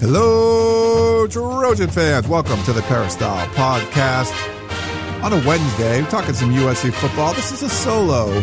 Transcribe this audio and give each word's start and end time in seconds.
Hello, 0.00 1.26
Trojan 1.26 1.90
fans. 1.90 2.26
Welcome 2.26 2.62
to 2.62 2.72
the 2.72 2.80
Peristyle 2.80 3.46
Podcast. 3.48 4.32
On 5.22 5.30
a 5.30 5.46
Wednesday, 5.46 6.00
we're 6.00 6.08
talking 6.08 6.32
some 6.32 6.50
USC 6.54 6.90
football. 6.90 7.34
This 7.34 7.52
is 7.52 7.62
a 7.62 7.68
solo 7.68 8.40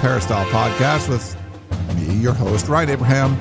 Peristyle 0.00 0.44
Podcast 0.46 1.08
with 1.08 1.36
me, 1.94 2.16
your 2.16 2.32
host, 2.32 2.66
Ryan 2.66 2.90
Abraham. 2.90 3.36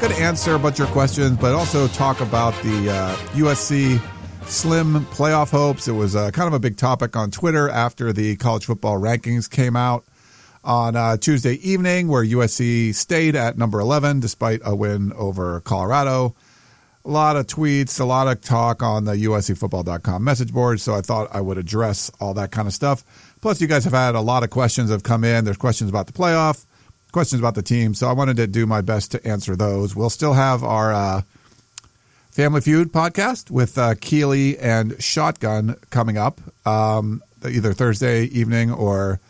Going 0.00 0.14
to 0.14 0.18
answer 0.18 0.54
a 0.54 0.58
bunch 0.58 0.80
of 0.80 0.86
your 0.86 0.94
questions, 0.94 1.36
but 1.36 1.52
also 1.52 1.88
talk 1.88 2.22
about 2.22 2.54
the 2.62 2.90
uh, 2.90 3.14
USC 3.34 4.00
slim 4.46 5.04
playoff 5.08 5.50
hopes. 5.50 5.86
It 5.86 5.92
was 5.92 6.16
uh, 6.16 6.30
kind 6.30 6.48
of 6.48 6.54
a 6.54 6.58
big 6.58 6.78
topic 6.78 7.16
on 7.16 7.30
Twitter 7.30 7.68
after 7.68 8.14
the 8.14 8.36
college 8.36 8.64
football 8.64 8.98
rankings 8.98 9.50
came 9.50 9.76
out 9.76 10.06
on 10.64 10.96
uh, 10.96 11.18
Tuesday 11.18 11.56
evening, 11.56 12.08
where 12.08 12.24
USC 12.24 12.94
stayed 12.94 13.36
at 13.36 13.58
number 13.58 13.78
11 13.78 14.20
despite 14.20 14.62
a 14.64 14.74
win 14.74 15.12
over 15.12 15.60
Colorado 15.60 16.34
a 17.04 17.10
lot 17.10 17.36
of 17.36 17.46
tweets, 17.46 18.00
a 18.00 18.04
lot 18.04 18.28
of 18.28 18.40
talk 18.40 18.82
on 18.82 19.04
the 19.04 19.12
USCFootball.com 19.12 20.24
message 20.24 20.52
board. 20.52 20.80
So 20.80 20.94
I 20.94 21.02
thought 21.02 21.28
I 21.32 21.40
would 21.40 21.58
address 21.58 22.10
all 22.18 22.32
that 22.34 22.50
kind 22.50 22.66
of 22.66 22.72
stuff. 22.72 23.04
Plus, 23.42 23.60
you 23.60 23.66
guys 23.66 23.84
have 23.84 23.92
had 23.92 24.14
a 24.14 24.20
lot 24.20 24.42
of 24.42 24.50
questions 24.50 24.90
have 24.90 25.02
come 25.02 25.22
in. 25.22 25.44
There's 25.44 25.58
questions 25.58 25.90
about 25.90 26.06
the 26.06 26.12
playoff, 26.12 26.64
questions 27.12 27.40
about 27.40 27.56
the 27.56 27.62
team. 27.62 27.92
So 27.94 28.08
I 28.08 28.12
wanted 28.12 28.38
to 28.38 28.46
do 28.46 28.64
my 28.64 28.80
best 28.80 29.12
to 29.12 29.26
answer 29.26 29.54
those. 29.54 29.94
We'll 29.94 30.08
still 30.08 30.32
have 30.32 30.64
our 30.64 30.94
uh, 30.94 31.22
Family 32.30 32.62
Feud 32.62 32.90
podcast 32.90 33.50
with 33.50 33.76
uh, 33.76 33.94
Keely 34.00 34.58
and 34.58 35.00
Shotgun 35.02 35.76
coming 35.90 36.16
up 36.16 36.40
um, 36.66 37.22
either 37.46 37.74
Thursday 37.74 38.24
evening 38.24 38.72
or 38.72 39.20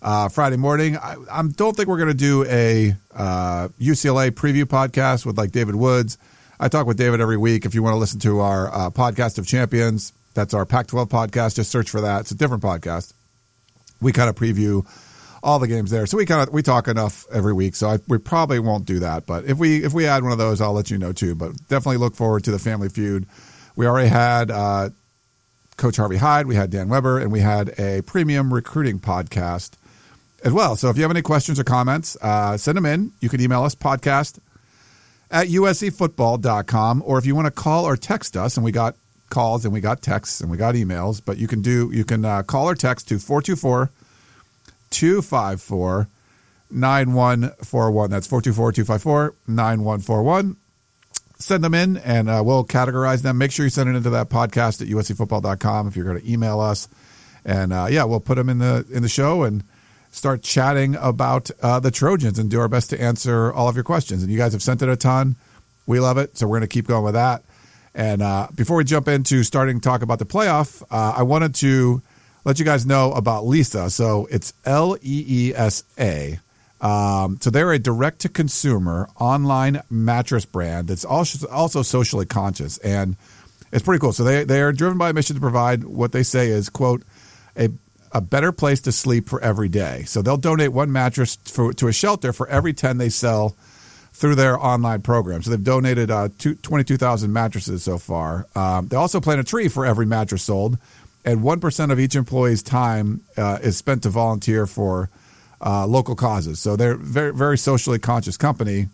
uh, 0.00 0.30
Friday 0.30 0.56
morning. 0.56 0.96
I, 0.96 1.16
I, 1.30 1.42
don't 1.42 1.76
think 1.76 1.88
we're 1.88 1.98
going 1.98 2.08
to 2.08 2.14
do 2.14 2.44
a 2.46 2.96
UCLA 3.14 4.28
uh, 4.28 4.30
preview 4.30 4.64
podcast 4.64 5.26
with 5.26 5.36
like 5.36 5.50
David 5.50 5.74
Woods. 5.74 6.16
I 6.60 6.68
talk 6.68 6.86
with 6.86 6.96
David 6.96 7.20
every 7.20 7.36
week. 7.36 7.64
If 7.64 7.74
you 7.74 7.82
want 7.82 7.94
to 7.94 7.98
listen 7.98 8.18
to 8.20 8.40
our 8.40 8.68
uh, 8.74 8.90
podcast 8.90 9.38
of 9.38 9.46
champions, 9.46 10.12
that's 10.34 10.54
our 10.54 10.66
Pac 10.66 10.88
12 10.88 11.08
podcast. 11.08 11.54
Just 11.54 11.70
search 11.70 11.88
for 11.88 12.00
that. 12.00 12.22
It's 12.22 12.32
a 12.32 12.34
different 12.34 12.64
podcast. 12.64 13.12
We 14.00 14.12
kind 14.12 14.28
of 14.28 14.34
preview 14.34 14.84
all 15.40 15.60
the 15.60 15.68
games 15.68 15.92
there. 15.92 16.06
So 16.06 16.16
we 16.16 16.26
kind 16.26 16.46
of 16.46 16.52
we 16.52 16.62
talk 16.62 16.88
enough 16.88 17.26
every 17.32 17.52
week. 17.52 17.76
So 17.76 17.90
I, 17.90 17.98
we 18.08 18.18
probably 18.18 18.58
won't 18.58 18.86
do 18.86 18.98
that. 19.00 19.24
But 19.24 19.44
if 19.44 19.56
we 19.56 19.84
if 19.84 19.92
we 19.92 20.06
add 20.06 20.24
one 20.24 20.32
of 20.32 20.38
those, 20.38 20.60
I'll 20.60 20.72
let 20.72 20.90
you 20.90 20.98
know 20.98 21.12
too. 21.12 21.36
But 21.36 21.52
definitely 21.68 21.98
look 21.98 22.16
forward 22.16 22.42
to 22.44 22.50
the 22.50 22.58
Family 22.58 22.88
Feud. 22.88 23.26
We 23.76 23.86
already 23.86 24.08
had 24.08 24.50
uh, 24.50 24.90
Coach 25.76 25.96
Harvey 25.96 26.16
Hyde, 26.16 26.46
we 26.46 26.56
had 26.56 26.70
Dan 26.70 26.88
Weber, 26.88 27.20
and 27.20 27.30
we 27.30 27.38
had 27.38 27.78
a 27.78 28.02
premium 28.02 28.52
recruiting 28.52 28.98
podcast 28.98 29.72
as 30.44 30.52
well. 30.52 30.74
So 30.74 30.90
if 30.90 30.96
you 30.96 31.02
have 31.02 31.12
any 31.12 31.22
questions 31.22 31.60
or 31.60 31.64
comments, 31.64 32.16
uh, 32.20 32.56
send 32.56 32.76
them 32.76 32.86
in. 32.86 33.12
You 33.20 33.28
can 33.28 33.40
email 33.40 33.62
us 33.62 33.76
podcast 33.76 34.40
at 35.30 35.48
uscfootball.com. 35.48 37.02
Or 37.04 37.18
if 37.18 37.26
you 37.26 37.34
want 37.34 37.46
to 37.46 37.50
call 37.50 37.84
or 37.84 37.96
text 37.96 38.36
us, 38.36 38.56
and 38.56 38.64
we 38.64 38.72
got 38.72 38.96
calls 39.30 39.64
and 39.64 39.72
we 39.72 39.80
got 39.80 40.02
texts 40.02 40.40
and 40.40 40.50
we 40.50 40.56
got 40.56 40.74
emails, 40.74 41.20
but 41.24 41.38
you 41.38 41.46
can 41.46 41.62
do 41.62 41.90
you 41.92 42.04
can 42.04 42.24
uh, 42.24 42.42
call 42.42 42.68
or 42.68 42.74
text 42.74 43.08
to 43.08 43.18
424 43.18 43.90
254 44.90 46.08
9141. 46.70 48.10
That's 48.10 48.26
424 48.26 48.72
254 48.72 49.34
9141. 49.46 50.56
Send 51.40 51.62
them 51.62 51.74
in 51.74 51.96
and 51.98 52.28
uh, 52.28 52.42
we'll 52.44 52.64
categorize 52.64 53.22
them. 53.22 53.38
Make 53.38 53.52
sure 53.52 53.64
you 53.64 53.70
send 53.70 53.88
it 53.88 53.94
into 53.94 54.10
that 54.10 54.28
podcast 54.28 54.82
at 54.82 54.88
uscfootball.com 54.88 55.86
if 55.88 55.96
you're 55.96 56.04
going 56.04 56.20
to 56.20 56.30
email 56.30 56.60
us. 56.60 56.88
And 57.44 57.72
uh, 57.72 57.86
yeah, 57.90 58.04
we'll 58.04 58.20
put 58.20 58.34
them 58.34 58.48
in 58.48 58.58
the 58.58 58.84
in 58.90 59.02
the 59.02 59.08
show 59.08 59.44
and 59.44 59.62
start 60.10 60.42
chatting 60.42 60.96
about 60.96 61.50
uh, 61.62 61.80
the 61.80 61.90
Trojans 61.90 62.38
and 62.38 62.50
do 62.50 62.60
our 62.60 62.68
best 62.68 62.90
to 62.90 63.00
answer 63.00 63.52
all 63.52 63.68
of 63.68 63.76
your 63.76 63.84
questions. 63.84 64.22
And 64.22 64.32
you 64.32 64.38
guys 64.38 64.52
have 64.52 64.62
sent 64.62 64.82
it 64.82 64.88
a 64.88 64.96
ton. 64.96 65.36
We 65.86 66.00
love 66.00 66.18
it. 66.18 66.36
So 66.36 66.46
we're 66.46 66.58
going 66.58 66.68
to 66.68 66.72
keep 66.72 66.86
going 66.86 67.04
with 67.04 67.14
that. 67.14 67.44
And 67.94 68.22
uh, 68.22 68.48
before 68.54 68.76
we 68.76 68.84
jump 68.84 69.08
into 69.08 69.42
starting 69.42 69.80
to 69.80 69.84
talk 69.84 70.02
about 70.02 70.18
the 70.18 70.26
playoff, 70.26 70.82
uh, 70.90 71.14
I 71.16 71.22
wanted 71.22 71.54
to 71.56 72.02
let 72.44 72.58
you 72.58 72.64
guys 72.64 72.86
know 72.86 73.12
about 73.12 73.44
Leesa. 73.44 73.90
So 73.90 74.26
it's 74.30 74.54
L 74.64 74.96
E 75.02 75.24
E 75.28 75.54
S 75.54 75.84
A. 75.98 76.38
Um, 76.80 77.38
so 77.40 77.50
they're 77.50 77.72
a 77.72 77.78
direct 77.78 78.20
to 78.20 78.28
consumer 78.28 79.08
online 79.18 79.82
mattress 79.90 80.44
brand 80.44 80.88
that's 80.88 81.04
also, 81.04 81.48
also 81.48 81.82
socially 81.82 82.26
conscious. 82.26 82.78
And 82.78 83.16
it's 83.72 83.82
pretty 83.82 84.00
cool. 84.00 84.12
So 84.12 84.22
they, 84.22 84.44
they 84.44 84.62
are 84.62 84.72
driven 84.72 84.96
by 84.96 85.10
a 85.10 85.12
mission 85.12 85.34
to 85.34 85.40
provide 85.40 85.82
what 85.84 86.12
they 86.12 86.22
say 86.22 86.48
is, 86.48 86.68
quote, 86.68 87.02
a 87.56 87.70
a 88.12 88.20
better 88.20 88.52
place 88.52 88.80
to 88.82 88.92
sleep 88.92 89.28
for 89.28 89.40
every 89.40 89.68
day. 89.68 90.04
So 90.04 90.22
they'll 90.22 90.36
donate 90.36 90.72
one 90.72 90.90
mattress 90.90 91.36
for, 91.36 91.72
to 91.74 91.88
a 91.88 91.92
shelter 91.92 92.32
for 92.32 92.48
every 92.48 92.72
10 92.72 92.98
they 92.98 93.08
sell 93.08 93.56
through 94.12 94.34
their 94.34 94.58
online 94.58 95.02
program. 95.02 95.42
So 95.42 95.50
they've 95.50 95.62
donated 95.62 96.10
uh, 96.10 96.28
22,000 96.38 97.32
mattresses 97.32 97.84
so 97.84 97.98
far. 97.98 98.46
Um, 98.54 98.88
they 98.88 98.96
also 98.96 99.20
plant 99.20 99.40
a 99.40 99.44
tree 99.44 99.68
for 99.68 99.86
every 99.86 100.06
mattress 100.06 100.42
sold, 100.42 100.76
and 101.24 101.40
1% 101.40 101.92
of 101.92 102.00
each 102.00 102.16
employee's 102.16 102.62
time 102.62 103.20
uh, 103.36 103.58
is 103.62 103.76
spent 103.76 104.02
to 104.02 104.08
volunteer 104.08 104.66
for 104.66 105.08
uh, 105.60 105.86
local 105.86 106.16
causes. 106.16 106.58
So 106.58 106.74
they're 106.76 106.96
very, 106.96 107.32
very 107.32 107.58
socially 107.58 107.98
conscious 107.98 108.36
company, 108.36 108.88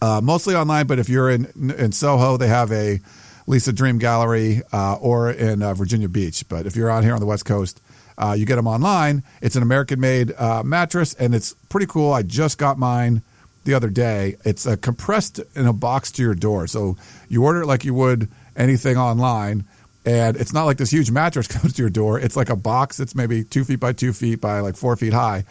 uh, 0.00 0.20
mostly 0.22 0.54
online. 0.54 0.86
But 0.86 0.98
if 0.98 1.08
you're 1.08 1.30
in 1.30 1.46
in 1.78 1.92
Soho, 1.92 2.36
they 2.36 2.48
have 2.48 2.70
a 2.72 3.00
Leesa 3.46 3.74
Dream 3.74 3.98
Gallery, 3.98 4.62
uh, 4.72 4.96
or 5.00 5.30
in 5.30 5.62
uh, 5.62 5.72
Virginia 5.74 6.08
Beach. 6.08 6.46
But 6.48 6.66
if 6.66 6.76
you're 6.76 6.90
out 6.90 7.04
here 7.04 7.14
on 7.14 7.20
the 7.20 7.26
West 7.26 7.46
Coast, 7.46 7.80
uh, 8.18 8.34
you 8.36 8.44
get 8.44 8.56
them 8.56 8.66
online. 8.66 9.22
It's 9.40 9.56
an 9.56 9.62
American 9.62 10.00
made 10.00 10.34
uh, 10.36 10.62
mattress, 10.62 11.14
and 11.14 11.34
it's 11.34 11.54
pretty 11.68 11.86
cool. 11.86 12.12
I 12.12 12.22
just 12.22 12.58
got 12.58 12.78
mine 12.78 13.22
the 13.64 13.74
other 13.74 13.88
day. 13.88 14.36
It's 14.44 14.66
uh, 14.66 14.76
compressed 14.76 15.40
in 15.54 15.66
a 15.66 15.72
box 15.72 16.10
to 16.12 16.22
your 16.22 16.34
door. 16.34 16.66
So 16.66 16.96
you 17.28 17.44
order 17.44 17.62
it 17.62 17.66
like 17.66 17.84
you 17.84 17.94
would 17.94 18.28
anything 18.56 18.96
online. 18.96 19.64
And 20.04 20.36
it's 20.36 20.52
not 20.52 20.64
like 20.64 20.78
this 20.78 20.90
huge 20.90 21.10
mattress 21.10 21.46
comes 21.48 21.74
to 21.74 21.82
your 21.82 21.90
door. 21.90 22.18
It's 22.18 22.36
like 22.36 22.50
a 22.50 22.56
box 22.56 22.96
that's 22.96 23.14
maybe 23.14 23.44
two 23.44 23.64
feet 23.64 23.80
by 23.80 23.92
two 23.92 24.12
feet 24.12 24.40
by 24.40 24.60
like 24.60 24.76
four 24.76 24.96
feet 24.96 25.12
high. 25.12 25.44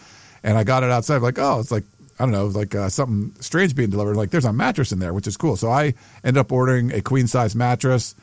And 0.43 0.57
I 0.57 0.63
got 0.63 0.83
it 0.83 0.91
outside. 0.91 1.21
Like, 1.21 1.39
oh, 1.39 1.59
it's 1.59 1.71
like 1.71 1.83
I 2.19 2.23
don't 2.23 2.31
know, 2.31 2.47
like 2.47 2.73
uh, 2.73 2.89
something 2.89 3.39
strange 3.41 3.75
being 3.75 3.91
delivered. 3.91 4.15
Like 4.17 4.31
there's 4.31 4.45
a 4.45 4.53
mattress 4.53 4.91
in 4.91 4.99
there, 4.99 5.13
which 5.13 5.27
is 5.27 5.37
cool. 5.37 5.55
So 5.55 5.69
I 5.69 5.93
ended 6.23 6.37
up 6.37 6.51
ordering 6.51 6.91
a 6.91 7.01
queen 7.01 7.27
size 7.27 7.55
mattress. 7.55 8.15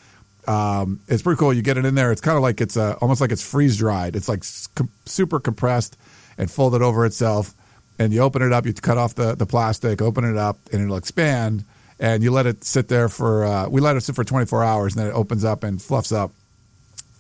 Um, 0.47 1.01
it's 1.09 1.23
pretty 1.23 1.39
cool. 1.39 1.53
You 1.53 1.63
get 1.63 1.79
it 1.79 1.85
in 1.85 1.95
there. 1.95 2.13
It's 2.13 2.21
kind 2.21 2.37
of 2.37 2.43
like 2.43 2.61
it's 2.61 2.77
a, 2.77 2.95
almost 2.97 3.21
like 3.21 3.33
it's 3.33 3.47
freeze 3.47 3.77
dried. 3.77 4.17
It's 4.17 4.29
like 4.29 4.45
com- 4.75 4.91
super 5.07 5.41
compressed 5.41 5.97
and 6.39 6.51
folded 6.51 6.83
over 6.83 7.07
itself. 7.07 7.55
And 7.99 8.13
you 8.13 8.21
open 8.21 8.43
it 8.43 8.53
up, 8.53 8.67
you 8.67 8.73
cut 8.73 8.99
off 8.99 9.15
the, 9.15 9.37
the 9.37 9.47
plastic, 9.47 10.03
open 10.03 10.25
it 10.25 10.37
up, 10.37 10.59
and 10.73 10.83
it'll 10.83 10.97
expand. 10.97 11.65
And 12.01 12.25
you 12.25 12.33
let 12.33 12.45
it 12.45 12.65
sit 12.65 12.89
there 12.89 13.09
for, 13.09 13.45
uh, 13.45 13.69
we 13.69 13.81
let 13.81 13.97
it 13.97 14.01
sit 14.01 14.17
for 14.17 14.25
24 14.25 14.65
hours, 14.65 14.97
and 14.97 15.05
then 15.05 15.13
it 15.13 15.15
opens 15.15 15.45
up 15.45 15.63
and 15.63 15.81
fluffs 15.81 16.11
up. 16.11 16.33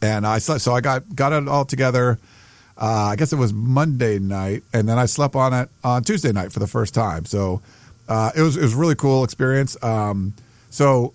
And 0.03 0.27
I 0.27 0.39
so 0.39 0.75
I 0.75 0.81
got 0.83 1.15
got 1.15 1.33
it 1.33 1.49
all 1.49 1.65
together. 1.65 2.19
Uh, 2.77 3.09
I 3.13 3.17
guess 3.17 3.33
it 3.33 3.37
was 3.37 3.55
Monday 3.55 4.19
night, 4.19 4.65
and 4.73 4.87
then 4.87 4.99
I 4.99 5.07
slept 5.07 5.35
on 5.35 5.55
it 5.55 5.71
on 5.83 6.03
Tuesday 6.03 6.33
night 6.33 6.53
for 6.53 6.59
the 6.59 6.67
first 6.67 6.93
time. 6.93 7.25
So 7.25 7.63
uh, 8.09 8.33
it 8.37 8.43
was 8.43 8.57
it 8.57 8.63
was 8.63 8.75
really 8.75 8.97
cool 8.97 9.25
experience. 9.25 9.83
Um, 9.83 10.35
so 10.69 11.15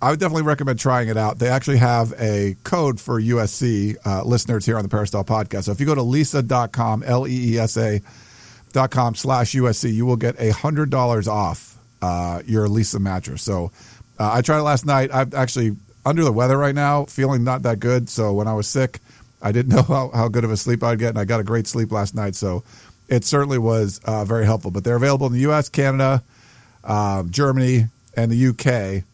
I 0.00 0.10
would 0.10 0.20
definitely 0.20 0.42
recommend 0.42 0.78
trying 0.78 1.08
it 1.08 1.16
out. 1.16 1.38
They 1.38 1.48
actually 1.48 1.78
have 1.78 2.12
a 2.18 2.56
code 2.64 3.00
for 3.00 3.20
USC 3.20 3.96
uh, 4.04 4.22
listeners 4.24 4.66
here 4.66 4.76
on 4.76 4.82
the 4.82 4.88
Peristyle 4.90 5.24
podcast. 5.24 5.64
So 5.64 5.72
if 5.72 5.80
you 5.80 5.86
go 5.86 5.94
to 5.94 6.02
leesa.com, 6.02 7.02
L 7.02 7.26
E 7.26 7.54
E 7.54 7.58
S 7.58 7.76
A 7.78 8.02
dot 8.72 8.90
com 8.90 9.14
slash 9.14 9.52
USC, 9.52 9.92
you 9.92 10.04
will 10.04 10.16
get 10.16 10.38
a 10.38 10.50
hundred 10.50 10.90
dollars 10.90 11.26
off 11.26 11.78
uh, 12.02 12.42
your 12.46 12.68
Leesa 12.68 13.00
mattress. 13.00 13.42
So 13.42 13.72
uh, 14.18 14.32
I 14.34 14.42
tried 14.42 14.58
it 14.58 14.62
last 14.62 14.84
night. 14.84 15.10
I'm 15.12 15.30
actually 15.34 15.76
under 16.04 16.24
the 16.24 16.32
weather 16.32 16.58
right 16.58 16.74
now, 16.74 17.06
feeling 17.06 17.42
not 17.42 17.62
that 17.62 17.80
good. 17.80 18.08
So 18.08 18.32
when 18.34 18.46
I 18.46 18.54
was 18.54 18.66
sick, 18.66 19.00
I 19.40 19.50
didn't 19.50 19.72
know 19.74 19.82
how, 19.82 20.10
how 20.10 20.28
good 20.28 20.44
of 20.44 20.50
a 20.50 20.56
sleep 20.56 20.82
I'd 20.82 20.98
get, 20.98 21.10
and 21.10 21.18
I 21.18 21.24
got 21.24 21.40
a 21.40 21.44
great 21.44 21.66
sleep 21.66 21.90
last 21.90 22.14
night. 22.14 22.34
So 22.34 22.64
it 23.08 23.24
certainly 23.24 23.58
was 23.58 24.00
uh, 24.04 24.26
very 24.26 24.44
helpful. 24.44 24.70
But 24.70 24.84
they're 24.84 24.96
available 24.96 25.26
in 25.26 25.32
the 25.32 25.40
U.S., 25.40 25.68
Canada, 25.70 26.22
uh, 26.84 27.22
Germany, 27.24 27.86
and 28.14 28.30
the 28.30 28.36
U.K. 28.36 29.04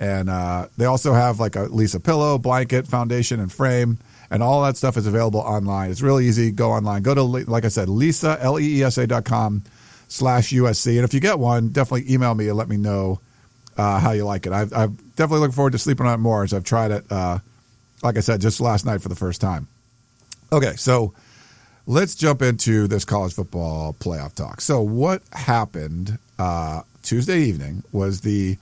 And 0.00 0.30
uh, 0.30 0.68
they 0.78 0.86
also 0.86 1.12
have 1.12 1.38
like 1.38 1.54
a 1.54 1.66
Leesa 1.66 2.02
pillow, 2.02 2.38
blanket, 2.38 2.88
foundation, 2.88 3.38
and 3.38 3.52
frame. 3.52 3.98
And 4.30 4.42
all 4.42 4.62
that 4.62 4.76
stuff 4.76 4.96
is 4.96 5.06
available 5.06 5.40
online. 5.40 5.90
It's 5.90 6.00
really 6.00 6.26
easy. 6.26 6.50
Go 6.50 6.70
online. 6.70 7.02
Go 7.02 7.14
to, 7.14 7.22
like 7.22 7.64
I 7.64 7.68
said, 7.68 7.88
Leesa, 7.88 8.38
L 8.40 8.58
E 8.58 8.78
E 8.78 8.82
S 8.82 8.96
A 8.96 9.06
dot 9.06 9.24
com 9.24 9.62
slash 10.08 10.50
USC. 10.50 10.96
And 10.96 11.04
if 11.04 11.12
you 11.12 11.20
get 11.20 11.38
one, 11.38 11.68
definitely 11.68 12.12
email 12.12 12.34
me 12.34 12.48
and 12.48 12.56
let 12.56 12.68
me 12.68 12.76
know 12.76 13.20
uh, 13.76 13.98
how 13.98 14.12
you 14.12 14.24
like 14.24 14.46
it. 14.46 14.52
I've, 14.52 14.72
I've 14.72 14.96
definitely 15.16 15.40
looking 15.40 15.54
forward 15.54 15.72
to 15.72 15.78
sleeping 15.78 16.06
on 16.06 16.14
it 16.14 16.22
more 16.22 16.44
as 16.44 16.54
I've 16.54 16.64
tried 16.64 16.92
it. 16.92 17.04
Uh, 17.10 17.38
like 18.02 18.16
I 18.16 18.20
said, 18.20 18.40
just 18.40 18.60
last 18.60 18.86
night 18.86 19.02
for 19.02 19.08
the 19.08 19.16
first 19.16 19.40
time. 19.40 19.68
Okay, 20.52 20.74
so 20.76 21.12
let's 21.86 22.14
jump 22.14 22.40
into 22.40 22.86
this 22.88 23.04
college 23.04 23.34
football 23.34 23.94
playoff 23.94 24.34
talk. 24.34 24.60
So, 24.60 24.80
what 24.80 25.22
happened 25.32 26.18
uh, 26.38 26.82
Tuesday 27.02 27.40
evening 27.40 27.82
was 27.92 28.22
the 28.22 28.56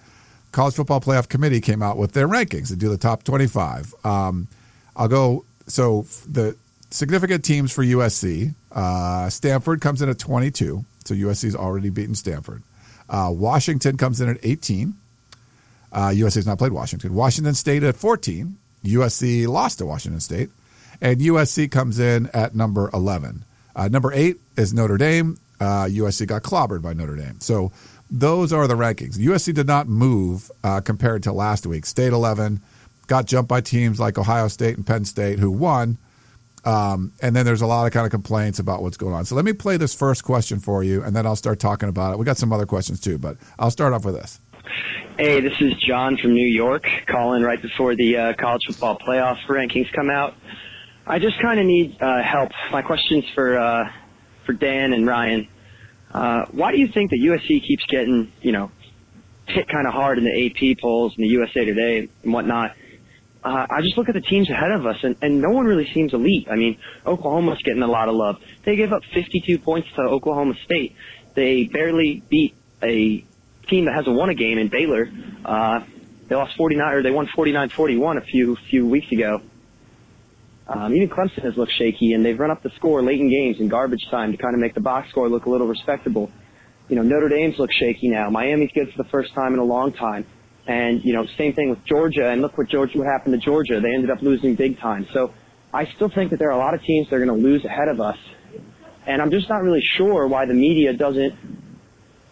college 0.53 0.75
football 0.75 1.00
playoff 1.00 1.29
committee 1.29 1.61
came 1.61 1.83
out 1.83 1.97
with 1.97 2.12
their 2.12 2.29
rankings 2.29 2.69
to 2.69 2.77
do 2.77 2.89
the 2.89 2.99
top 2.99 3.25
25. 3.25 3.95
Um, 4.05 4.49
I'll 4.97 5.09
go. 5.09 5.45
So, 5.67 6.06
the 6.27 6.56
significant 6.91 7.45
teams 7.45 7.73
for 7.73 7.85
USC 7.85 8.55
uh, 8.73 9.29
Stanford 9.29 9.81
comes 9.81 10.00
in 10.03 10.09
at 10.09 10.19
22. 10.19 10.85
So, 11.05 11.15
USC's 11.15 11.55
already 11.55 11.91
beaten 11.91 12.15
Stanford. 12.15 12.62
Uh, 13.09 13.31
Washington 13.33 13.97
comes 13.97 14.21
in 14.21 14.29
at 14.29 14.39
18. 14.43 14.95
Uh, 15.93 16.09
USC's 16.09 16.47
not 16.47 16.59
played 16.59 16.73
Washington. 16.73 17.15
Washington 17.15 17.55
State 17.55 17.83
at 17.83 17.97
14. 17.97 18.56
USC 18.85 19.47
lost 19.47 19.79
to 19.79 19.87
Washington 19.87 20.21
State. 20.21 20.51
And 21.01 21.21
USC 21.21 21.71
comes 21.71 21.99
in 21.99 22.29
at 22.35 22.55
number 22.55 22.91
11. 22.93 23.44
Uh, 23.77 23.89
number 23.89 24.12
eight 24.12 24.39
is 24.56 24.75
Notre 24.75 24.97
Dame. 24.97 25.39
Uh, 25.61 25.85
USC 25.85 26.27
got 26.27 26.43
clobbered 26.43 26.83
by 26.83 26.93
Notre 26.93 27.17
Dame. 27.17 27.41
So 27.41 27.73
those 28.10 28.52
are 28.52 28.66
the 28.66 28.75
rankings. 28.75 29.16
USC 29.19 29.55
did 29.55 29.66
not 29.66 29.88
move 29.88 30.50
uh, 30.64 30.81
compared 30.81 31.22
to 31.25 31.32
last 31.32 31.66
week. 31.66 31.87
State 31.87 32.12
11 32.12 32.60
got 33.06 33.26
jumped 33.26 33.49
by 33.49 33.60
teams 33.60 33.99
like 33.99 34.19
Ohio 34.19 34.49
State 34.49 34.76
and 34.76 34.87
Penn 34.87 35.05
State 35.05 35.38
who 35.38 35.50
won. 35.50 35.99
Um, 36.64 37.12
and 37.22 37.34
then 37.34 37.46
there's 37.46 37.62
a 37.62 37.66
lot 37.66 37.87
of 37.87 37.93
kind 37.93 38.05
of 38.05 38.10
complaints 38.10 38.58
about 38.58 38.82
what's 38.82 38.96
going 38.96 39.14
on. 39.14 39.25
So 39.25 39.34
let 39.34 39.44
me 39.44 39.52
play 39.52 39.76
this 39.76 39.94
first 39.94 40.25
question 40.25 40.58
for 40.58 40.82
you, 40.82 41.02
and 41.02 41.14
then 41.14 41.25
I'll 41.25 41.37
start 41.37 41.60
talking 41.60 41.88
about 41.88 42.12
it. 42.12 42.19
We 42.19 42.25
got 42.25 42.37
some 42.37 42.52
other 42.52 42.66
questions 42.66 43.00
too, 43.00 43.19
but 43.19 43.37
I'll 43.58 43.70
start 43.70 43.94
off 43.94 44.05
with 44.05 44.14
this. 44.14 44.40
Hey, 45.19 45.40
this 45.40 45.55
is 45.60 45.72
John 45.75 46.16
from 46.16 46.34
New 46.34 46.46
York, 46.46 46.87
calling 47.06 47.43
right 47.43 47.60
before 47.60 47.96
the 47.96 48.16
uh, 48.16 48.32
college 48.34 48.62
football 48.66 48.99
playoff 48.99 49.38
rankings 49.49 49.90
come 49.93 50.10
out. 50.10 50.34
I 51.06 51.19
just 51.19 51.40
kind 51.40 51.58
of 51.58 51.64
need 51.64 51.96
uh, 52.02 52.22
help. 52.22 52.50
My 52.70 52.82
question's 52.82 53.25
for 53.34 53.58
uh, 53.58 53.90
for 54.44 54.52
Dan 54.52 54.93
and 54.93 55.06
Ryan. 55.06 55.49
Uh, 56.12 56.46
why 56.52 56.72
do 56.72 56.78
you 56.78 56.88
think 56.88 57.10
that 57.10 57.20
USC 57.22 57.62
keeps 57.66 57.84
getting, 57.87 58.32
you 58.40 58.52
know, 58.52 58.70
hit 59.46 59.69
kind 59.69 59.87
of 59.87 59.93
hard 59.93 60.19
in 60.19 60.25
the 60.25 60.46
AP 60.46 60.78
polls 60.81 61.14
and 61.16 61.25
the 61.25 61.31
USA 61.31 61.64
Today 61.64 62.08
and 62.22 62.32
whatnot? 62.32 62.72
Uh, 63.44 63.66
I 63.70 63.81
just 63.82 63.96
look 63.96 64.08
at 64.08 64.14
the 64.14 64.20
teams 64.20 64.50
ahead 64.50 64.72
of 64.72 64.84
us, 64.84 64.96
and, 65.02 65.16
and 65.22 65.40
no 65.40 65.50
one 65.50 65.64
really 65.64 65.88
seems 65.94 66.12
elite. 66.12 66.49
I 66.50 66.56
mean, 66.56 66.78
Oklahoma's 67.06 67.62
getting 67.62 67.82
a 67.82 67.87
lot 67.87 68.08
of 68.08 68.14
love. 68.14 68.37
They 68.64 68.75
gave 68.75 68.93
up 68.93 69.02
52 69.14 69.58
points 69.58 69.88
to 69.94 70.02
Oklahoma 70.02 70.55
State. 70.64 70.96
They 71.34 71.64
barely 71.64 72.22
beat 72.28 72.56
a 72.82 73.25
team 73.69 73.84
that 73.84 73.94
hasn't 73.94 74.16
won 74.16 74.28
a 74.28 74.34
game 74.34 74.58
in 74.58 74.69
Baylor. 74.69 75.08
Uh, 75.44 75.81
they 76.28 76.34
lost 76.34 76.56
49, 76.56 76.94
or 76.94 77.02
they 77.02 77.10
won 77.10 77.26
49-41 77.28 78.16
a 78.16 78.20
few 78.22 78.56
few 78.56 78.87
weeks 78.87 79.10
ago. 79.12 79.40
Um, 80.69 80.94
even 80.94 81.09
Clemson 81.09 81.43
has 81.44 81.56
looked 81.56 81.73
shaky, 81.73 82.12
and 82.12 82.25
they've 82.25 82.38
run 82.38 82.50
up 82.50 82.62
the 82.62 82.70
score 82.76 83.03
late 83.03 83.20
in 83.20 83.31
games 83.31 83.59
in 83.59 83.69
garbage 83.69 84.05
time 84.11 84.32
to 84.32 84.38
kind 84.38 84.55
of 84.55 84.61
make 84.61 84.75
the 84.75 84.81
box 84.81 85.09
score 85.11 85.29
look 85.29 85.47
a 85.47 85.50
little 85.50 85.67
respectable. 85.67 86.31
You 86.88 86.97
know, 86.97 87.03
Notre 87.03 87.29
Dame's 87.29 87.59
look 87.59 87.70
shaky 87.73 88.09
now. 88.09 88.29
Miami's 88.31 88.70
good 88.75 88.91
for 88.94 89.03
the 89.03 89.09
first 89.09 89.35
time 89.35 89.55
in 89.55 89.61
a 89.61 89.65
long 89.65 89.93
time. 89.93 90.26
And, 90.67 91.03
you 91.03 91.15
know, 91.15 91.26
same 91.38 91.55
thing 91.55 91.70
with 91.70 91.82
Georgia, 91.87 92.29
and 92.29 92.43
look 92.43 92.59
what 92.59 92.69
Georgia, 92.69 92.99
what 92.99 93.06
happened 93.06 93.32
to 93.32 93.41
Georgia. 93.41 93.81
They 93.81 93.94
ended 93.94 94.11
up 94.11 94.20
losing 94.20 94.55
big 94.55 94.79
time. 94.79 95.06
So 95.15 95.32
I 95.73 95.87
still 95.97 96.11
think 96.11 96.31
that 96.31 96.38
there 96.38 96.49
are 96.49 96.59
a 96.59 96.59
lot 96.59 96.75
of 96.75 96.82
teams 96.82 97.09
that 97.09 97.17
are 97.17 97.25
going 97.25 97.41
to 97.41 97.47
lose 97.47 97.65
ahead 97.65 97.88
of 97.88 98.00
us. 98.00 98.19
And 99.06 99.23
I'm 99.23 99.31
just 99.31 99.49
not 99.49 99.62
really 99.62 99.82
sure 99.97 100.26
why 100.26 100.44
the 100.44 100.53
media 100.53 100.93
doesn't 100.93 101.35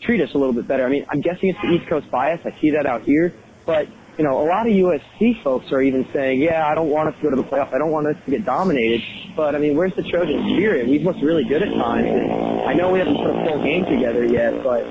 treat 0.03 0.21
us 0.21 0.29
a 0.35 0.38
little 0.38 0.53
bit 0.53 0.69
better. 0.69 0.85
I 0.85 0.91
mean, 0.91 1.06
I'm 1.09 1.23
guessing 1.23 1.49
it's 1.49 1.59
the 1.62 1.69
East 1.69 1.88
Coast 1.88 2.11
bias. 2.11 2.41
I 2.44 2.61
see 2.61 2.71
that 2.73 2.85
out 2.85 3.03
here. 3.03 3.33
But 3.65 3.88
you 4.19 4.25
know, 4.25 4.41
a 4.41 4.47
lot 4.47 4.67
of 4.67 4.73
USC 4.73 5.43
folks 5.43 5.71
are 5.73 5.83
even 5.83 6.07
saying, 6.13 6.41
yeah, 6.41 6.67
I 6.67 6.75
don't 6.75 6.89
want 6.89 7.09
us 7.09 7.15
to 7.17 7.23
go 7.23 7.31
to 7.31 7.37
the 7.37 7.45
playoffs. 7.45 7.75
I 7.75 7.79
don't 7.79 7.91
want 7.91 8.07
us 8.07 8.17
to 8.25 8.31
get 8.31 8.45
dominated. 8.45 9.03
But, 9.37 9.55
I 9.55 9.59
mean, 9.59 9.77
where's 9.77 9.95
the 9.95 10.03
Trojan 10.03 10.57
spirit? 10.57 10.89
We've 10.89 11.03
looked 11.03 11.21
really 11.23 11.45
good 11.45 11.63
at 11.63 11.69
times. 11.75 12.09
And 12.09 12.33
I 12.63 12.73
know 12.73 12.91
we 12.91 12.99
haven't 12.99 13.17
put 13.17 13.29
a 13.29 13.45
full 13.45 13.63
game 13.63 13.85
together 13.85 14.25
yet, 14.25 14.63
but 14.63 14.85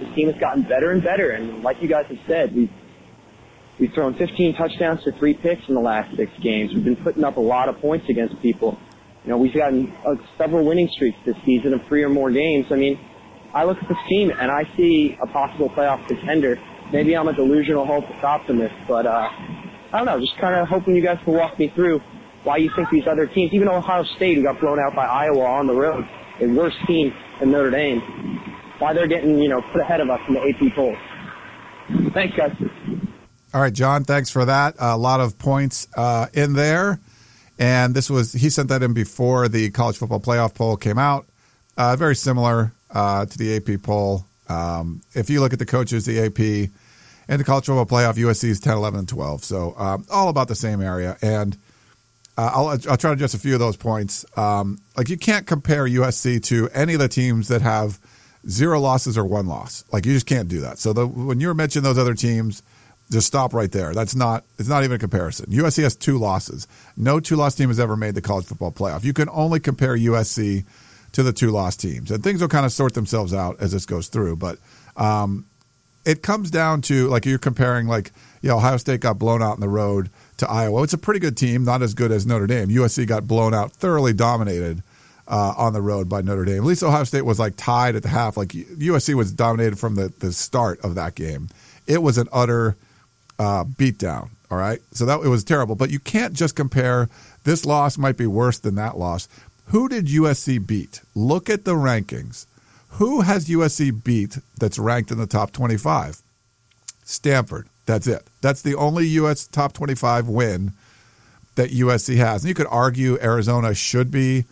the 0.00 0.12
team 0.16 0.30
has 0.30 0.40
gotten 0.40 0.62
better 0.62 0.90
and 0.90 1.02
better. 1.02 1.30
And 1.30 1.62
like 1.62 1.80
you 1.80 1.88
guys 1.88 2.06
have 2.08 2.18
said, 2.26 2.56
we've, 2.56 2.70
we've 3.78 3.92
thrown 3.92 4.14
15 4.14 4.56
touchdowns 4.56 5.04
to 5.04 5.12
three 5.12 5.34
picks 5.34 5.68
in 5.68 5.74
the 5.74 5.80
last 5.80 6.16
six 6.16 6.32
games. 6.40 6.74
We've 6.74 6.84
been 6.84 6.96
putting 6.96 7.22
up 7.22 7.36
a 7.36 7.40
lot 7.40 7.68
of 7.68 7.78
points 7.80 8.08
against 8.08 8.40
people. 8.42 8.78
You 9.24 9.30
know, 9.30 9.36
we've 9.36 9.54
gotten 9.54 9.94
uh, 10.04 10.16
several 10.36 10.64
winning 10.64 10.88
streaks 10.88 11.18
this 11.24 11.36
season 11.44 11.72
of 11.72 11.84
three 11.86 12.02
or 12.02 12.08
more 12.08 12.32
games. 12.32 12.66
I 12.72 12.74
mean, 12.74 12.98
I 13.54 13.62
look 13.62 13.80
at 13.80 13.88
this 13.88 13.98
team 14.08 14.32
and 14.36 14.50
I 14.50 14.64
see 14.76 15.16
a 15.22 15.26
possible 15.28 15.70
playoff 15.70 16.04
contender 16.08 16.58
maybe 16.92 17.16
I'm 17.16 17.28
a 17.28 17.32
delusional 17.32 17.86
hopeless 17.86 18.22
optimist, 18.22 18.74
but 18.86 19.06
uh, 19.06 19.28
I 19.92 19.98
don't 19.98 20.06
know. 20.06 20.20
Just 20.20 20.36
kind 20.38 20.54
of 20.54 20.68
hoping 20.68 20.94
you 20.94 21.02
guys 21.02 21.18
can 21.24 21.34
walk 21.34 21.58
me 21.58 21.68
through 21.68 22.00
why 22.44 22.56
you 22.56 22.70
think 22.74 22.90
these 22.90 23.06
other 23.06 23.26
teams, 23.26 23.52
even 23.52 23.68
Ohio 23.68 24.04
State, 24.16 24.36
who 24.36 24.42
got 24.42 24.60
blown 24.60 24.78
out 24.78 24.94
by 24.94 25.06
Iowa 25.06 25.44
on 25.44 25.66
the 25.66 25.74
road, 25.74 26.08
a 26.40 26.46
worse 26.46 26.74
team 26.86 27.14
than 27.40 27.50
Notre 27.50 27.70
Dame, 27.70 28.00
why 28.78 28.92
they're 28.92 29.06
getting 29.06 29.38
you 29.38 29.48
know 29.48 29.62
put 29.72 29.80
ahead 29.80 30.00
of 30.00 30.10
us 30.10 30.20
in 30.28 30.34
the 30.34 30.40
AP 30.40 30.74
polls. 30.74 30.98
Thanks, 32.12 32.36
guys. 32.36 32.54
All 33.54 33.60
right, 33.60 33.72
John. 33.72 34.04
Thanks 34.04 34.30
for 34.30 34.44
that. 34.44 34.74
A 34.78 34.96
lot 34.96 35.20
of 35.20 35.38
points 35.38 35.86
uh, 35.96 36.26
in 36.32 36.54
there, 36.54 37.00
and 37.58 37.94
this 37.94 38.10
was 38.10 38.32
he 38.32 38.50
sent 38.50 38.68
that 38.70 38.82
in 38.82 38.94
before 38.94 39.48
the 39.48 39.70
college 39.70 39.98
football 39.98 40.20
playoff 40.20 40.54
poll 40.54 40.76
came 40.76 40.98
out. 40.98 41.26
Uh, 41.76 41.96
very 41.96 42.16
similar 42.16 42.72
uh, 42.90 43.26
to 43.26 43.38
the 43.38 43.56
AP 43.56 43.82
poll. 43.82 44.26
Um, 44.48 45.02
if 45.14 45.30
you 45.30 45.40
look 45.40 45.52
at 45.52 45.58
the 45.58 45.66
coaches, 45.66 46.04
the 46.04 46.18
AP 46.18 46.70
and 47.32 47.40
the 47.40 47.44
college 47.44 47.64
football 47.64 47.86
playoff, 47.86 48.16
USC 48.16 48.50
is 48.50 48.60
10, 48.60 48.76
11, 48.76 48.98
and 48.98 49.08
12. 49.08 49.42
So 49.42 49.74
um, 49.78 50.04
all 50.10 50.28
about 50.28 50.48
the 50.48 50.54
same 50.54 50.82
area. 50.82 51.16
And 51.22 51.56
uh, 52.36 52.50
I'll, 52.52 52.68
I'll 52.68 52.78
try 52.78 52.96
to 52.98 53.12
address 53.12 53.32
a 53.32 53.38
few 53.38 53.54
of 53.54 53.58
those 53.58 53.78
points. 53.78 54.26
Um, 54.36 54.80
like 54.98 55.08
you 55.08 55.16
can't 55.16 55.46
compare 55.46 55.86
USC 55.86 56.42
to 56.44 56.68
any 56.74 56.92
of 56.92 57.00
the 57.00 57.08
teams 57.08 57.48
that 57.48 57.62
have 57.62 57.98
zero 58.46 58.78
losses 58.80 59.16
or 59.16 59.24
one 59.24 59.46
loss. 59.46 59.82
Like 59.90 60.04
you 60.04 60.12
just 60.12 60.26
can't 60.26 60.46
do 60.46 60.60
that. 60.60 60.78
So 60.78 60.92
the, 60.92 61.06
when 61.06 61.40
you're 61.40 61.54
mentioning 61.54 61.84
those 61.84 61.96
other 61.96 62.12
teams, 62.12 62.62
just 63.10 63.28
stop 63.28 63.54
right 63.54 63.72
there. 63.72 63.94
That's 63.94 64.14
not 64.14 64.44
it's 64.58 64.68
not 64.68 64.84
even 64.84 64.96
a 64.96 64.98
comparison. 64.98 65.46
USC 65.46 65.84
has 65.84 65.96
two 65.96 66.18
losses. 66.18 66.68
No 66.98 67.18
two 67.18 67.36
loss 67.36 67.54
team 67.54 67.68
has 67.68 67.80
ever 67.80 67.96
made 67.96 68.14
the 68.14 68.20
college 68.20 68.44
football 68.44 68.72
playoff. 68.72 69.04
You 69.04 69.14
can 69.14 69.30
only 69.30 69.58
compare 69.58 69.96
USC 69.96 70.66
to 71.12 71.22
the 71.22 71.32
two 71.32 71.50
loss 71.50 71.76
teams, 71.76 72.10
and 72.10 72.22
things 72.22 72.42
will 72.42 72.48
kind 72.48 72.66
of 72.66 72.72
sort 72.72 72.92
themselves 72.92 73.32
out 73.32 73.56
as 73.58 73.72
this 73.72 73.86
goes 73.86 74.08
through. 74.08 74.36
But 74.36 74.58
um, 74.98 75.46
it 76.04 76.22
comes 76.22 76.50
down 76.50 76.82
to 76.82 77.08
like 77.08 77.26
you're 77.26 77.38
comparing 77.38 77.86
like 77.86 78.12
you 78.40 78.48
know 78.48 78.56
Ohio 78.56 78.76
State 78.76 79.00
got 79.00 79.18
blown 79.18 79.42
out 79.42 79.54
in 79.54 79.60
the 79.60 79.68
road 79.68 80.10
to 80.38 80.50
Iowa. 80.50 80.82
It's 80.82 80.92
a 80.92 80.98
pretty 80.98 81.20
good 81.20 81.36
team, 81.36 81.64
not 81.64 81.82
as 81.82 81.94
good 81.94 82.10
as 82.10 82.26
Notre 82.26 82.46
Dame. 82.46 82.68
USC 82.68 83.06
got 83.06 83.26
blown 83.26 83.54
out, 83.54 83.72
thoroughly 83.72 84.12
dominated 84.12 84.82
uh, 85.28 85.54
on 85.56 85.72
the 85.72 85.82
road 85.82 86.08
by 86.08 86.20
Notre 86.20 86.44
Dame. 86.44 86.58
At 86.58 86.64
least 86.64 86.82
Ohio 86.82 87.04
State 87.04 87.24
was 87.24 87.38
like 87.38 87.54
tied 87.56 87.96
at 87.96 88.02
the 88.02 88.08
half. 88.08 88.36
Like 88.36 88.48
USC 88.48 89.14
was 89.14 89.32
dominated 89.32 89.78
from 89.78 89.94
the 89.94 90.12
the 90.18 90.32
start 90.32 90.80
of 90.80 90.94
that 90.96 91.14
game. 91.14 91.48
It 91.86 92.02
was 92.02 92.18
an 92.18 92.28
utter 92.32 92.76
uh, 93.38 93.64
beatdown. 93.64 94.30
All 94.50 94.58
right, 94.58 94.80
so 94.92 95.06
that 95.06 95.20
it 95.20 95.28
was 95.28 95.44
terrible. 95.44 95.76
But 95.76 95.90
you 95.90 95.98
can't 95.98 96.34
just 96.34 96.54
compare. 96.54 97.08
This 97.44 97.64
loss 97.64 97.96
might 97.96 98.16
be 98.16 98.26
worse 98.26 98.58
than 98.58 98.74
that 98.74 98.98
loss. 98.98 99.26
Who 99.66 99.88
did 99.88 100.06
USC 100.06 100.64
beat? 100.64 101.00
Look 101.14 101.48
at 101.48 101.64
the 101.64 101.72
rankings. 101.72 102.44
Who 102.92 103.22
has 103.22 103.48
USC 103.48 104.04
beat 104.04 104.38
that's 104.58 104.78
ranked 104.78 105.10
in 105.10 105.18
the 105.18 105.26
top 105.26 105.52
25? 105.52 106.20
Stanford. 107.04 107.68
That's 107.86 108.06
it. 108.06 108.26
That's 108.40 108.62
the 108.62 108.74
only 108.74 109.06
US 109.06 109.46
top 109.46 109.72
25 109.72 110.28
win 110.28 110.72
that 111.54 111.70
USC 111.70 112.16
has. 112.16 112.42
And 112.42 112.48
you 112.48 112.54
could 112.54 112.66
argue 112.70 113.18
Arizona 113.20 113.74
should 113.74 114.10
be 114.10 114.44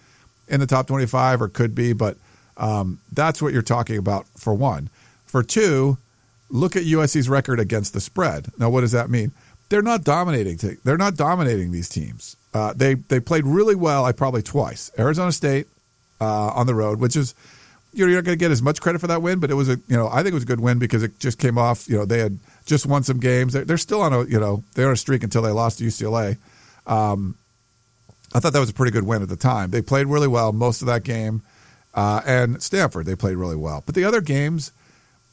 in 0.48 0.60
the 0.60 0.66
top 0.66 0.86
25 0.86 1.42
or 1.42 1.48
could 1.48 1.74
be, 1.74 1.92
but 1.92 2.16
um, 2.56 2.98
that's 3.12 3.40
what 3.40 3.52
you're 3.52 3.62
talking 3.62 3.96
about 3.96 4.26
for 4.36 4.52
one. 4.52 4.90
For 5.26 5.42
two, 5.42 5.98
look 6.48 6.76
at 6.76 6.82
USC's 6.82 7.28
record 7.28 7.60
against 7.60 7.92
the 7.92 8.00
spread. 8.00 8.48
Now, 8.58 8.68
what 8.68 8.80
does 8.80 8.92
that 8.92 9.10
mean? 9.10 9.32
They're 9.68 9.82
not 9.82 10.02
dominating. 10.02 10.58
They're 10.82 10.96
not 10.98 11.14
dominating 11.14 11.70
these 11.70 11.88
teams. 11.88 12.36
Uh, 12.52 12.72
they 12.74 12.94
they 12.94 13.20
played 13.20 13.46
really 13.46 13.76
well. 13.76 14.04
I 14.04 14.10
probably 14.10 14.42
twice. 14.42 14.90
Arizona 14.98 15.30
State 15.30 15.68
uh, 16.20 16.48
on 16.48 16.66
the 16.66 16.74
road, 16.74 16.98
which 16.98 17.14
is 17.14 17.36
you're 17.92 18.08
not 18.08 18.24
going 18.24 18.36
to 18.38 18.42
get 18.42 18.50
as 18.50 18.62
much 18.62 18.80
credit 18.80 19.00
for 19.00 19.06
that 19.08 19.22
win, 19.22 19.40
but 19.40 19.50
it 19.50 19.54
was 19.54 19.68
a 19.68 19.76
you 19.88 19.96
know 19.96 20.08
I 20.08 20.22
think 20.22 20.28
it 20.28 20.34
was 20.34 20.44
a 20.44 20.46
good 20.46 20.60
win 20.60 20.78
because 20.78 21.02
it 21.02 21.18
just 21.18 21.38
came 21.38 21.58
off. 21.58 21.88
You 21.88 21.98
know 21.98 22.04
they 22.04 22.18
had 22.18 22.38
just 22.66 22.86
won 22.86 23.02
some 23.02 23.18
games. 23.18 23.52
They're, 23.52 23.64
they're 23.64 23.78
still 23.78 24.02
on 24.02 24.12
a 24.12 24.24
you 24.24 24.38
know 24.38 24.62
they're 24.74 24.86
on 24.88 24.92
a 24.92 24.96
streak 24.96 25.22
until 25.24 25.42
they 25.42 25.50
lost 25.50 25.78
to 25.78 25.84
UCLA. 25.84 26.36
Um, 26.86 27.36
I 28.32 28.40
thought 28.40 28.52
that 28.52 28.60
was 28.60 28.70
a 28.70 28.74
pretty 28.74 28.92
good 28.92 29.04
win 29.04 29.22
at 29.22 29.28
the 29.28 29.36
time. 29.36 29.70
They 29.70 29.82
played 29.82 30.06
really 30.06 30.28
well 30.28 30.52
most 30.52 30.82
of 30.82 30.86
that 30.86 31.02
game, 31.02 31.42
uh, 31.94 32.22
and 32.24 32.62
Stanford 32.62 33.06
they 33.06 33.16
played 33.16 33.36
really 33.36 33.56
well. 33.56 33.82
But 33.84 33.94
the 33.94 34.04
other 34.04 34.20
games, 34.20 34.72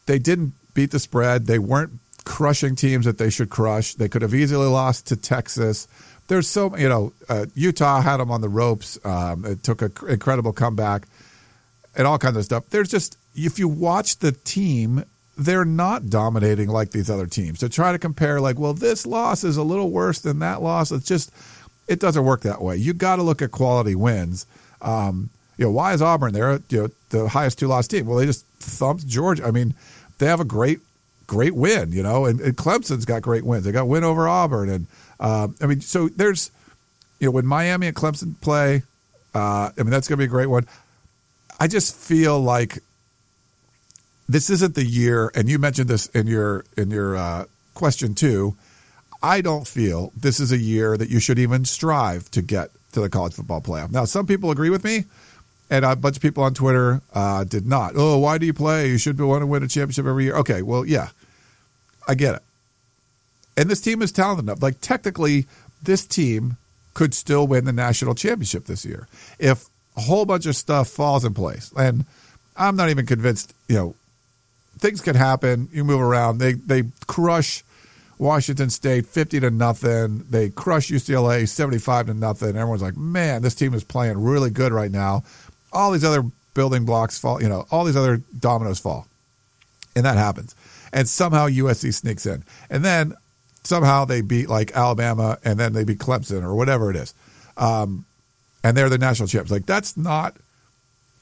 they 0.07 0.19
didn't 0.19 0.53
beat 0.73 0.91
the 0.91 0.99
spread. 0.99 1.45
They 1.45 1.59
weren't 1.59 1.93
crushing 2.25 2.75
teams 2.75 3.05
that 3.05 3.17
they 3.17 3.29
should 3.29 3.49
crush. 3.49 3.93
They 3.93 4.09
could 4.09 4.21
have 4.21 4.33
easily 4.33 4.67
lost 4.67 5.07
to 5.07 5.15
Texas. 5.15 5.87
There's 6.27 6.47
so 6.47 6.75
you 6.75 6.89
know 6.89 7.13
uh, 7.29 7.45
Utah 7.53 8.01
had 8.01 8.17
them 8.17 8.31
on 8.31 8.41
the 8.41 8.49
ropes. 8.49 8.97
Um, 9.05 9.45
it 9.45 9.63
took 9.63 9.83
an 9.83 9.93
incredible 10.09 10.53
comeback 10.53 11.07
and 11.97 12.07
all 12.07 12.17
kinds 12.17 12.37
of 12.37 12.45
stuff. 12.45 12.69
There's 12.69 12.89
just 12.89 13.17
if 13.35 13.59
you 13.59 13.67
watch 13.67 14.17
the 14.19 14.31
team 14.31 15.03
they're 15.37 15.65
not 15.65 16.09
dominating 16.09 16.67
like 16.67 16.91
these 16.91 17.09
other 17.09 17.27
teams. 17.27 17.59
To 17.59 17.69
try 17.69 17.91
to 17.91 17.99
compare, 17.99 18.41
like, 18.41 18.57
well, 18.57 18.73
this 18.73 19.05
loss 19.05 19.43
is 19.43 19.55
a 19.55 19.63
little 19.63 19.91
worse 19.91 20.19
than 20.19 20.39
that 20.39 20.61
loss. 20.61 20.91
It's 20.91 21.05
just, 21.05 21.31
it 21.87 21.99
doesn't 21.99 22.25
work 22.25 22.41
that 22.41 22.61
way. 22.61 22.77
You 22.77 22.93
got 22.93 23.17
to 23.17 23.23
look 23.23 23.41
at 23.41 23.51
quality 23.51 23.93
wins. 23.93 24.47
Um, 24.81 25.29
you 25.57 25.65
know, 25.65 25.71
why 25.71 25.93
is 25.93 26.01
Auburn 26.01 26.33
there? 26.33 26.59
You 26.69 26.81
know, 26.81 26.89
the 27.09 27.29
highest 27.29 27.59
two 27.59 27.67
loss 27.67 27.87
team. 27.87 28.07
Well, 28.07 28.17
they 28.17 28.25
just 28.25 28.45
thumped 28.59 29.07
Georgia. 29.07 29.45
I 29.45 29.51
mean, 29.51 29.75
they 30.17 30.25
have 30.25 30.39
a 30.39 30.45
great, 30.45 30.79
great 31.27 31.53
win. 31.53 31.91
You 31.91 32.03
know, 32.03 32.25
and, 32.25 32.41
and 32.41 32.57
Clemson's 32.57 33.05
got 33.05 33.21
great 33.21 33.43
wins. 33.43 33.63
They 33.63 33.71
got 33.71 33.87
win 33.87 34.03
over 34.03 34.27
Auburn, 34.27 34.69
and 34.69 34.87
uh, 35.19 35.47
I 35.61 35.65
mean, 35.67 35.81
so 35.81 36.09
there's, 36.09 36.51
you 37.19 37.27
know, 37.27 37.31
when 37.31 37.45
Miami 37.45 37.87
and 37.87 37.95
Clemson 37.95 38.39
play, 38.41 38.83
uh, 39.33 39.69
I 39.77 39.83
mean, 39.83 39.89
that's 39.89 40.07
going 40.07 40.17
to 40.17 40.21
be 40.21 40.25
a 40.25 40.27
great 40.27 40.47
one. 40.47 40.67
I 41.59 41.67
just 41.67 41.95
feel 41.95 42.39
like 42.39 42.79
this 44.29 44.49
isn't 44.49 44.75
the 44.75 44.85
year, 44.85 45.31
and 45.35 45.49
you 45.49 45.57
mentioned 45.57 45.89
this 45.89 46.07
in 46.07 46.27
your 46.27 46.65
in 46.75 46.91
your 46.91 47.15
uh, 47.15 47.45
question 47.73 48.13
too. 48.13 48.55
I 49.23 49.41
don't 49.41 49.65
feel 49.65 50.11
this 50.15 50.39
is 50.39 50.51
a 50.51 50.57
year 50.57 50.97
that 50.97 51.09
you 51.09 51.19
should 51.19 51.39
even 51.39 51.65
strive 51.65 52.29
to 52.31 52.41
get 52.41 52.69
to 52.91 53.01
the 53.01 53.09
college 53.09 53.33
football 53.33 53.61
playoff. 53.61 53.91
Now, 53.91 54.05
some 54.05 54.27
people 54.27 54.51
agree 54.51 54.69
with 54.69 54.83
me, 54.83 55.05
and 55.69 55.83
a 55.83 55.95
bunch 55.95 56.17
of 56.17 56.21
people 56.21 56.43
on 56.43 56.53
Twitter 56.53 57.01
uh, 57.13 57.43
did 57.43 57.65
not. 57.65 57.93
Oh, 57.95 58.19
why 58.19 58.37
do 58.37 58.45
you 58.45 58.53
play? 58.53 58.89
You 58.89 58.97
should 58.97 59.19
want 59.19 59.41
to 59.41 59.47
win 59.47 59.63
a 59.63 59.67
championship 59.67 60.05
every 60.05 60.25
year. 60.25 60.35
Okay, 60.35 60.61
well, 60.61 60.85
yeah, 60.85 61.09
I 62.07 62.15
get 62.15 62.35
it. 62.35 62.43
And 63.55 63.69
this 63.69 63.81
team 63.81 64.01
is 64.03 64.11
talented 64.11 64.45
enough. 64.45 64.61
Like 64.61 64.81
technically, 64.81 65.47
this 65.81 66.05
team 66.05 66.57
could 66.93 67.13
still 67.13 67.47
win 67.47 67.65
the 67.65 67.73
national 67.73 68.15
championship 68.15 68.65
this 68.65 68.83
year 68.85 69.07
if 69.39 69.67
a 69.97 70.01
whole 70.01 70.25
bunch 70.25 70.45
of 70.45 70.55
stuff 70.55 70.87
falls 70.87 71.25
in 71.25 71.33
place. 71.33 71.73
And 71.75 72.05
I'm 72.55 72.75
not 72.75 72.89
even 72.89 73.05
convinced. 73.05 73.53
You 73.67 73.75
know, 73.75 73.95
things 74.77 75.01
can 75.01 75.15
happen. 75.15 75.67
You 75.73 75.83
move 75.83 76.01
around. 76.01 76.37
They 76.37 76.53
they 76.53 76.83
crush 77.07 77.63
Washington 78.17 78.69
State 78.69 79.07
fifty 79.07 79.39
to 79.39 79.49
nothing. 79.49 80.25
They 80.29 80.49
crush 80.49 80.89
UCLA 80.89 81.47
seventy 81.47 81.79
five 81.79 82.05
to 82.05 82.13
nothing. 82.13 82.49
Everyone's 82.49 82.81
like, 82.81 82.95
man, 82.95 83.41
this 83.41 83.55
team 83.55 83.73
is 83.73 83.83
playing 83.83 84.23
really 84.23 84.51
good 84.51 84.71
right 84.71 84.91
now. 84.91 85.23
All 85.73 85.91
these 85.91 86.05
other 86.05 86.23
building 86.53 86.85
blocks 86.85 87.19
fall. 87.19 87.41
You 87.41 87.49
know, 87.49 87.65
all 87.71 87.83
these 87.83 87.97
other 87.97 88.21
dominoes 88.39 88.79
fall, 88.79 89.07
and 89.95 90.05
that 90.05 90.17
happens. 90.17 90.55
And 90.93 91.07
somehow 91.07 91.47
USC 91.47 91.93
sneaks 91.93 92.25
in, 92.25 92.43
and 92.69 92.85
then 92.85 93.13
somehow 93.63 94.05
they 94.05 94.21
beat 94.21 94.47
like 94.47 94.71
Alabama, 94.71 95.37
and 95.43 95.59
then 95.59 95.73
they 95.73 95.83
beat 95.83 95.99
Clemson 95.99 96.43
or 96.43 96.55
whatever 96.55 96.89
it 96.89 96.95
is, 96.95 97.13
um, 97.57 98.05
and 98.63 98.75
they're 98.75 98.89
the 98.89 98.97
national 98.97 99.27
champs. 99.27 99.51
Like 99.51 99.65
that's 99.65 99.97
not. 99.97 100.35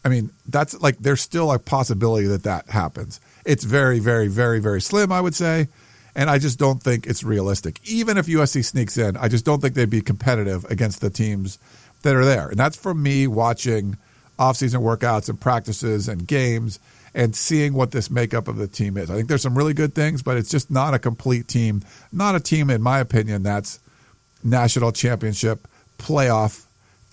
I 0.03 0.09
mean, 0.09 0.31
that's 0.47 0.79
like 0.81 0.97
there's 0.99 1.21
still 1.21 1.51
a 1.51 1.59
possibility 1.59 2.27
that 2.27 2.43
that 2.43 2.69
happens. 2.69 3.19
It's 3.45 3.63
very, 3.63 3.99
very, 3.99 4.27
very, 4.27 4.59
very 4.59 4.81
slim, 4.81 5.11
I 5.11 5.21
would 5.21 5.35
say. 5.35 5.67
And 6.15 6.29
I 6.29 6.37
just 6.37 6.57
don't 6.57 6.81
think 6.81 7.07
it's 7.07 7.23
realistic. 7.23 7.79
Even 7.83 8.17
if 8.17 8.27
USC 8.27 8.63
sneaks 8.63 8.97
in, 8.97 9.17
I 9.17 9.27
just 9.27 9.43
don't 9.43 9.61
think 9.61 9.73
they'd 9.73 9.89
be 9.89 10.01
competitive 10.01 10.63
against 10.65 11.01
the 11.01 11.09
teams 11.09 11.59
that 12.03 12.15
are 12.15 12.23
there. 12.23 12.47
And 12.47 12.57
that's 12.57 12.77
from 12.77 13.03
me 13.03 13.27
watching 13.27 13.97
offseason 14.39 14.81
workouts 14.81 15.27
and 15.27 15.39
practices 15.39 16.07
and 16.07 16.25
games 16.25 16.79
and 17.13 17.35
seeing 17.35 17.73
what 17.73 17.91
this 17.91 18.09
makeup 18.09 18.47
of 18.47 18.57
the 18.57 18.67
team 18.67 18.97
is. 18.97 19.09
I 19.09 19.15
think 19.15 19.27
there's 19.27 19.41
some 19.41 19.57
really 19.57 19.73
good 19.73 19.95
things, 19.95 20.21
but 20.21 20.37
it's 20.37 20.49
just 20.49 20.69
not 20.69 20.93
a 20.93 20.99
complete 20.99 21.47
team. 21.47 21.81
Not 22.11 22.35
a 22.35 22.39
team, 22.39 22.69
in 22.69 22.81
my 22.81 22.99
opinion, 22.99 23.43
that's 23.43 23.79
national 24.43 24.91
championship 24.91 25.67
playoff 25.97 26.64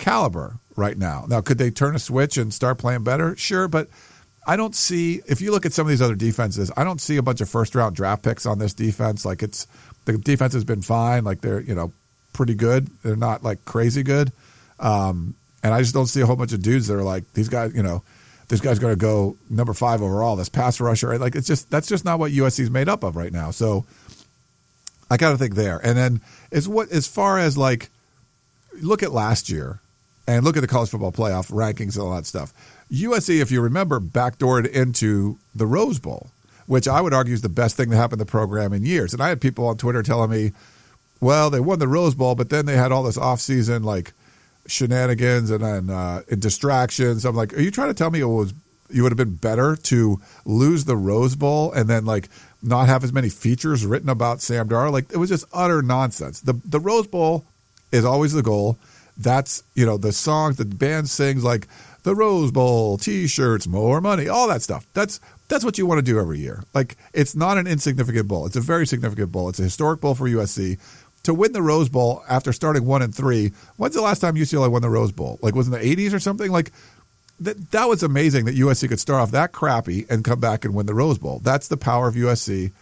caliber 0.03 0.59
right 0.77 0.99
now. 0.99 1.25
Now, 1.29 1.41
could 1.41 1.59
they 1.59 1.71
turn 1.71 1.95
a 1.95 1.99
switch 1.99 2.37
and 2.37 2.53
start 2.53 2.77
playing 2.77 3.05
better? 3.05 3.37
Sure, 3.37 3.69
but 3.69 3.89
I 4.47 4.57
don't 4.57 4.75
see 4.75 5.23
if 5.27 5.41
you 5.41 5.53
look 5.53 5.65
at 5.65 5.73
some 5.73 5.87
of 5.87 5.91
these 5.91 6.03
other 6.03 6.17
defenses, 6.17 6.71
I 6.77 6.85
don't 6.85 7.01
see 7.01 7.17
a 7.17 7.23
bunch 7.23 7.41
of 7.41 7.49
first 7.49 7.75
round 7.75 7.95
draft 7.95 8.23
picks 8.23 8.45
on 8.45 8.59
this 8.59 8.75
defense. 8.75 9.25
Like 9.25 9.43
it's 9.43 9.67
the 10.05 10.19
defense 10.19 10.53
has 10.55 10.65
been 10.65 10.83
fine, 10.83 11.25
like 11.25 11.41
they're, 11.41 11.61
you 11.61 11.75
know, 11.75 11.93
pretty 12.33 12.55
good. 12.55 12.91
They're 13.03 13.17
not 13.17 13.45
like 13.45 13.65
crazy 13.65 14.03
good. 14.03 14.33
Um, 14.81 15.35
and 15.63 15.73
I 15.73 15.81
just 15.81 15.95
don't 15.95 16.07
see 16.07 16.21
a 16.21 16.27
whole 16.27 16.35
bunch 16.37 16.53
of 16.53 16.61
dudes 16.61 16.89
that 16.89 16.95
are 16.95 17.05
like 17.05 17.33
these 17.35 17.49
guys, 17.49 17.73
you 17.75 17.85
know, 17.85 18.03
this 18.49 18.61
guy's 18.61 18.81
going 18.81 18.93
to 18.93 19.01
go 19.01 19.37
number 19.49 19.73
five 19.73 20.03
overall, 20.03 20.35
this 20.35 20.49
pass 20.49 20.81
rusher. 20.81 21.17
Like 21.19 21.37
it's 21.37 21.47
just 21.47 21.71
that's 21.71 21.87
just 21.87 22.05
not 22.05 22.19
what 22.19 22.33
USC's 22.33 22.71
made 22.71 22.89
up 22.89 23.05
of 23.05 23.15
right 23.15 23.33
now. 23.33 23.53
So 23.53 23.87
I 25.09 25.17
got 25.17 25.31
to 25.31 25.39
think 25.39 25.55
there. 25.55 25.79
And 25.79 25.97
then 25.97 26.21
as 26.51 26.69
what 26.69 26.91
as 26.91 27.07
far 27.07 27.39
as 27.39 27.57
like 27.57 27.91
look 28.81 29.05
at 29.05 29.13
last 29.13 29.49
year 29.49 29.79
and 30.27 30.45
look 30.45 30.57
at 30.57 30.61
the 30.61 30.67
college 30.67 30.91
football 30.91 31.13
playoff 31.13 31.51
rankings 31.51 31.95
and 31.95 32.05
all 32.05 32.15
that 32.15 32.27
stuff. 32.27 32.53
USC, 32.91 33.41
if 33.41 33.51
you 33.51 33.61
remember, 33.61 34.01
backdoored 34.01 34.71
into 34.71 35.39
the 35.55 35.67
Rose 35.67 35.99
Bowl, 35.99 36.31
which 36.67 36.87
I 36.87 37.01
would 37.01 37.15
argue 37.15 37.35
is 37.35 37.41
the 37.41 37.49
best 37.49 37.77
thing 37.77 37.91
that 37.91 37.97
happened 37.97 38.21
to 38.21 38.25
the 38.25 38.31
program 38.31 38.73
in 38.73 38.85
years. 38.85 39.13
And 39.13 39.23
I 39.23 39.29
had 39.29 39.41
people 39.41 39.67
on 39.67 39.79
Twitter 39.79 40.03
telling 40.03 40.31
me, 40.31 40.53
well, 41.21 41.51
they 41.51 41.61
won 41.61 41.79
the 41.79 41.89
Rose 41.89 42.15
Bowl, 42.15 42.35
but 42.35 42.51
then 42.51 42.67
they 42.67 42.77
had 42.77 42.93
all 42.93 43.03
this 43.03 43.17
offseason 43.17 43.85
like 43.85 44.13
shenanigans 44.67 45.51
and, 45.51 45.63
and, 45.63 45.91
uh, 45.91 46.23
and 46.31 46.41
distractions. 46.41 47.25
I'm 47.25 47.37
like, 47.37 47.55
are 47.55 47.61
you 47.61 47.71
trying 47.71 47.89
to 47.89 47.95
tell 47.95 48.11
me 48.11 48.21
it 48.21 48.27
was 48.27 48.55
you 48.91 49.03
would 49.03 49.13
have 49.13 49.17
been 49.17 49.37
better 49.37 49.75
to 49.75 50.21
lose 50.45 50.85
the 50.85 50.97
Rose 50.97 51.35
Bowl 51.35 51.73
and 51.73 51.89
then 51.89 52.05
like 52.05 52.29
not 52.63 52.89
have 52.89 53.03
as 53.03 53.13
many 53.13 53.29
features 53.29 53.87
written 53.87 54.09
about 54.09 54.41
Sam 54.41 54.69
Darnold? 54.69 54.93
Like 54.93 55.13
it 55.13 55.17
was 55.17 55.31
just 55.31 55.47
utter 55.53 55.83
nonsense. 55.83 56.41
The 56.41 56.53
the 56.65 56.81
Rose 56.81 57.07
Bowl 57.07 57.45
is 57.91 58.05
always 58.05 58.33
the 58.33 58.43
goal. 58.43 58.77
That's 59.17 59.63
you 59.75 59.87
know 59.87 59.97
the 59.97 60.13
songs 60.13 60.57
the 60.57 60.65
band 60.65 61.09
sings 61.09 61.45
like 61.45 61.69
the 62.03 62.15
Rose 62.17 62.51
Bowl, 62.51 62.99
T-shirts, 62.99 63.67
more 63.67 64.01
money, 64.01 64.29
all 64.29 64.49
that 64.49 64.63
stuff. 64.63 64.87
That's 64.95 65.21
that's 65.49 65.65
what 65.65 65.79
you 65.79 65.87
want 65.87 65.99
to 65.99 66.03
do 66.03 66.19
every 66.19 66.39
year. 66.39 66.65
Like 66.75 66.97
it's 67.13 67.37
not 67.37 67.59
an 67.59 67.67
insignificant 67.67 68.29
bowl. 68.29 68.47
It's 68.47 68.57
a 68.57 68.61
very 68.61 68.87
significant 68.87 69.31
bowl. 69.31 69.49
It's 69.49 69.61
a 69.61 69.65
historic 69.65 70.01
bowl 70.01 70.15
for 70.15 70.29
USC. 70.29 70.79
To 71.25 71.35
win 71.35 71.53
the 71.53 71.63
Rose 71.63 71.89
Bowl 71.89 72.25
after 72.29 72.53
starting 72.53 72.85
one 72.85 73.01
and 73.01 73.15
three, 73.15 73.53
when's 73.77 73.95
the 73.95 74.03
last 74.03 74.19
time 74.19 74.35
UCLA 74.35 74.69
won 74.69 74.83
the 74.83 74.91
Rose 74.91 75.13
Bowl? 75.13 75.39
Like 75.41 75.55
was 75.55 75.69
in 75.69 75.73
the 75.73 75.79
'80s 75.79 76.13
or 76.13 76.19
something? 76.19 76.51
Like 76.51 76.73
that 77.39 77.71
that 77.71 77.89
was 77.89 78.03
amazing 78.03 78.47
that 78.47 78.57
USC 78.57 78.89
could 78.89 78.99
start 78.99 79.21
off 79.21 79.31
that 79.31 79.53
crappy 79.53 80.07
and 80.11 80.25
come 80.25 80.41
back 80.41 80.65
and 80.65 80.75
win 80.75 80.87
the 80.87 80.95
Rose 80.95 81.19
Bowl. 81.19 81.39
That's 81.39 81.69
the 81.69 81.77
power 81.77 82.09
of 82.09 82.15
USC. 82.15 82.73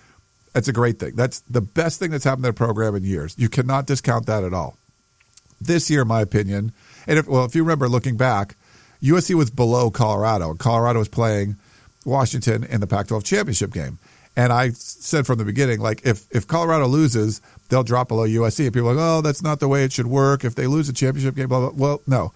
That's 0.54 0.68
a 0.68 0.72
great 0.72 0.98
thing. 0.98 1.16
That's 1.16 1.40
the 1.40 1.60
best 1.60 1.98
thing 1.98 2.10
that's 2.10 2.24
happened 2.24 2.44
to 2.44 2.50
the 2.50 2.54
program 2.54 2.94
in 2.94 3.04
years. 3.04 3.34
You 3.38 3.48
cannot 3.48 3.86
discount 3.86 4.26
that 4.26 4.42
at 4.42 4.54
all. 4.54 4.76
This 5.60 5.90
year, 5.90 6.02
in 6.02 6.08
my 6.08 6.22
opinion, 6.22 6.72
and 7.06 7.18
if 7.18 7.28
well, 7.28 7.44
if 7.44 7.54
you 7.54 7.62
remember 7.62 7.88
looking 7.88 8.16
back, 8.16 8.56
USC 9.02 9.34
was 9.34 9.50
below 9.50 9.90
Colorado. 9.90 10.54
Colorado 10.54 10.98
was 10.98 11.08
playing 11.08 11.56
Washington 12.04 12.64
in 12.64 12.80
the 12.80 12.86
Pac-12 12.86 13.24
championship 13.24 13.72
game. 13.72 13.98
And 14.36 14.52
I 14.52 14.70
said 14.70 15.26
from 15.26 15.38
the 15.38 15.44
beginning, 15.44 15.80
like 15.80 16.06
if 16.06 16.24
if 16.30 16.46
Colorado 16.46 16.86
loses, 16.86 17.42
they'll 17.68 17.82
drop 17.82 18.08
below 18.08 18.26
USC. 18.26 18.64
And 18.64 18.72
people 18.74 18.90
are 18.90 18.94
like, 18.94 19.04
oh, 19.04 19.20
that's 19.20 19.42
not 19.42 19.60
the 19.60 19.68
way 19.68 19.84
it 19.84 19.92
should 19.92 20.06
work. 20.06 20.44
If 20.44 20.54
they 20.54 20.66
lose 20.66 20.88
a 20.88 20.92
championship 20.92 21.34
game, 21.34 21.48
blah 21.48 21.70
blah. 21.70 21.72
Well, 21.74 22.02
no. 22.06 22.32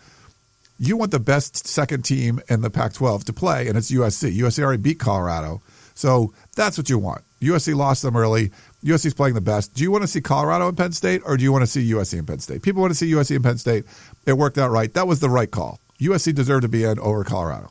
You 0.76 0.96
want 0.96 1.12
the 1.12 1.20
best 1.20 1.68
second 1.68 2.04
team 2.04 2.40
in 2.48 2.60
the 2.60 2.68
Pac-12 2.68 3.22
to 3.24 3.32
play, 3.32 3.68
and 3.68 3.78
it's 3.78 3.92
USC. 3.92 4.36
USC 4.36 4.60
already 4.60 4.82
beat 4.82 4.98
Colorado, 4.98 5.62
so 5.94 6.34
that's 6.56 6.76
what 6.76 6.90
you 6.90 6.98
want. 6.98 7.22
USC 7.40 7.76
lost 7.76 8.02
them 8.02 8.16
early. 8.16 8.50
USC's 8.84 9.14
playing 9.14 9.34
the 9.34 9.40
best. 9.40 9.74
Do 9.74 9.82
you 9.82 9.90
want 9.90 10.02
to 10.02 10.08
see 10.08 10.20
Colorado 10.20 10.68
and 10.68 10.76
Penn 10.76 10.92
State, 10.92 11.22
or 11.24 11.36
do 11.36 11.42
you 11.42 11.52
want 11.52 11.62
to 11.62 11.66
see 11.66 11.90
USC 11.92 12.18
and 12.18 12.28
Penn 12.28 12.38
State? 12.38 12.62
People 12.62 12.82
want 12.82 12.90
to 12.90 12.94
see 12.94 13.10
USC 13.10 13.34
and 13.34 13.44
Penn 13.44 13.58
State. 13.58 13.84
It 14.26 14.34
worked 14.34 14.58
out 14.58 14.70
right. 14.70 14.92
That 14.92 15.06
was 15.06 15.20
the 15.20 15.30
right 15.30 15.50
call. 15.50 15.80
USC 16.00 16.34
deserved 16.34 16.62
to 16.62 16.68
be 16.68 16.84
in 16.84 16.98
over 16.98 17.24
Colorado. 17.24 17.70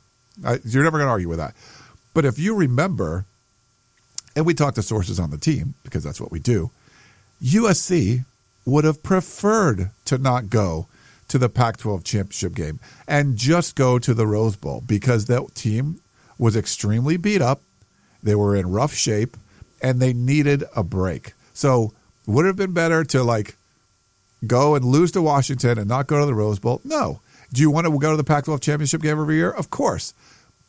You're 0.63 0.83
never 0.83 0.97
going 0.97 1.07
to 1.07 1.11
argue 1.11 1.29
with 1.29 1.37
that. 1.37 1.53
But 2.13 2.25
if 2.25 2.39
you 2.39 2.55
remember, 2.55 3.25
and 4.35 4.45
we 4.45 4.53
talked 4.53 4.75
to 4.75 4.81
sources 4.81 5.19
on 5.19 5.29
the 5.29 5.37
team 5.37 5.75
because 5.83 6.03
that's 6.03 6.19
what 6.19 6.31
we 6.31 6.39
do, 6.39 6.71
USC 7.43 8.25
would 8.65 8.83
have 8.83 9.03
preferred 9.03 9.91
to 10.05 10.17
not 10.17 10.49
go 10.49 10.87
to 11.27 11.37
the 11.37 11.49
Pac 11.49 11.77
12 11.77 12.03
championship 12.03 12.55
game 12.55 12.79
and 13.07 13.37
just 13.37 13.75
go 13.75 13.99
to 13.99 14.13
the 14.13 14.25
Rose 14.25 14.55
Bowl 14.55 14.81
because 14.85 15.25
that 15.25 15.53
team 15.53 15.99
was 16.37 16.55
extremely 16.55 17.17
beat 17.17 17.41
up. 17.41 17.61
They 18.21 18.35
were 18.35 18.55
in 18.55 18.71
rough 18.71 18.93
shape 18.93 19.37
and 19.83 19.99
they 19.99 20.13
needed 20.13 20.63
a 20.75 20.83
break. 20.83 21.33
So, 21.53 21.93
would 22.25 22.45
it 22.45 22.47
have 22.47 22.55
been 22.55 22.73
better 22.73 23.03
to 23.03 23.21
like 23.21 23.55
go 24.47 24.75
and 24.75 24.83
lose 24.85 25.11
to 25.11 25.21
Washington 25.21 25.77
and 25.77 25.87
not 25.87 26.07
go 26.07 26.19
to 26.19 26.25
the 26.25 26.33
Rose 26.33 26.57
Bowl? 26.57 26.81
No. 26.83 27.19
Do 27.51 27.61
you 27.61 27.69
want 27.69 27.85
to 27.85 27.99
go 27.99 28.11
to 28.11 28.17
the 28.17 28.23
Pac 28.23 28.45
12 28.45 28.61
championship 28.61 29.01
game 29.01 29.19
every 29.19 29.35
year? 29.35 29.51
Of 29.51 29.69
course. 29.69 30.13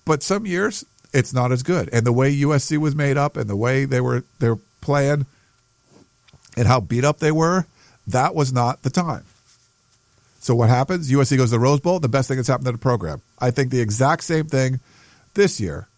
But 0.05 0.23
some 0.23 0.45
years 0.45 0.85
it's 1.15 1.33
not 1.33 1.53
as 1.53 1.63
good. 1.63 1.89
And 1.93 2.05
the 2.05 2.13
way 2.13 2.35
USC 2.37 2.77
was 2.77 2.95
made 2.95 3.17
up 3.17 3.37
and 3.37 3.49
the 3.49 3.57
way 3.57 3.85
they 3.85 4.01
were 4.01 4.25
they're 4.41 4.59
playing 4.81 5.27
and 6.57 6.67
how 6.67 6.81
beat 6.81 7.05
up 7.05 7.21
they 7.21 7.33
were, 7.33 7.67
that 8.07 8.35
was 8.35 8.53
not 8.53 8.83
the 8.83 8.91
time. 8.91 9.25
So 10.41 10.55
what 10.55 10.69
happens? 10.69 11.11
USC 11.11 11.39
goes 11.39 11.49
to 11.49 11.57
the 11.57 11.61
Rose 11.61 11.81
Bowl, 11.81 12.01
the 12.01 12.09
best 12.09 12.29
thing 12.29 12.37
that's 12.37 12.49
happened 12.49 12.67
to 12.67 12.73
the 12.73 12.79
program. 12.79 13.23
I 13.39 13.51
think 13.51 13.71
the 13.71 13.81
exact 13.81 14.25
same 14.25 14.47
thing 14.47 14.81
this 15.33 15.59
year. 15.59 15.89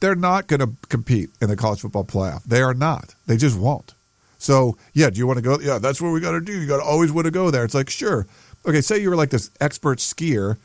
They're 0.00 0.14
not 0.14 0.46
going 0.46 0.60
to 0.60 0.70
compete 0.88 1.30
in 1.40 1.48
the 1.48 1.56
college 1.56 1.80
football 1.80 2.04
playoff. 2.04 2.44
They 2.44 2.62
are 2.62 2.74
not. 2.74 3.14
They 3.26 3.36
just 3.36 3.58
won't. 3.58 3.94
So, 4.38 4.76
yeah, 4.92 5.08
do 5.08 5.18
you 5.18 5.26
want 5.26 5.38
to 5.38 5.42
go? 5.42 5.58
Yeah, 5.58 5.78
that's 5.78 6.02
what 6.02 6.10
we 6.10 6.20
got 6.20 6.32
to 6.32 6.40
do. 6.40 6.60
You 6.60 6.66
got 6.66 6.78
to 6.78 6.82
always 6.82 7.10
want 7.10 7.24
to 7.24 7.30
go 7.30 7.50
there. 7.50 7.64
It's 7.64 7.74
like, 7.74 7.88
sure, 7.88 8.26
okay, 8.66 8.80
say 8.80 8.98
you 8.98 9.08
were 9.08 9.16
like 9.16 9.30
this 9.30 9.50
expert 9.60 9.98
skier 9.98 10.58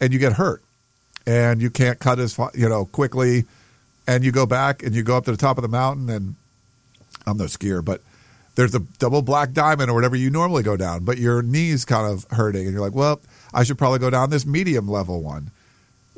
and 0.00 0.12
you 0.12 0.18
get 0.18 0.34
hurt 0.34 0.62
and 1.26 1.60
you 1.60 1.70
can't 1.70 1.98
cut 1.98 2.18
as 2.18 2.38
you 2.54 2.68
know 2.68 2.84
quickly 2.86 3.44
and 4.08 4.24
you 4.24 4.32
go 4.32 4.46
back 4.46 4.82
and 4.82 4.94
you 4.94 5.02
go 5.02 5.16
up 5.16 5.26
to 5.26 5.30
the 5.30 5.36
top 5.36 5.58
of 5.58 5.62
the 5.62 5.68
mountain, 5.68 6.08
and 6.08 6.34
I'm 7.26 7.36
no 7.36 7.44
skier, 7.44 7.84
but 7.84 8.00
there's 8.54 8.74
a 8.74 8.80
double 8.98 9.20
black 9.20 9.52
diamond 9.52 9.90
or 9.90 9.94
whatever 9.94 10.16
you 10.16 10.30
normally 10.30 10.62
go 10.62 10.76
down, 10.76 11.04
but 11.04 11.18
your 11.18 11.42
knees 11.42 11.84
kind 11.84 12.10
of 12.10 12.26
hurting, 12.30 12.64
and 12.64 12.72
you're 12.72 12.80
like, 12.80 12.94
well, 12.94 13.20
I 13.52 13.64
should 13.64 13.76
probably 13.76 13.98
go 13.98 14.08
down 14.08 14.30
this 14.30 14.46
medium 14.46 14.88
level 14.88 15.22
one. 15.22 15.50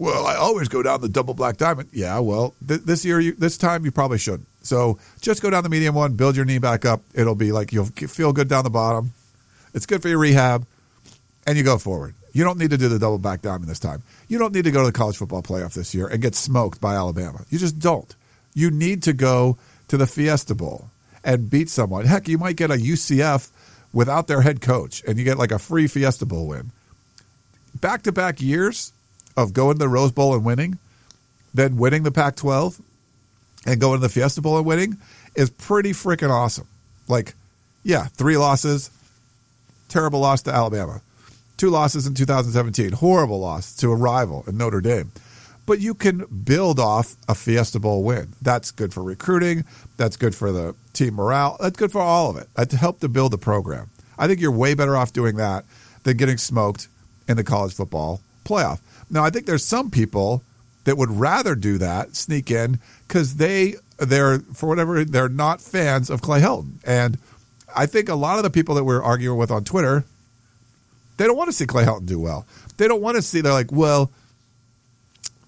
Well, 0.00 0.26
I 0.26 0.34
always 0.36 0.68
go 0.68 0.82
down 0.82 1.02
the 1.02 1.10
double 1.10 1.34
black 1.34 1.58
diamond. 1.58 1.90
Yeah, 1.92 2.20
well, 2.20 2.54
th- 2.66 2.80
this 2.80 3.04
year, 3.04 3.20
you, 3.20 3.32
this 3.34 3.58
time, 3.58 3.84
you 3.84 3.90
probably 3.90 4.16
shouldn't. 4.16 4.48
So 4.62 4.98
just 5.20 5.42
go 5.42 5.50
down 5.50 5.62
the 5.62 5.68
medium 5.68 5.94
one, 5.94 6.14
build 6.14 6.36
your 6.36 6.46
knee 6.46 6.56
back 6.56 6.86
up. 6.86 7.02
It'll 7.12 7.34
be 7.34 7.52
like 7.52 7.70
you'll 7.70 7.84
feel 7.84 8.32
good 8.32 8.48
down 8.48 8.64
the 8.64 8.70
bottom. 8.70 9.12
It's 9.74 9.84
good 9.84 10.00
for 10.00 10.08
your 10.08 10.16
rehab, 10.16 10.66
and 11.46 11.58
you 11.58 11.64
go 11.64 11.76
forward. 11.76 12.14
You 12.32 12.44
don't 12.44 12.56
need 12.56 12.70
to 12.70 12.78
do 12.78 12.88
the 12.88 12.98
double 12.98 13.18
back 13.18 13.42
diamond 13.42 13.68
this 13.68 13.78
time. 13.78 14.02
You 14.26 14.38
don't 14.38 14.54
need 14.54 14.64
to 14.64 14.70
go 14.70 14.80
to 14.80 14.86
the 14.86 14.92
college 14.92 15.18
football 15.18 15.42
playoff 15.42 15.74
this 15.74 15.94
year 15.94 16.06
and 16.06 16.22
get 16.22 16.34
smoked 16.34 16.80
by 16.80 16.94
Alabama. 16.94 17.44
You 17.50 17.58
just 17.58 17.78
don't. 17.78 18.16
You 18.54 18.70
need 18.70 19.02
to 19.02 19.12
go 19.12 19.58
to 19.88 19.98
the 19.98 20.06
Fiesta 20.06 20.54
Bowl 20.54 20.88
and 21.22 21.50
beat 21.50 21.68
someone. 21.68 22.06
Heck, 22.06 22.26
you 22.26 22.38
might 22.38 22.56
get 22.56 22.70
a 22.70 22.74
UCF 22.74 23.50
without 23.92 24.28
their 24.28 24.40
head 24.40 24.62
coach, 24.62 25.02
and 25.06 25.18
you 25.18 25.24
get 25.24 25.36
like 25.36 25.52
a 25.52 25.58
free 25.58 25.88
Fiesta 25.88 26.24
Bowl 26.24 26.46
win. 26.46 26.70
Back 27.78 28.02
to 28.04 28.12
back 28.12 28.40
years 28.40 28.94
of 29.40 29.52
going 29.52 29.74
to 29.74 29.78
the 29.78 29.88
Rose 29.88 30.12
Bowl 30.12 30.34
and 30.34 30.44
winning, 30.44 30.78
then 31.54 31.76
winning 31.76 32.02
the 32.02 32.12
Pac 32.12 32.36
12 32.36 32.80
and 33.66 33.80
going 33.80 33.98
to 33.98 34.02
the 34.02 34.12
Fiesta 34.12 34.40
Bowl 34.40 34.56
and 34.58 34.66
winning 34.66 34.98
is 35.34 35.50
pretty 35.50 35.92
freaking 35.92 36.30
awesome. 36.30 36.66
Like, 37.08 37.34
yeah, 37.82 38.04
three 38.04 38.36
losses, 38.36 38.90
terrible 39.88 40.20
loss 40.20 40.42
to 40.42 40.52
Alabama. 40.52 41.00
Two 41.56 41.70
losses 41.70 42.06
in 42.06 42.14
2017, 42.14 42.92
horrible 42.92 43.40
loss 43.40 43.74
to 43.76 43.90
a 43.90 43.96
rival 43.96 44.44
in 44.46 44.56
Notre 44.56 44.80
Dame. 44.80 45.12
But 45.66 45.80
you 45.80 45.94
can 45.94 46.24
build 46.44 46.80
off 46.80 47.16
a 47.28 47.34
Fiesta 47.34 47.78
Bowl 47.78 48.02
win. 48.02 48.32
That's 48.40 48.70
good 48.70 48.94
for 48.94 49.02
recruiting. 49.02 49.64
That's 49.96 50.16
good 50.16 50.34
for 50.34 50.52
the 50.52 50.74
team 50.94 51.14
morale. 51.14 51.56
That's 51.60 51.76
good 51.76 51.92
for 51.92 52.00
all 52.00 52.30
of 52.30 52.36
it. 52.36 52.48
That 52.54 52.70
to 52.70 52.76
help 52.76 53.00
to 53.00 53.08
build 53.08 53.32
the 53.32 53.38
program. 53.38 53.90
I 54.18 54.26
think 54.26 54.40
you're 54.40 54.50
way 54.50 54.74
better 54.74 54.96
off 54.96 55.12
doing 55.12 55.36
that 55.36 55.64
than 56.02 56.16
getting 56.16 56.38
smoked 56.38 56.88
in 57.28 57.36
the 57.36 57.44
college 57.44 57.74
football 57.74 58.20
playoff. 58.44 58.80
Now, 59.10 59.24
I 59.24 59.30
think 59.30 59.46
there's 59.46 59.64
some 59.64 59.90
people 59.90 60.42
that 60.84 60.96
would 60.96 61.10
rather 61.10 61.54
do 61.54 61.78
that, 61.78 62.16
sneak 62.16 62.50
in, 62.50 62.80
because 63.06 63.36
they 63.36 63.74
they're 63.98 64.38
for 64.54 64.68
whatever 64.68 65.04
they're 65.04 65.28
not 65.28 65.60
fans 65.60 66.08
of 66.08 66.22
Clay 66.22 66.40
Helton, 66.40 66.78
and 66.84 67.18
I 67.74 67.86
think 67.86 68.08
a 68.08 68.14
lot 68.14 68.38
of 68.38 68.44
the 68.44 68.50
people 68.50 68.74
that 68.76 68.84
we're 68.84 69.02
arguing 69.02 69.38
with 69.38 69.50
on 69.50 69.64
Twitter, 69.64 70.04
they 71.16 71.26
don't 71.26 71.36
want 71.36 71.48
to 71.48 71.52
see 71.52 71.66
Clay 71.66 71.84
Helton 71.84 72.06
do 72.06 72.18
well. 72.18 72.46
They 72.76 72.88
don't 72.88 73.02
want 73.02 73.16
to 73.16 73.22
see. 73.22 73.40
They're 73.40 73.52
like, 73.52 73.70
well, 73.70 74.10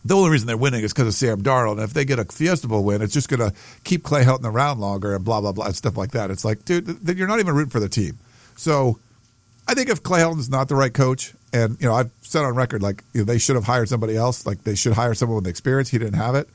the 0.04 0.14
only 0.14 0.30
reason 0.30 0.46
they're 0.46 0.56
winning 0.56 0.82
is 0.82 0.92
because 0.92 1.08
of 1.08 1.14
Sam 1.14 1.42
Darnold. 1.42 1.72
And 1.72 1.82
if 1.82 1.94
they 1.94 2.04
get 2.04 2.18
a 2.18 2.24
Fiesta 2.24 2.68
Bowl 2.68 2.84
win, 2.84 3.02
it's 3.02 3.14
just 3.14 3.28
going 3.28 3.40
to 3.40 3.56
keep 3.84 4.02
Clay 4.02 4.24
Helton 4.24 4.44
around 4.44 4.80
longer 4.80 5.14
and 5.14 5.24
blah 5.24 5.40
blah 5.40 5.52
blah 5.52 5.66
and 5.66 5.76
stuff 5.76 5.96
like 5.96 6.10
that. 6.12 6.30
It's 6.30 6.44
like, 6.44 6.64
dude, 6.64 6.98
you're 7.16 7.28
not 7.28 7.40
even 7.40 7.54
rooting 7.54 7.70
for 7.70 7.80
the 7.80 7.88
team. 7.88 8.18
So, 8.56 8.98
I 9.66 9.74
think 9.74 9.88
if 9.88 10.02
Clay 10.02 10.20
Helton's 10.20 10.50
not 10.50 10.68
the 10.68 10.74
right 10.74 10.92
coach, 10.92 11.34
and 11.52 11.76
you 11.80 11.88
know, 11.88 11.94
I've 11.94 12.10
said 12.22 12.44
on 12.44 12.54
record 12.54 12.82
like 12.82 13.04
you 13.12 13.20
know, 13.20 13.24
they 13.24 13.38
should 13.38 13.56
have 13.56 13.64
hired 13.64 13.88
somebody 13.88 14.16
else. 14.16 14.46
Like 14.46 14.64
they 14.64 14.74
should 14.74 14.92
hire 14.92 15.14
someone 15.14 15.36
with 15.36 15.46
experience. 15.46 15.90
He 15.90 15.98
didn't 15.98 16.14
have 16.14 16.34
it. 16.34 16.48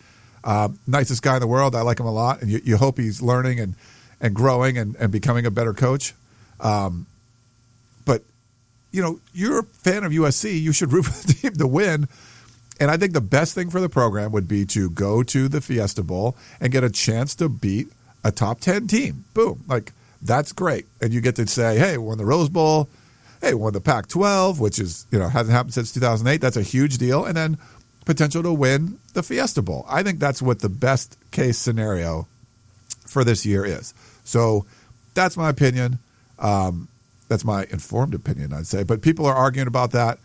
Um, 0.43 0.79
nicest 0.87 1.21
guy 1.21 1.35
in 1.35 1.41
the 1.41 1.47
world. 1.47 1.75
I 1.75 1.81
like 1.81 1.99
him 1.99 2.05
a 2.05 2.11
lot, 2.11 2.41
and 2.41 2.49
you, 2.49 2.61
you 2.63 2.77
hope 2.77 2.97
he's 2.97 3.21
learning 3.21 3.59
and 3.59 3.75
and 4.19 4.33
growing 4.33 4.77
and, 4.77 4.95
and 4.95 5.11
becoming 5.11 5.45
a 5.45 5.51
better 5.51 5.73
coach. 5.73 6.13
Um, 6.59 7.05
but 8.05 8.23
you 8.91 9.01
know, 9.01 9.19
you're 9.33 9.59
a 9.59 9.63
fan 9.63 10.03
of 10.03 10.11
USC. 10.11 10.59
You 10.59 10.71
should 10.71 10.91
root 10.91 11.03
for 11.05 11.27
the 11.27 11.33
team 11.33 11.53
to 11.53 11.67
win. 11.67 12.07
And 12.79 12.91
I 12.91 12.97
think 12.97 13.13
the 13.13 13.21
best 13.21 13.55
thing 13.55 13.69
for 13.69 13.79
the 13.79 13.89
program 13.89 14.31
would 14.31 14.47
be 14.47 14.65
to 14.67 14.89
go 14.89 15.23
to 15.23 15.47
the 15.47 15.61
Fiesta 15.61 16.03
Bowl 16.03 16.35
and 16.61 16.71
get 16.71 16.83
a 16.83 16.89
chance 16.89 17.33
to 17.35 17.49
beat 17.49 17.87
a 18.23 18.31
top 18.31 18.59
10 18.59 18.87
team. 18.87 19.25
Boom. 19.33 19.63
Like, 19.67 19.93
that's 20.21 20.51
great. 20.51 20.85
And 21.01 21.11
you 21.11 21.21
get 21.21 21.35
to 21.37 21.47
say, 21.47 21.79
hey, 21.79 21.97
we 21.97 22.05
won 22.05 22.17
the 22.19 22.25
Rose 22.25 22.49
Bowl. 22.49 22.87
Hey, 23.41 23.53
won 23.53 23.73
the 23.73 23.81
Pac 23.81 24.07
12, 24.07 24.59
which 24.59 24.79
is, 24.79 25.05
you 25.11 25.19
know, 25.19 25.29
hasn't 25.29 25.55
happened 25.55 25.73
since 25.73 25.93
2008. 25.93 26.41
That's 26.41 26.57
a 26.57 26.61
huge 26.61 26.97
deal. 26.97 27.25
And 27.25 27.37
then 27.37 27.57
potential 28.05 28.41
to 28.41 28.53
win 28.53 28.97
the 29.13 29.21
Fiesta 29.21 29.61
Bowl. 29.61 29.85
I 29.87 30.01
think 30.01 30.19
that's 30.19 30.41
what 30.41 30.59
the 30.59 30.69
best 30.69 31.17
case 31.31 31.57
scenario 31.57 32.27
for 33.05 33.23
this 33.23 33.45
year 33.45 33.65
is. 33.65 33.93
So 34.23 34.65
that's 35.13 35.37
my 35.37 35.49
opinion. 35.49 35.99
Um, 36.39 36.87
that's 37.27 37.43
my 37.43 37.65
informed 37.69 38.13
opinion, 38.13 38.53
I'd 38.53 38.67
say. 38.67 38.83
But 38.83 39.01
people 39.01 39.25
are 39.25 39.35
arguing 39.35 39.67
about 39.67 39.91
that. 39.91 40.19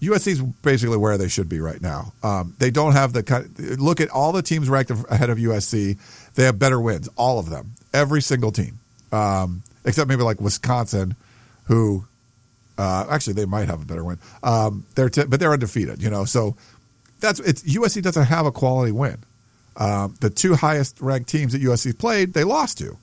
USC 0.00 0.28
is 0.28 0.42
basically 0.42 0.96
where 0.96 1.16
they 1.16 1.28
should 1.28 1.48
be 1.48 1.60
right 1.60 1.80
now. 1.80 2.12
Um, 2.24 2.56
they 2.58 2.72
don't 2.72 2.92
have 2.92 3.12
the. 3.12 3.76
Look 3.78 4.00
at 4.00 4.10
all 4.10 4.32
the 4.32 4.42
teams 4.42 4.68
ranked 4.68 4.90
ahead 4.90 5.30
of 5.30 5.38
USC. 5.38 5.96
They 6.34 6.42
have 6.42 6.58
better 6.58 6.80
wins, 6.80 7.08
all 7.16 7.38
of 7.38 7.50
them, 7.50 7.74
every 7.94 8.20
single 8.20 8.50
team, 8.50 8.80
um, 9.12 9.62
except 9.84 10.08
maybe 10.08 10.22
like 10.22 10.40
Wisconsin, 10.40 11.14
who 11.66 12.04
uh, 12.78 13.06
actually 13.10 13.34
they 13.34 13.44
might 13.44 13.68
have 13.68 13.82
a 13.82 13.84
better 13.84 14.04
win. 14.04 14.18
Um, 14.42 14.86
they're 14.94 15.08
t- 15.08 15.24
but 15.24 15.40
they're 15.40 15.52
undefeated, 15.52 16.02
you 16.02 16.10
know. 16.10 16.24
So 16.24 16.56
that's 17.20 17.40
it's 17.40 17.62
USC 17.62 18.02
doesn't 18.02 18.24
have 18.24 18.46
a 18.46 18.52
quality 18.52 18.92
win. 18.92 19.18
Um, 19.76 20.14
the 20.20 20.30
two 20.30 20.54
highest 20.54 21.00
ranked 21.00 21.28
teams 21.28 21.52
that 21.52 21.62
USC 21.62 21.98
played, 21.98 22.34
they 22.34 22.44
lost 22.44 22.78
to. 22.78 22.98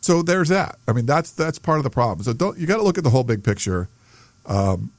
So 0.00 0.22
there's 0.22 0.50
that. 0.50 0.78
I 0.86 0.92
mean, 0.92 1.06
that's 1.06 1.30
that's 1.30 1.58
part 1.58 1.78
of 1.78 1.84
the 1.84 1.90
problem. 1.90 2.22
So 2.24 2.32
don't 2.32 2.58
you 2.58 2.66
got 2.66 2.76
to 2.76 2.82
look 2.82 2.98
at 2.98 3.04
the 3.04 3.10
whole 3.10 3.24
big 3.24 3.42
picture. 3.42 3.88
Um, 4.46 4.92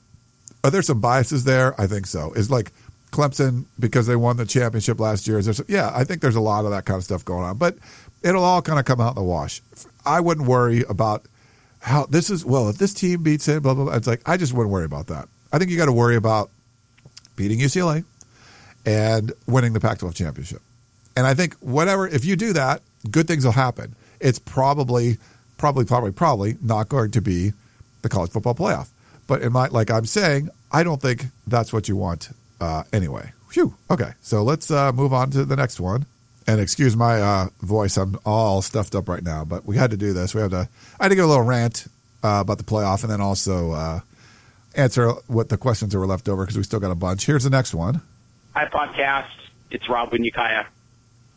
are 0.63 0.71
there 0.71 0.81
some 0.81 0.99
biases 0.99 1.43
there? 1.43 1.79
I 1.79 1.85
think 1.85 2.07
so. 2.07 2.33
Is 2.33 2.49
like 2.49 2.71
Clemson 3.11 3.65
because 3.79 4.07
they 4.07 4.15
won 4.15 4.37
the 4.37 4.45
championship 4.45 4.99
last 4.99 5.27
year? 5.27 5.37
Is 5.37 5.45
there 5.45 5.53
some, 5.53 5.67
yeah, 5.69 5.91
I 5.93 6.03
think 6.03 6.21
there's 6.21 6.35
a 6.35 6.41
lot 6.41 6.65
of 6.65 6.71
that 6.71 6.85
kind 6.85 6.97
of 6.97 7.03
stuff 7.03 7.23
going 7.23 7.43
on, 7.43 7.57
but 7.57 7.77
it'll 8.23 8.43
all 8.43 8.63
kind 8.63 8.79
of 8.79 8.85
come 8.85 8.99
out 8.99 9.09
in 9.09 9.15
the 9.15 9.23
wash. 9.23 9.61
I 10.05 10.19
wouldn't 10.21 10.47
worry 10.47 10.83
about 10.89 11.25
how 11.85 12.07
this 12.07 12.29
is. 12.31 12.43
Well, 12.43 12.67
if 12.69 12.77
this 12.77 12.93
team 12.93 13.21
beats 13.21 13.47
it, 13.47 13.61
blah 13.61 13.75
blah 13.75 13.85
blah. 13.85 13.93
It's 13.93 14.07
like 14.07 14.21
I 14.25 14.37
just 14.37 14.53
wouldn't 14.53 14.71
worry 14.71 14.85
about 14.85 15.07
that. 15.07 15.29
I 15.53 15.59
think 15.59 15.69
you 15.69 15.77
got 15.77 15.85
to 15.85 15.93
worry 15.93 16.15
about 16.15 16.49
beating 17.35 17.59
UCLA 17.59 18.03
and 18.85 19.31
winning 19.47 19.73
the 19.73 19.79
Pac-12 19.79 20.15
championship. 20.15 20.61
And 21.15 21.25
I 21.25 21.33
think 21.33 21.55
whatever 21.55 22.07
if 22.07 22.25
you 22.25 22.35
do 22.35 22.53
that, 22.53 22.81
good 23.09 23.27
things 23.27 23.45
will 23.45 23.51
happen. 23.51 23.95
It's 24.19 24.39
probably, 24.39 25.17
probably, 25.57 25.85
probably, 25.85 26.11
probably 26.11 26.57
not 26.61 26.89
going 26.89 27.11
to 27.11 27.21
be 27.21 27.53
the 28.01 28.09
college 28.09 28.31
football 28.31 28.55
playoff. 28.55 28.89
But 29.27 29.41
in 29.41 29.53
my, 29.53 29.67
like 29.67 29.91
I'm 29.91 30.05
saying, 30.05 30.49
I 30.71 30.83
don't 30.83 31.01
think 31.01 31.25
that's 31.47 31.71
what 31.71 31.87
you 31.87 31.95
want 31.95 32.29
uh, 32.59 32.83
anyway. 32.91 33.31
Phew. 33.49 33.75
Okay, 33.89 34.11
so 34.21 34.43
let's 34.43 34.71
uh, 34.71 34.91
move 34.91 35.13
on 35.13 35.31
to 35.31 35.45
the 35.45 35.55
next 35.55 35.79
one. 35.79 36.05
And 36.47 36.61
excuse 36.61 36.95
my 36.95 37.21
uh, 37.21 37.47
voice; 37.61 37.97
I'm 37.97 38.19
all 38.25 38.61
stuffed 38.61 38.93
up 38.93 39.09
right 39.09 39.23
now. 39.23 39.45
But 39.45 39.65
we 39.65 39.77
had 39.77 39.91
to 39.91 39.97
do 39.97 40.13
this. 40.13 40.35
We 40.35 40.41
had 40.41 40.51
to. 40.51 40.69
I 40.99 41.03
had 41.05 41.09
to 41.09 41.15
give 41.15 41.25
a 41.25 41.27
little 41.27 41.43
rant 41.43 41.87
uh, 42.23 42.39
about 42.41 42.59
the 42.59 42.63
playoff, 42.63 43.01
and 43.01 43.11
then 43.11 43.21
also 43.21 43.71
uh, 43.71 43.99
answer 44.75 45.09
what 45.27 45.49
the 45.49 45.57
questions 45.57 45.91
that 45.91 45.99
were 45.99 46.05
left 46.05 46.29
over 46.29 46.43
because 46.43 46.57
we 46.57 46.63
still 46.63 46.79
got 46.79 46.91
a 46.91 46.95
bunch. 46.95 47.25
Here's 47.25 47.43
the 47.43 47.49
next 47.49 47.73
one. 47.73 48.01
Hi, 48.53 48.65
podcast. 48.67 49.29
It's 49.71 49.89
Rob 49.89 50.11
Winyukaya. 50.11 50.67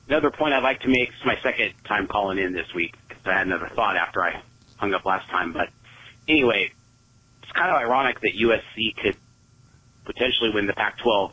Another 0.09 0.31
point 0.31 0.55
I'd 0.55 0.63
like 0.63 0.81
to 0.81 0.89
make. 0.89 1.09
It's 1.09 1.25
my 1.25 1.39
second 1.43 1.73
time 1.85 2.07
calling 2.07 2.39
in 2.39 2.53
this 2.53 2.73
week 2.75 2.95
because 3.09 3.27
I 3.27 3.33
had 3.33 3.47
another 3.47 3.69
thought 3.69 3.97
after 3.97 4.23
I 4.23 4.43
hung 4.77 4.95
up 4.95 5.05
last 5.05 5.29
time. 5.29 5.53
But 5.53 5.71
anyway, 6.27 6.71
it's 7.43 7.53
kind 7.53 7.71
of 7.71 7.77
ironic 7.77 8.21
that 8.21 8.33
USC 8.35 8.97
could 8.97 9.17
potentially 10.05 10.51
win 10.51 10.67
the 10.67 10.73
Pac-12 10.73 11.33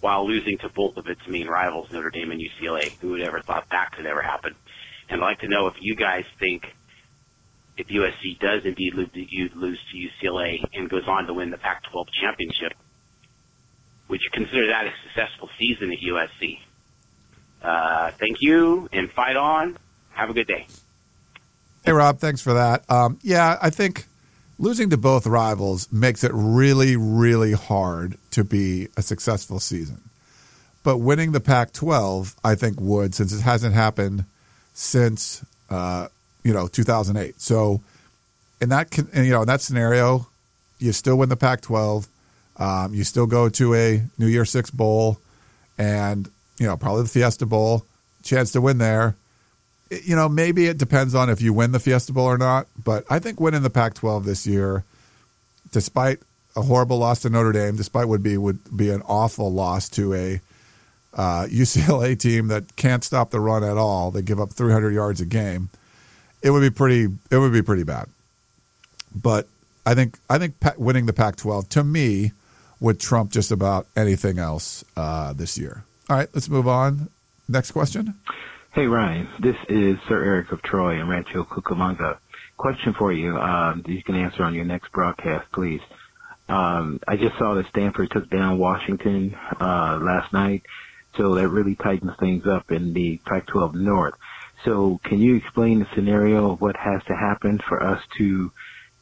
while 0.00 0.26
losing 0.26 0.58
to 0.58 0.68
both 0.68 0.96
of 0.96 1.06
its 1.06 1.20
main 1.28 1.48
rivals, 1.48 1.90
Notre 1.92 2.10
Dame 2.10 2.30
and 2.30 2.40
UCLA. 2.40 2.92
Who 3.00 3.10
would 3.10 3.22
ever 3.22 3.40
thought 3.40 3.66
that 3.70 3.92
could 3.92 4.06
ever 4.06 4.22
happen? 4.22 4.54
And 5.08 5.22
I'd 5.22 5.24
like 5.24 5.40
to 5.40 5.48
know 5.48 5.66
if 5.66 5.74
you 5.80 5.94
guys 5.94 6.24
think 6.38 6.64
if 7.76 7.88
USC 7.88 8.38
does 8.38 8.64
indeed 8.64 8.94
lose 8.94 9.10
to 9.12 10.26
UCLA 10.26 10.64
and 10.72 10.88
goes 10.88 11.06
on 11.06 11.26
to 11.26 11.34
win 11.34 11.50
the 11.50 11.58
Pac-12 11.58 12.06
championship, 12.20 12.72
would 14.08 14.20
you 14.22 14.30
consider 14.32 14.68
that 14.68 14.86
a 14.86 14.92
successful 15.04 15.50
season 15.58 15.92
at 15.92 15.98
USC? 15.98 16.58
Uh, 17.62 18.10
thank 18.18 18.38
you 18.40 18.88
and 18.92 19.10
fight 19.10 19.36
on. 19.36 19.76
Have 20.10 20.30
a 20.30 20.34
good 20.34 20.46
day. 20.46 20.66
Hey, 21.84 21.92
Rob, 21.92 22.18
thanks 22.18 22.40
for 22.40 22.54
that. 22.54 22.88
Um, 22.90 23.18
yeah, 23.22 23.58
I 23.60 23.70
think 23.70 24.06
losing 24.58 24.90
to 24.90 24.96
both 24.96 25.26
rivals 25.26 25.90
makes 25.92 26.24
it 26.24 26.30
really, 26.34 26.96
really 26.96 27.52
hard 27.52 28.18
to 28.30 28.44
be 28.44 28.88
a 28.96 29.02
successful 29.02 29.60
season. 29.60 30.00
But 30.82 30.98
winning 30.98 31.32
the 31.32 31.40
Pac 31.40 31.72
12, 31.72 32.36
I 32.44 32.54
think, 32.54 32.80
would, 32.80 33.14
since 33.14 33.32
it 33.32 33.42
hasn't 33.42 33.74
happened 33.74 34.24
since, 34.72 35.44
uh, 35.68 36.08
you 36.44 36.52
know, 36.52 36.68
2008. 36.68 37.40
So, 37.40 37.82
in 38.60 38.68
that, 38.70 38.96
you 38.96 39.30
know, 39.30 39.42
in 39.42 39.48
that 39.48 39.60
scenario, 39.60 40.26
you 40.78 40.92
still 40.92 41.16
win 41.16 41.28
the 41.28 41.36
Pac 41.36 41.60
12. 41.62 42.08
Um, 42.58 42.94
you 42.94 43.04
still 43.04 43.26
go 43.26 43.48
to 43.50 43.74
a 43.74 44.02
New 44.16 44.26
Year 44.26 44.44
Six 44.44 44.70
Bowl 44.70 45.18
and, 45.76 46.30
you 46.58 46.66
know, 46.66 46.76
probably 46.76 47.02
the 47.02 47.08
Fiesta 47.08 47.44
Bowl, 47.44 47.84
chance 48.22 48.52
to 48.52 48.60
win 48.60 48.78
there 48.78 49.16
you 49.90 50.16
know, 50.16 50.28
maybe 50.28 50.66
it 50.66 50.78
depends 50.78 51.14
on 51.14 51.30
if 51.30 51.40
you 51.40 51.52
win 51.52 51.72
the 51.72 51.80
Fiesta 51.80 52.12
Bowl 52.12 52.26
or 52.26 52.38
not. 52.38 52.66
But 52.82 53.04
I 53.08 53.18
think 53.18 53.40
winning 53.40 53.62
the 53.62 53.70
Pac-12 53.70 54.24
this 54.24 54.46
year, 54.46 54.84
despite 55.70 56.20
a 56.56 56.62
horrible 56.62 56.98
loss 56.98 57.20
to 57.20 57.30
Notre 57.30 57.52
Dame, 57.52 57.76
despite 57.76 58.08
would 58.08 58.22
be 58.22 58.36
would 58.36 58.76
be 58.76 58.90
an 58.90 59.02
awful 59.02 59.52
loss 59.52 59.88
to 59.90 60.14
a 60.14 60.40
uh, 61.14 61.46
UCLA 61.46 62.18
team 62.18 62.48
that 62.48 62.76
can't 62.76 63.04
stop 63.04 63.30
the 63.30 63.40
run 63.40 63.62
at 63.62 63.76
all. 63.76 64.10
They 64.10 64.22
give 64.22 64.40
up 64.40 64.52
300 64.52 64.92
yards 64.92 65.20
a 65.20 65.26
game. 65.26 65.70
It 66.42 66.50
would 66.50 66.60
be 66.60 66.70
pretty. 66.70 67.08
It 67.30 67.38
would 67.38 67.52
be 67.52 67.62
pretty 67.62 67.84
bad. 67.84 68.08
But 69.14 69.48
I 69.84 69.94
think 69.94 70.18
I 70.28 70.38
think 70.38 70.54
winning 70.76 71.06
the 71.06 71.12
Pac-12 71.12 71.68
to 71.70 71.84
me 71.84 72.32
would 72.80 73.00
trump 73.00 73.32
just 73.32 73.50
about 73.50 73.86
anything 73.96 74.38
else 74.38 74.84
uh, 74.96 75.32
this 75.32 75.56
year. 75.56 75.84
All 76.10 76.16
right, 76.16 76.28
let's 76.34 76.48
move 76.48 76.68
on. 76.68 77.08
Next 77.48 77.70
question. 77.70 78.14
Hey 78.76 78.88
Ryan, 78.88 79.26
this 79.40 79.56
is 79.70 79.96
Sir 80.06 80.22
Eric 80.22 80.52
of 80.52 80.60
Troy 80.60 81.00
and 81.00 81.08
Rancho 81.08 81.44
Cucamonga. 81.44 82.18
Question 82.58 82.92
for 82.98 83.10
you. 83.10 83.34
Um, 83.34 83.80
that 83.86 83.90
you 83.90 84.02
can 84.02 84.14
answer 84.14 84.42
on 84.42 84.52
your 84.52 84.66
next 84.66 84.92
broadcast, 84.92 85.50
please. 85.54 85.80
Um, 86.50 87.00
I 87.08 87.16
just 87.16 87.38
saw 87.38 87.54
that 87.54 87.64
Stanford 87.70 88.10
took 88.10 88.28
down 88.28 88.58
Washington 88.58 89.34
uh, 89.58 89.98
last 90.02 90.30
night, 90.34 90.62
so 91.16 91.36
that 91.36 91.48
really 91.48 91.74
tightens 91.76 92.12
things 92.20 92.46
up 92.46 92.70
in 92.70 92.92
the 92.92 93.18
Pac-12 93.24 93.76
North. 93.76 94.12
So, 94.66 95.00
can 95.04 95.20
you 95.20 95.36
explain 95.36 95.78
the 95.78 95.86
scenario 95.94 96.50
of 96.50 96.60
what 96.60 96.76
has 96.76 97.02
to 97.04 97.16
happen 97.16 97.58
for 97.66 97.82
us 97.82 98.02
to 98.18 98.52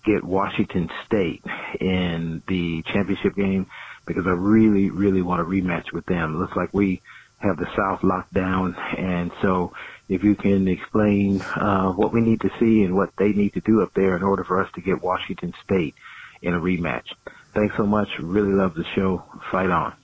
get 0.06 0.22
Washington 0.22 0.88
State 1.04 1.42
in 1.80 2.44
the 2.46 2.84
championship 2.92 3.34
game? 3.34 3.66
Because 4.06 4.22
I 4.24 4.34
really, 4.38 4.90
really 4.90 5.22
want 5.22 5.40
a 5.40 5.44
rematch 5.44 5.92
with 5.92 6.06
them. 6.06 6.36
It 6.36 6.38
looks 6.38 6.54
like 6.54 6.72
we 6.72 7.02
have 7.44 7.56
the 7.56 7.68
South 7.76 8.02
locked 8.02 8.34
down, 8.34 8.74
and 8.96 9.30
so 9.40 9.72
if 10.08 10.24
you 10.24 10.34
can 10.34 10.68
explain 10.68 11.40
uh, 11.40 11.92
what 11.92 12.12
we 12.12 12.20
need 12.20 12.40
to 12.40 12.50
see 12.58 12.82
and 12.82 12.94
what 12.94 13.10
they 13.16 13.32
need 13.32 13.54
to 13.54 13.60
do 13.60 13.82
up 13.82 13.94
there 13.94 14.16
in 14.16 14.22
order 14.22 14.44
for 14.44 14.62
us 14.62 14.70
to 14.74 14.80
get 14.80 15.02
Washington 15.02 15.54
State 15.64 15.94
in 16.42 16.54
a 16.54 16.60
rematch. 16.60 17.06
Thanks 17.54 17.76
so 17.76 17.86
much. 17.86 18.08
Really 18.18 18.52
love 18.52 18.74
the 18.74 18.84
show. 18.94 19.22
Fight 19.50 19.70
on. 19.70 19.94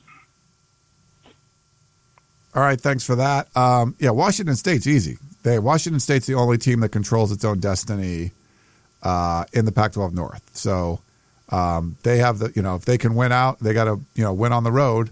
All 2.55 2.63
right, 2.63 2.81
thanks 2.81 3.05
for 3.05 3.17
that. 3.17 3.55
Um, 3.57 3.95
yeah, 3.99 4.11
Washington 4.11 4.57
State's 4.57 4.87
easy. 4.87 5.19
They 5.43 5.59
Washington 5.59 6.01
State's 6.01 6.27
the 6.27 6.35
only 6.35 6.59
team 6.59 6.81
that 6.81 6.91
controls 6.91 7.31
its 7.33 7.45
own 7.45 7.61
destiny 7.61 8.33
uh, 9.03 9.45
in 9.53 9.65
the 9.65 9.73
Pac-12 9.73 10.13
North. 10.13 10.43
So 10.53 11.01
um, 11.51 11.97
they 12.03 12.19
have 12.19 12.39
the 12.39 12.53
you 12.55 12.63
know 12.63 12.75
if 12.75 12.85
they 12.85 12.99
can 12.99 13.15
win 13.15 13.33
out, 13.33 13.61
they 13.61 13.73
got 13.73 13.85
to 13.85 14.01
you 14.15 14.25
know 14.25 14.33
win 14.33 14.53
on 14.53 14.65
the 14.65 14.73
road 14.73 15.11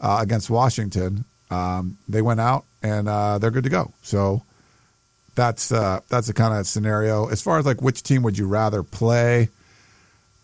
uh, 0.00 0.18
against 0.20 0.50
Washington. 0.50 1.24
Um, 1.54 1.98
they 2.08 2.22
went 2.22 2.40
out 2.40 2.64
and 2.82 3.08
uh, 3.08 3.38
they're 3.38 3.50
good 3.50 3.64
to 3.64 3.70
go. 3.70 3.92
So 4.02 4.42
that's 5.34 5.72
uh, 5.72 6.00
that's 6.08 6.26
the 6.26 6.32
kind 6.32 6.54
of 6.54 6.66
scenario. 6.66 7.28
As 7.28 7.40
far 7.40 7.58
as 7.58 7.66
like 7.66 7.82
which 7.82 8.02
team 8.02 8.22
would 8.22 8.38
you 8.38 8.46
rather 8.46 8.82
play? 8.82 9.48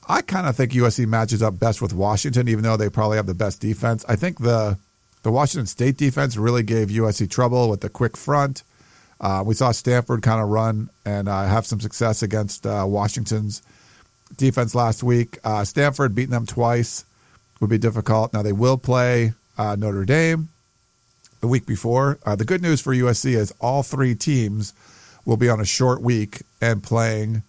I 0.09 0.23
kind 0.23 0.47
of 0.49 0.57
think 0.57 0.73
USC 0.73 1.07
matches 1.07 1.43
up 1.43 1.59
best 1.59 1.81
with 1.81 1.93
Washington, 1.93 2.49
even 2.49 2.65
though 2.65 2.77
they 2.77 2.89
probably 2.89 3.17
have 3.17 3.27
the 3.27 3.35
best 3.35 3.61
defense. 3.61 4.05
I 4.09 4.17
think 4.17 4.39
the 4.39 4.79
the 5.23 5.31
Washington 5.31 5.67
State 5.67 5.97
defense 5.97 6.37
really 6.37 6.63
gave 6.63 6.89
USC 6.89 7.31
trouble 7.31 7.69
with 7.69 7.81
the 7.81 7.89
quick 7.89 8.17
front. 8.17 8.63
Uh, 9.21 9.43
we 9.45 9.55
saw 9.55 9.71
Stanford 9.71 10.23
kind 10.23 10.41
of 10.41 10.49
run 10.49 10.89
and 11.05 11.29
uh, 11.29 11.45
have 11.45 11.67
some 11.67 11.79
success 11.79 12.23
against 12.23 12.67
uh, 12.67 12.85
Washington's 12.89 13.63
defense 14.37 14.75
last 14.75 15.03
week. 15.03 15.39
Uh, 15.45 15.63
Stanford 15.63 16.15
beating 16.15 16.31
them 16.31 16.47
twice 16.47 17.05
would 17.61 17.69
be 17.69 17.77
difficult. 17.77 18.33
Now 18.33 18.41
they 18.41 18.53
will 18.53 18.79
play 18.79 19.35
uh, 19.59 19.77
Notre 19.79 20.07
Dame 20.07 20.49
the 21.41 21.49
week 21.49 21.67
before. 21.67 22.19
Uh, 22.25 22.37
the 22.37 22.45
good 22.45 22.63
news 22.63 22.81
for 22.81 22.95
USC 22.95 23.35
is 23.35 23.53
all 23.61 23.83
three 23.83 24.15
teams 24.15 24.73
will 25.25 25.37
be 25.37 25.49
on 25.49 25.61
a 25.61 25.65
short 25.65 26.03
week 26.03 26.43
and 26.61 26.83
playing 26.83 27.43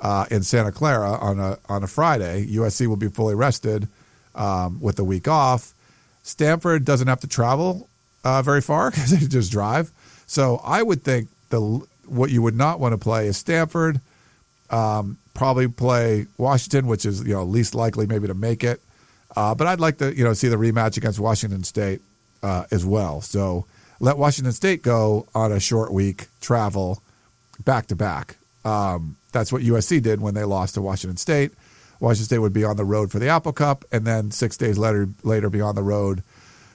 uh, 0.00 0.26
in 0.30 0.42
Santa 0.42 0.72
Clara 0.72 1.12
on 1.12 1.38
a 1.38 1.58
on 1.68 1.82
a 1.82 1.86
Friday. 1.86 2.46
USC 2.46 2.86
will 2.86 2.96
be 2.96 3.08
fully 3.08 3.34
rested 3.34 3.88
um, 4.34 4.80
with 4.80 4.96
the 4.96 5.04
week 5.04 5.28
off. 5.28 5.74
Stanford 6.22 6.84
doesn't 6.84 7.08
have 7.08 7.20
to 7.20 7.26
travel 7.26 7.88
uh, 8.24 8.42
very 8.42 8.60
far 8.60 8.90
because 8.92 9.10
they 9.10 9.26
just 9.26 9.50
drive. 9.52 9.92
So 10.26 10.60
I 10.64 10.82
would 10.82 11.02
think 11.02 11.28
the 11.50 11.60
what 12.06 12.30
you 12.30 12.42
would 12.42 12.56
not 12.56 12.80
want 12.80 12.92
to 12.92 12.98
play 12.98 13.26
is 13.26 13.36
Stanford. 13.36 14.00
Um, 14.70 15.18
probably 15.34 15.68
play 15.68 16.26
Washington, 16.38 16.86
which 16.86 17.04
is 17.04 17.22
you 17.22 17.34
know 17.34 17.44
least 17.44 17.74
likely 17.74 18.06
maybe 18.06 18.26
to 18.28 18.34
make 18.34 18.64
it. 18.64 18.80
Uh, 19.36 19.54
but 19.54 19.66
I'd 19.66 19.80
like 19.80 19.98
to 19.98 20.14
you 20.14 20.24
know 20.24 20.32
see 20.32 20.48
the 20.48 20.56
rematch 20.56 20.96
against 20.96 21.20
Washington 21.20 21.64
State 21.64 22.00
uh, 22.42 22.64
as 22.70 22.84
well. 22.84 23.20
So 23.20 23.66
let 24.00 24.16
Washington 24.16 24.52
State 24.52 24.82
go 24.82 25.26
on 25.34 25.52
a 25.52 25.60
short 25.60 25.92
week 25.92 26.28
travel 26.40 27.02
back 27.64 27.86
to 27.88 27.96
back. 27.96 28.36
Um, 28.64 29.16
that's 29.32 29.52
what 29.52 29.62
USC 29.62 30.02
did 30.02 30.20
when 30.20 30.34
they 30.34 30.44
lost 30.44 30.74
to 30.74 30.82
Washington 30.82 31.16
State. 31.16 31.52
Washington 32.00 32.24
State 32.24 32.38
would 32.38 32.52
be 32.52 32.64
on 32.64 32.76
the 32.76 32.84
road 32.84 33.10
for 33.10 33.18
the 33.18 33.28
Apple 33.28 33.52
Cup, 33.52 33.84
and 33.92 34.06
then 34.06 34.30
six 34.30 34.56
days 34.56 34.78
later, 34.78 35.08
later 35.22 35.50
be 35.50 35.60
on 35.60 35.74
the 35.74 35.82
road 35.82 36.22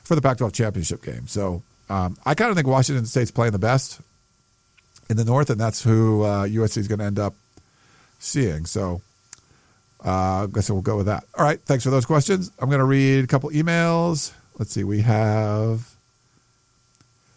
for 0.03 0.15
the 0.15 0.21
Pac-12 0.21 0.53
championship 0.53 1.03
game. 1.03 1.27
So 1.27 1.63
um, 1.89 2.15
I 2.25 2.35
kind 2.35 2.51
of 2.51 2.55
think 2.55 2.67
Washington 2.67 3.05
State's 3.05 3.31
playing 3.31 3.53
the 3.53 3.59
best 3.59 3.99
in 5.09 5.17
the 5.17 5.25
North, 5.25 5.49
and 5.49 5.59
that's 5.59 5.83
who 5.83 6.23
uh, 6.23 6.45
USC 6.45 6.77
is 6.77 6.87
going 6.87 6.99
to 6.99 7.05
end 7.05 7.19
up 7.19 7.33
seeing. 8.19 8.65
So 8.65 9.01
uh, 10.05 10.43
I 10.43 10.47
guess 10.51 10.69
we'll 10.69 10.81
go 10.81 10.97
with 10.97 11.07
that. 11.07 11.23
All 11.37 11.43
right, 11.43 11.59
thanks 11.65 11.83
for 11.83 11.89
those 11.89 12.05
questions. 12.05 12.51
I'm 12.59 12.69
going 12.69 12.79
to 12.79 12.85
read 12.85 13.23
a 13.23 13.27
couple 13.27 13.49
emails. 13.49 14.31
Let's 14.57 14.71
see, 14.71 14.83
we 14.83 15.01
have. 15.01 15.95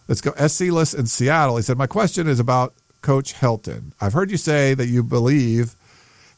Let's 0.07 0.21
go. 0.21 0.33
SC 0.47 0.73
List 0.73 0.95
in 0.95 1.07
Seattle. 1.07 1.57
He 1.57 1.63
said, 1.63 1.77
My 1.77 1.87
question 1.87 2.29
is 2.29 2.41
about 2.41 2.75
Coach 3.03 3.35
Helton. 3.35 3.93
I've 4.01 4.13
heard 4.13 4.31
you 4.31 4.37
say 4.37 4.75
that 4.75 4.87
you 4.87 5.03
believe 5.03 5.75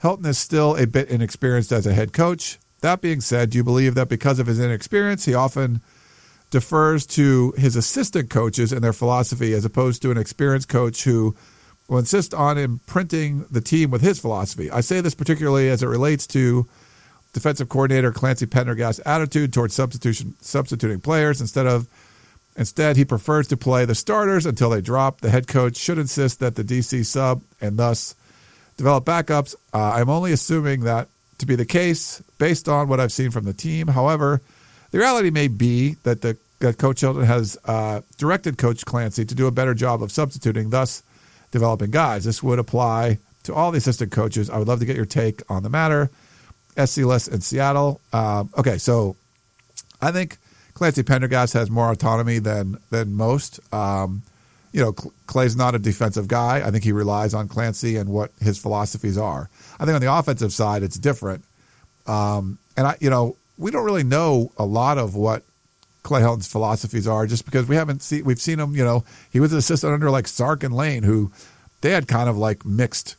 Helton 0.03 0.27
is 0.27 0.39
still 0.39 0.77
a 0.77 0.87
bit 0.87 1.09
inexperienced 1.09 1.73
as 1.73 1.87
a 1.87 1.93
head 1.93 2.13
coach. 2.13 2.59
That 2.81 3.01
being 3.01 3.21
said, 3.21 3.51
do 3.51 3.59
you 3.59 3.65
believe 3.65 3.95
that 3.95 4.09
because 4.09 4.39
of 4.39 4.47
his 4.47 4.59
inexperience, 4.59 5.27
he 5.27 5.35
often 5.35 5.83
defers 6.51 7.07
to 7.07 7.53
his 7.57 7.77
assistant 7.77 8.31
coaches 8.31 8.73
and 8.73 8.83
their 8.83 8.93
philosophy 8.93 9.53
as 9.53 9.65
opposed 9.65 10.03
to 10.03 10.11
an 10.11 10.17
experienced 10.17 10.69
coach 10.69 11.05
who 11.05 11.37
will 11.89 11.99
insist 11.99 12.33
on 12.33 12.57
imprinting 12.57 13.45
the 13.51 13.61
team 13.61 13.91
with 13.91 14.01
his 14.01 14.19
philosophy? 14.19 14.71
I 14.71 14.81
say 14.81 15.01
this 15.01 15.15
particularly 15.15 15.69
as 15.69 15.83
it 15.83 15.87
relates 15.87 16.27
to 16.29 16.67
defensive 17.33 17.69
coordinator 17.69 18.13
Clancy 18.13 18.47
Pendergast's 18.47 19.01
attitude 19.07 19.53
towards 19.53 19.75
substitution 19.75 20.35
substituting 20.41 21.01
players 21.01 21.41
instead 21.41 21.67
of 21.67 21.89
instead 22.57 22.97
he 22.97 23.05
prefers 23.05 23.47
to 23.49 23.57
play 23.57 23.85
the 23.85 23.95
starters 23.95 24.47
until 24.47 24.71
they 24.71 24.81
drop. 24.81 25.21
The 25.21 25.31
head 25.31 25.47
coach 25.47 25.77
should 25.77 25.99
insist 25.99 26.41
that 26.41 26.57
the 26.57 26.65
DC 26.65 27.07
sub 27.07 27.43
and 27.61 27.77
thus 27.77 28.15
develop 28.77 29.05
backups. 29.05 29.55
Uh, 29.73 29.93
I'm 29.95 30.11
only 30.11 30.33
assuming 30.33 30.81
that 30.81 31.09
to 31.39 31.47
be 31.47 31.57
the 31.57 31.65
case 31.65 32.23
based 32.39 32.69
on 32.69 32.89
what 32.89 33.01
I've 33.01 33.13
seen 33.13 33.31
from 33.31 33.45
the 33.45 33.55
team. 33.55 33.89
However, 33.89 34.43
the 34.91 34.99
reality 34.99 35.31
may 35.31 35.49
be 35.49 35.97
that 36.03 36.23
the 36.23 36.37
that 36.61 36.77
Coach 36.77 37.01
Helton 37.01 37.25
has 37.25 37.57
uh, 37.65 38.03
directed 38.19 38.59
Coach 38.59 38.85
Clancy 38.85 39.25
to 39.25 39.35
do 39.35 39.47
a 39.47 39.51
better 39.51 39.75
job 39.75 40.03
of 40.03 40.13
substituting, 40.13 40.71
thus 40.71 41.03
developing 41.51 41.91
guys. 41.91 42.25
This 42.25 42.43
would 42.43 42.59
apply 42.59 43.19
to 43.45 43.55
all 43.55 43.73
the 43.73 43.79
assistant 43.79 44.13
coaches. 44.13 44.51
I 44.51 44.59
would 44.59 44.69
love 44.69 44.81
to 44.81 44.85
get 44.85 44.97
your 44.97 45.07
take 45.07 45.43
on 45.51 45.63
the 45.63 45.71
matter. 45.71 46.11
SCLS 46.81 47.33
in 47.33 47.41
Seattle. 47.41 48.01
Um, 48.13 48.51
okay, 48.57 48.79
so 48.79 49.17
I 50.01 50.13
think 50.13 50.39
Clancy 50.75 51.03
Pendergast 51.03 51.53
has 51.55 51.71
more 51.71 51.91
autonomy 51.91 52.39
than 52.39 52.79
than 52.91 53.15
most. 53.15 53.61
Um, 53.73 54.23
you 54.73 54.81
know, 54.81 54.93
Clay's 55.27 55.57
not 55.57 55.75
a 55.75 55.79
defensive 55.79 56.29
guy. 56.29 56.63
I 56.65 56.71
think 56.71 56.85
he 56.85 56.93
relies 56.93 57.35
on 57.35 57.49
Clancy 57.49 57.97
and 57.97 58.09
what 58.09 58.31
his 58.41 58.59
philosophies 58.59 59.19
are. 59.19 59.51
I 59.81 59.85
think 59.85 59.97
on 59.97 60.01
the 60.01 60.13
offensive 60.13 60.53
side, 60.53 60.83
it's 60.83 60.97
different. 60.97 61.45
Um, 62.07 62.59
and 62.77 62.87
I, 62.87 62.97
you 63.01 63.11
know, 63.11 63.37
we 63.59 63.71
don't 63.71 63.85
really 63.85 64.05
know 64.05 64.53
a 64.57 64.65
lot 64.65 64.97
of 64.97 65.15
what 65.15 65.43
Clay 66.03 66.21
Helton's 66.21 66.47
philosophies 66.47 67.07
are, 67.07 67.27
just 67.27 67.45
because 67.45 67.67
we 67.67 67.77
haven't 67.77 68.03
seen. 68.03 68.25
We've 68.25 68.41
seen 68.41 68.59
him. 68.59 68.75
You 68.75 68.85
know, 68.85 69.05
he 69.31 69.41
was 69.41 69.53
an 69.53 69.59
assistant 69.59 69.93
under 69.93 70.11
like 70.11 70.29
Sark 70.29 70.63
and 70.63 70.75
Lane, 70.75 71.03
who 71.03 71.31
they 71.81 71.91
had 71.91 72.09
kind 72.09 72.29
of 72.29 72.39
like 72.39 72.65
mixed 72.65 73.17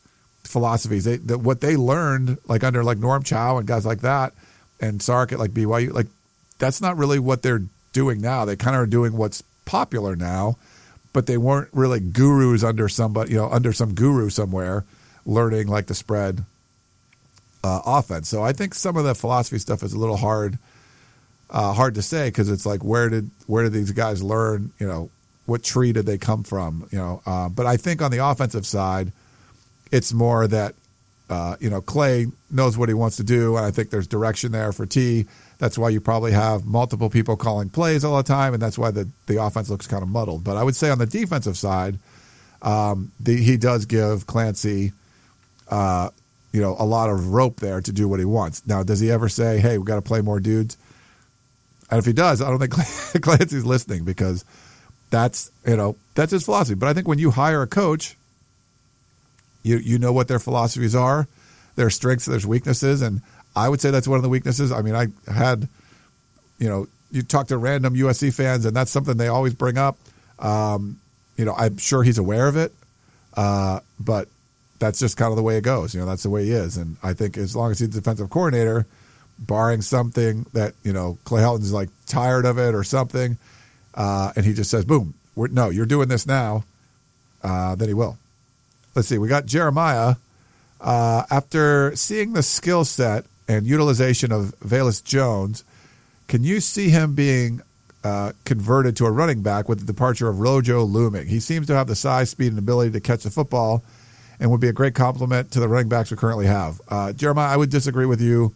philosophies. 0.52 1.06
They 1.06 1.18
that 1.18 1.40
what 1.40 1.62
they 1.62 1.76
learned 1.76 2.38
like 2.48 2.64
under 2.64 2.84
like 2.84 2.98
Norm 2.98 3.24
Chow 3.24 3.58
and 3.58 3.68
guys 3.68 3.86
like 3.86 4.02
that, 4.02 4.34
and 4.80 5.02
Sark 5.02 5.32
at 5.32 5.40
like 5.40 5.52
BYU, 5.52 5.94
like 5.94 6.08
that's 6.60 6.82
not 6.82 6.98
really 6.98 7.20
what 7.20 7.42
they're 7.42 7.64
doing 7.94 8.22
now. 8.22 8.46
They 8.46 8.56
kind 8.56 8.76
of 8.76 8.84
are 8.84 8.88
doing 8.88 9.18
what's 9.18 9.44
popular 9.66 10.16
now, 10.16 10.58
but 11.14 11.26
they 11.26 11.38
weren't 11.38 11.70
really 11.74 12.00
gurus 12.00 12.64
under 12.64 12.88
somebody, 12.88 13.32
you 13.32 13.38
know, 13.38 13.50
under 13.50 13.74
some 13.74 13.94
guru 13.94 14.30
somewhere 14.30 14.86
learning 15.26 15.68
like 15.68 15.88
the 15.88 15.96
spread 15.96 16.44
uh, 17.64 17.82
offense. 17.86 18.28
So 18.30 18.44
I 18.44 18.54
think 18.54 18.74
some 18.74 18.98
of 18.98 19.04
the 19.04 19.16
philosophy 19.16 19.60
stuff 19.60 19.84
is 19.84 19.94
a 19.94 20.00
little 20.00 20.18
hard, 20.18 20.58
uh, 21.50 21.74
hard 21.74 21.96
to 21.96 22.02
say 22.02 22.28
because 22.28 22.50
it's 22.50 22.66
like 22.66 22.84
where 22.84 23.10
did 23.10 23.30
where 23.48 23.64
did 23.64 23.74
these 23.74 23.92
guys 23.92 24.24
learn? 24.24 24.72
You 24.80 24.88
know, 24.88 25.10
what 25.46 25.64
tree 25.64 25.94
did 25.94 26.06
they 26.06 26.18
come 26.18 26.44
from? 26.44 26.88
You 26.92 26.98
know, 26.98 27.22
uh, 27.26 27.50
but 27.50 27.66
I 27.66 27.78
think 27.78 28.02
on 28.02 28.12
the 28.12 28.26
offensive 28.26 28.66
side, 28.66 29.12
it's 29.92 30.14
more 30.14 30.48
that 30.48 30.76
uh, 31.30 31.56
you 31.60 31.70
know 31.70 31.82
Clay 31.82 32.28
knows 32.50 32.78
what 32.78 32.90
he 32.90 32.94
wants 32.94 33.18
to 33.18 33.24
do, 33.24 33.58
and 33.58 33.66
I 33.66 33.72
think 33.72 33.90
there's 33.90 34.08
direction 34.08 34.52
there 34.52 34.72
for 34.72 34.86
T. 34.86 35.26
That's 35.60 35.78
why 35.78 35.90
you 35.90 36.02
probably 36.02 36.32
have 36.32 36.66
multiple 36.66 37.10
people 37.10 37.36
calling 37.38 37.70
plays 37.70 38.04
all 38.04 38.18
the 38.18 38.24
time, 38.24 38.54
and 38.54 38.62
that's 38.62 38.78
why 38.78 38.92
the 38.92 39.08
the 39.28 39.42
offense 39.42 39.70
looks 39.70 39.88
kind 39.88 40.04
of 40.04 40.10
muddled. 40.10 40.44
But 40.44 40.58
I 40.58 40.64
would 40.64 40.76
say 40.76 40.90
on 40.90 40.98
the 40.98 41.06
defensive 41.06 41.58
side, 41.58 42.00
um, 42.62 43.12
the, 43.20 43.38
he 43.38 43.58
does 43.58 43.86
give 43.86 44.28
Clancy, 44.28 44.92
uh, 45.70 46.10
you 46.52 46.62
know, 46.62 46.76
a 46.78 46.86
lot 46.86 47.10
of 47.10 47.28
rope 47.30 47.60
there 47.60 47.82
to 47.82 47.92
do 47.92 48.08
what 48.08 48.20
he 48.20 48.26
wants. 48.26 48.66
Now, 48.68 48.84
does 48.84 49.00
he 49.00 49.12
ever 49.12 49.30
say, 49.30 49.60
"Hey, 49.60 49.78
we 49.78 49.86
got 49.86 49.96
to 49.96 50.02
play 50.02 50.22
more 50.22 50.40
dudes"? 50.40 50.78
And 51.90 52.00
if 52.00 52.06
he 52.06 52.14
does, 52.14 52.42
I 52.42 52.50
don't 52.50 52.60
think 52.60 52.72
Clancy's 53.22 53.66
listening 53.66 54.04
because 54.04 54.44
that's 55.12 55.52
you 55.66 55.78
know 55.78 55.96
that's 56.16 56.32
his 56.32 56.44
philosophy. 56.44 56.76
But 56.76 56.90
I 56.90 56.94
think 56.94 57.08
when 57.08 57.20
you 57.20 57.32
hire 57.32 57.62
a 57.62 57.68
coach, 57.68 58.18
you 59.64 59.78
you 59.78 60.00
know 60.00 60.14
what 60.14 60.28
their 60.28 60.40
philosophies 60.40 60.96
are, 60.96 61.28
their 61.76 61.90
strengths, 61.90 62.26
their 62.26 62.40
weaknesses, 62.48 63.02
and 63.02 63.22
I 63.56 63.70
would 63.70 63.82
say 63.82 63.92
that's 63.92 64.08
one 64.08 64.18
of 64.18 64.24
the 64.24 64.30
weaknesses. 64.30 64.72
I 64.72 64.82
mean, 64.82 64.96
I 64.96 65.08
had, 65.32 65.68
you 66.58 66.70
know, 66.70 66.88
you 67.12 67.22
talk 67.22 67.48
to 67.48 67.58
random 67.58 67.96
USC 67.96 68.34
fans, 68.34 68.66
and 68.66 68.76
that's 68.76 68.92
something 68.92 69.18
they 69.18 69.28
always 69.28 69.54
bring 69.54 69.78
up. 69.78 69.98
Um, 70.40 71.00
you 71.38 71.46
know, 71.46 71.54
I'm 71.54 71.78
sure 71.78 72.04
he's 72.04 72.18
aware 72.18 72.48
of 72.48 72.56
it, 72.56 72.74
uh, 73.36 73.82
but 74.00 74.28
that's 74.80 75.00
just 75.00 75.18
kind 75.18 75.32
of 75.32 75.36
the 75.36 75.44
way 75.44 75.58
it 75.58 75.64
goes. 75.64 75.94
You 75.94 76.00
know, 76.00 76.06
that's 76.06 76.24
the 76.24 76.30
way 76.30 76.46
he 76.46 76.52
is, 76.52 76.78
and 76.78 76.98
I 77.04 77.14
think 77.14 77.38
as 77.38 77.56
long 77.56 77.72
as 77.72 77.80
he's 77.80 77.90
defensive 77.90 78.30
coordinator, 78.30 78.86
barring 79.38 79.82
something 79.82 80.46
that 80.54 80.74
you 80.84 80.94
know 80.94 81.18
Clay 81.26 81.42
Helton's 81.42 81.74
like 81.74 81.90
tired 82.06 82.46
of 82.46 82.58
it 82.58 82.74
or 82.74 82.84
something, 82.84 83.38
uh, 83.96 84.32
and 84.36 84.46
he 84.46 84.54
just 84.54 84.72
says, 84.72 84.86
"Boom, 84.86 85.14
no, 85.36 85.70
you're 85.70 85.86
doing 85.86 86.08
this 86.08 86.26
now," 86.26 86.64
uh, 87.44 87.76
then 87.76 87.88
he 87.88 87.94
will. 87.94 88.18
Let's 88.96 89.08
see, 89.08 89.18
we 89.18 89.28
got 89.28 89.46
Jeremiah. 89.46 90.16
Uh, 90.80 91.24
after 91.30 91.96
seeing 91.96 92.34
the 92.34 92.44
skill 92.44 92.84
set 92.84 93.26
and 93.48 93.66
utilization 93.66 94.32
of 94.32 94.54
Velus 94.60 95.04
Jones, 95.04 95.64
can 96.28 96.44
you 96.44 96.60
see 96.60 96.90
him 96.90 97.14
being 97.14 97.62
uh, 98.04 98.32
converted 98.46 98.96
to 98.98 99.06
a 99.06 99.12
running 99.12 99.42
back 99.42 99.70
with 99.70 99.80
the 99.80 99.86
departure 99.86 100.28
of 100.28 100.40
Rojo 100.40 100.84
looming? 100.84 101.28
He 101.28 101.40
seems 101.40 101.68
to 101.68 101.76
have 101.76 101.88
the 101.88 101.96
size, 101.96 102.32
speed, 102.32 102.48
and 102.48 102.58
ability 102.58 102.92
to 102.92 103.00
catch 103.00 103.24
the 103.24 103.30
football, 103.30 103.84
and 104.40 104.50
would 104.50 104.60
be 104.60 104.70
a 104.70 104.74
great 104.74 104.96
complement 104.96 105.52
to 105.52 105.60
the 105.60 105.68
running 105.68 105.88
backs 105.88 106.10
we 106.10 106.18
currently 106.18 106.48
have. 106.48 106.82
Uh, 106.88 107.14
Jeremiah, 107.14 107.54
I 107.54 107.58
would 107.58 107.70
disagree 107.70 108.08
with 108.08 108.22
you. 108.22 108.54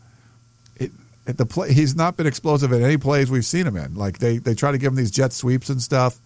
The 1.26 1.46
play, 1.46 1.74
he's 1.74 1.96
not 1.96 2.18
been 2.18 2.28
explosive 2.28 2.72
in 2.72 2.84
any 2.84 2.98
plays 2.98 3.32
we've 3.32 3.46
seen 3.46 3.66
him 3.66 3.76
in. 3.76 3.96
Like 3.96 4.20
they 4.20 4.38
they 4.38 4.54
try 4.54 4.72
to 4.72 4.78
give 4.78 4.92
him 4.92 4.96
these 4.96 5.10
jet 5.10 5.34
sweeps 5.34 5.70
and 5.70 5.82
stuff, 5.82 6.20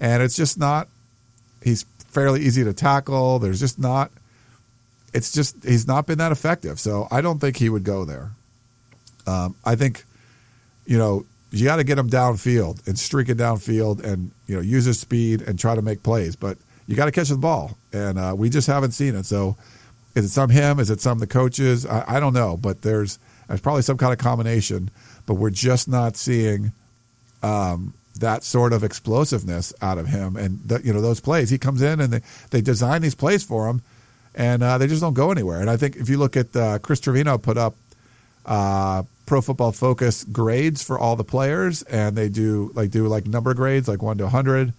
and 0.00 0.20
it's 0.20 0.34
just 0.34 0.58
not. 0.58 0.88
He's 1.62 1.84
fairly 2.12 2.42
easy 2.42 2.62
to 2.64 2.72
tackle. 2.72 3.38
There's 3.38 3.60
just 3.60 3.78
not. 3.78 4.10
It's 5.12 5.32
just 5.32 5.62
he's 5.64 5.86
not 5.86 6.06
been 6.06 6.18
that 6.18 6.32
effective. 6.32 6.78
So 6.78 7.08
I 7.10 7.20
don't 7.20 7.38
think 7.38 7.56
he 7.56 7.68
would 7.68 7.84
go 7.84 8.04
there. 8.04 8.30
Um, 9.26 9.54
I 9.64 9.74
think, 9.74 10.04
you 10.86 10.98
know, 10.98 11.24
you 11.50 11.64
got 11.64 11.76
to 11.76 11.84
get 11.84 11.98
him 11.98 12.08
downfield 12.08 12.86
and 12.86 12.98
streak 12.98 13.28
it 13.28 13.36
downfield 13.36 14.02
and 14.02 14.30
you 14.46 14.56
know 14.56 14.62
use 14.62 14.86
his 14.86 14.98
speed 14.98 15.42
and 15.42 15.58
try 15.58 15.74
to 15.74 15.82
make 15.82 16.02
plays. 16.02 16.34
But 16.34 16.56
you 16.86 16.96
got 16.96 17.04
to 17.06 17.12
catch 17.12 17.28
the 17.28 17.36
ball, 17.36 17.76
and 17.92 18.18
uh, 18.18 18.34
we 18.36 18.48
just 18.48 18.66
haven't 18.66 18.92
seen 18.92 19.14
it. 19.14 19.26
So 19.26 19.56
is 20.14 20.24
it 20.24 20.30
some 20.30 20.50
him? 20.50 20.80
Is 20.80 20.90
it 20.90 21.00
some 21.00 21.18
the 21.18 21.26
coaches? 21.26 21.86
I, 21.86 22.16
I 22.16 22.20
don't 22.20 22.32
know, 22.32 22.56
but 22.56 22.82
there's 22.82 23.18
there's 23.48 23.60
probably 23.60 23.82
some 23.82 23.98
kind 23.98 24.12
of 24.12 24.18
combination. 24.18 24.90
But 25.26 25.34
we're 25.34 25.50
just 25.50 25.88
not 25.88 26.16
seeing 26.16 26.72
um, 27.42 27.94
that 28.18 28.44
sort 28.44 28.72
of 28.72 28.84
explosiveness 28.84 29.72
out 29.80 29.98
of 29.98 30.08
him. 30.08 30.36
And 30.36 30.60
the, 30.64 30.80
you 30.84 30.92
know 30.92 31.00
those 31.00 31.20
plays, 31.20 31.50
he 31.50 31.58
comes 31.58 31.82
in 31.82 32.00
and 32.00 32.12
they 32.12 32.20
they 32.50 32.60
design 32.60 33.02
these 33.02 33.14
plays 33.14 33.42
for 33.44 33.68
him, 33.68 33.82
and 34.34 34.62
uh, 34.62 34.78
they 34.78 34.86
just 34.86 35.00
don't 35.00 35.14
go 35.14 35.30
anywhere. 35.30 35.60
And 35.60 35.70
I 35.70 35.76
think 35.76 35.96
if 35.96 36.08
you 36.08 36.18
look 36.18 36.36
at 36.36 36.54
uh, 36.54 36.78
Chris 36.78 37.00
Trevino 37.00 37.38
put 37.38 37.58
up 37.58 37.74
uh, 38.46 39.02
Pro 39.26 39.40
Football 39.40 39.72
Focus 39.72 40.24
grades 40.24 40.82
for 40.82 40.98
all 40.98 41.16
the 41.16 41.24
players, 41.24 41.82
and 41.84 42.16
they 42.16 42.28
do 42.28 42.70
like 42.74 42.90
do 42.90 43.06
like 43.06 43.26
number 43.26 43.54
grades, 43.54 43.88
like 43.88 44.02
one 44.02 44.18
to 44.18 44.28
hundred. 44.28 44.72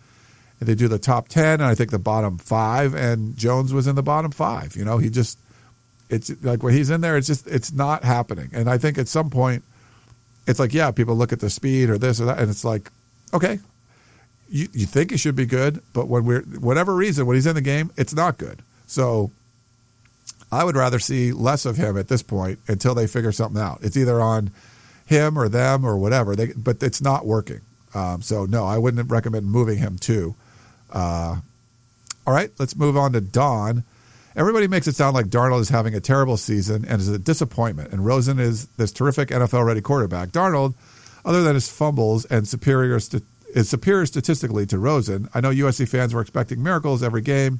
And 0.59 0.69
they 0.69 0.75
do 0.75 0.87
the 0.87 0.99
top 0.99 1.27
ten, 1.27 1.53
and 1.53 1.63
I 1.63 1.75
think 1.75 1.91
the 1.91 1.99
bottom 1.99 2.37
five. 2.37 2.93
And 2.93 3.35
Jones 3.35 3.73
was 3.73 3.87
in 3.87 3.95
the 3.95 4.03
bottom 4.03 4.31
five. 4.31 4.75
You 4.75 4.85
know, 4.85 4.97
he 4.97 5.09
just 5.09 5.39
it's 6.09 6.31
like 6.43 6.61
when 6.61 6.73
he's 6.73 6.89
in 6.89 7.01
there, 7.01 7.17
it's 7.17 7.27
just 7.27 7.47
it's 7.47 7.71
not 7.71 8.03
happening. 8.03 8.49
And 8.53 8.69
I 8.69 8.77
think 8.77 8.97
at 8.97 9.07
some 9.07 9.29
point, 9.29 9.63
it's 10.45 10.59
like 10.59 10.73
yeah, 10.73 10.91
people 10.91 11.15
look 11.15 11.33
at 11.33 11.39
the 11.39 11.49
speed 11.49 11.89
or 11.89 11.97
this 11.97 12.21
or 12.21 12.25
that, 12.25 12.39
and 12.39 12.49
it's 12.49 12.63
like 12.63 12.91
okay, 13.33 13.59
you 14.49 14.67
you 14.73 14.85
think 14.85 15.11
he 15.11 15.17
should 15.17 15.35
be 15.35 15.45
good, 15.45 15.81
but 15.93 16.07
when 16.07 16.25
we're 16.25 16.41
whatever 16.41 16.95
reason 16.95 17.25
when 17.25 17.35
he's 17.35 17.47
in 17.47 17.55
the 17.55 17.61
game, 17.61 17.91
it's 17.97 18.13
not 18.13 18.37
good. 18.37 18.61
So 18.87 19.31
I 20.51 20.63
would 20.63 20.75
rather 20.75 20.99
see 20.99 21.31
less 21.31 21.65
of 21.65 21.77
him 21.77 21.97
at 21.97 22.07
this 22.07 22.21
point 22.21 22.59
until 22.67 22.93
they 22.93 23.07
figure 23.07 23.31
something 23.31 23.61
out. 23.61 23.79
It's 23.81 23.97
either 23.97 24.21
on 24.21 24.51
him 25.05 25.37
or 25.37 25.49
them 25.49 25.83
or 25.83 25.97
whatever. 25.97 26.35
They, 26.35 26.53
but 26.53 26.81
it's 26.83 27.01
not 27.01 27.25
working. 27.25 27.61
Um, 27.95 28.21
so 28.21 28.45
no, 28.45 28.65
I 28.65 28.77
wouldn't 28.77 29.09
recommend 29.09 29.47
moving 29.47 29.79
him 29.79 29.97
too. 29.97 30.35
Uh, 30.91 31.37
all 32.25 32.33
right, 32.33 32.51
let's 32.59 32.75
move 32.75 32.95
on 32.95 33.13
to 33.13 33.21
Don. 33.21 33.83
Everybody 34.35 34.67
makes 34.67 34.87
it 34.87 34.95
sound 34.95 35.13
like 35.13 35.27
Darnold 35.27 35.61
is 35.61 35.69
having 35.69 35.93
a 35.93 35.99
terrible 35.99 36.37
season 36.37 36.85
and 36.87 37.01
is 37.01 37.09
a 37.09 37.19
disappointment, 37.19 37.91
and 37.91 38.05
Rosen 38.05 38.39
is 38.39 38.67
this 38.77 38.91
terrific 38.91 39.29
NFL 39.29 39.65
ready 39.65 39.81
quarterback. 39.81 40.29
Darnold, 40.29 40.73
other 41.25 41.43
than 41.43 41.55
his 41.55 41.69
fumbles 41.69 42.25
and 42.25 42.47
superior 42.47 42.99
st- 42.99 43.23
is 43.55 43.69
superior 43.69 44.05
statistically 44.05 44.65
to 44.65 44.79
Rosen. 44.79 45.29
I 45.33 45.41
know 45.41 45.51
USC 45.51 45.87
fans 45.87 46.13
were 46.13 46.21
expecting 46.21 46.63
miracles 46.63 47.03
every 47.03 47.21
game, 47.21 47.59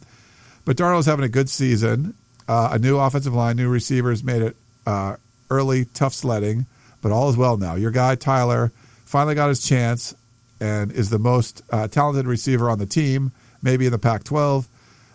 but 0.66 0.76
Darnold's 0.76 1.06
having 1.06 1.26
a 1.26 1.30
good 1.30 1.50
season 1.50 2.16
uh, 2.48 2.70
a 2.74 2.80
new 2.80 2.98
offensive 2.98 3.34
line, 3.34 3.56
new 3.56 3.70
receivers 3.70 4.24
made 4.24 4.42
it 4.42 4.56
uh, 4.86 5.16
early, 5.50 5.86
tough 5.86 6.14
sledding, 6.14 6.66
but 7.02 7.12
all 7.12 7.30
is 7.30 7.38
well 7.38 7.58
now. 7.58 7.76
Your 7.76 7.92
guy, 7.92 8.16
Tyler, 8.16 8.72
finally 9.06 9.36
got 9.36 9.50
his 9.50 9.64
chance 9.64 10.16
and 10.60 10.92
is 10.92 11.10
the 11.10 11.20
most 11.20 11.62
uh, 11.72 11.88
talented 11.88 12.28
receiver 12.28 12.70
on 12.70 12.80
the 12.80 12.86
team, 12.86 13.32
maybe 13.62 13.86
in 13.86 13.92
the 13.92 14.00
Pac 14.00 14.24
12. 14.24 14.68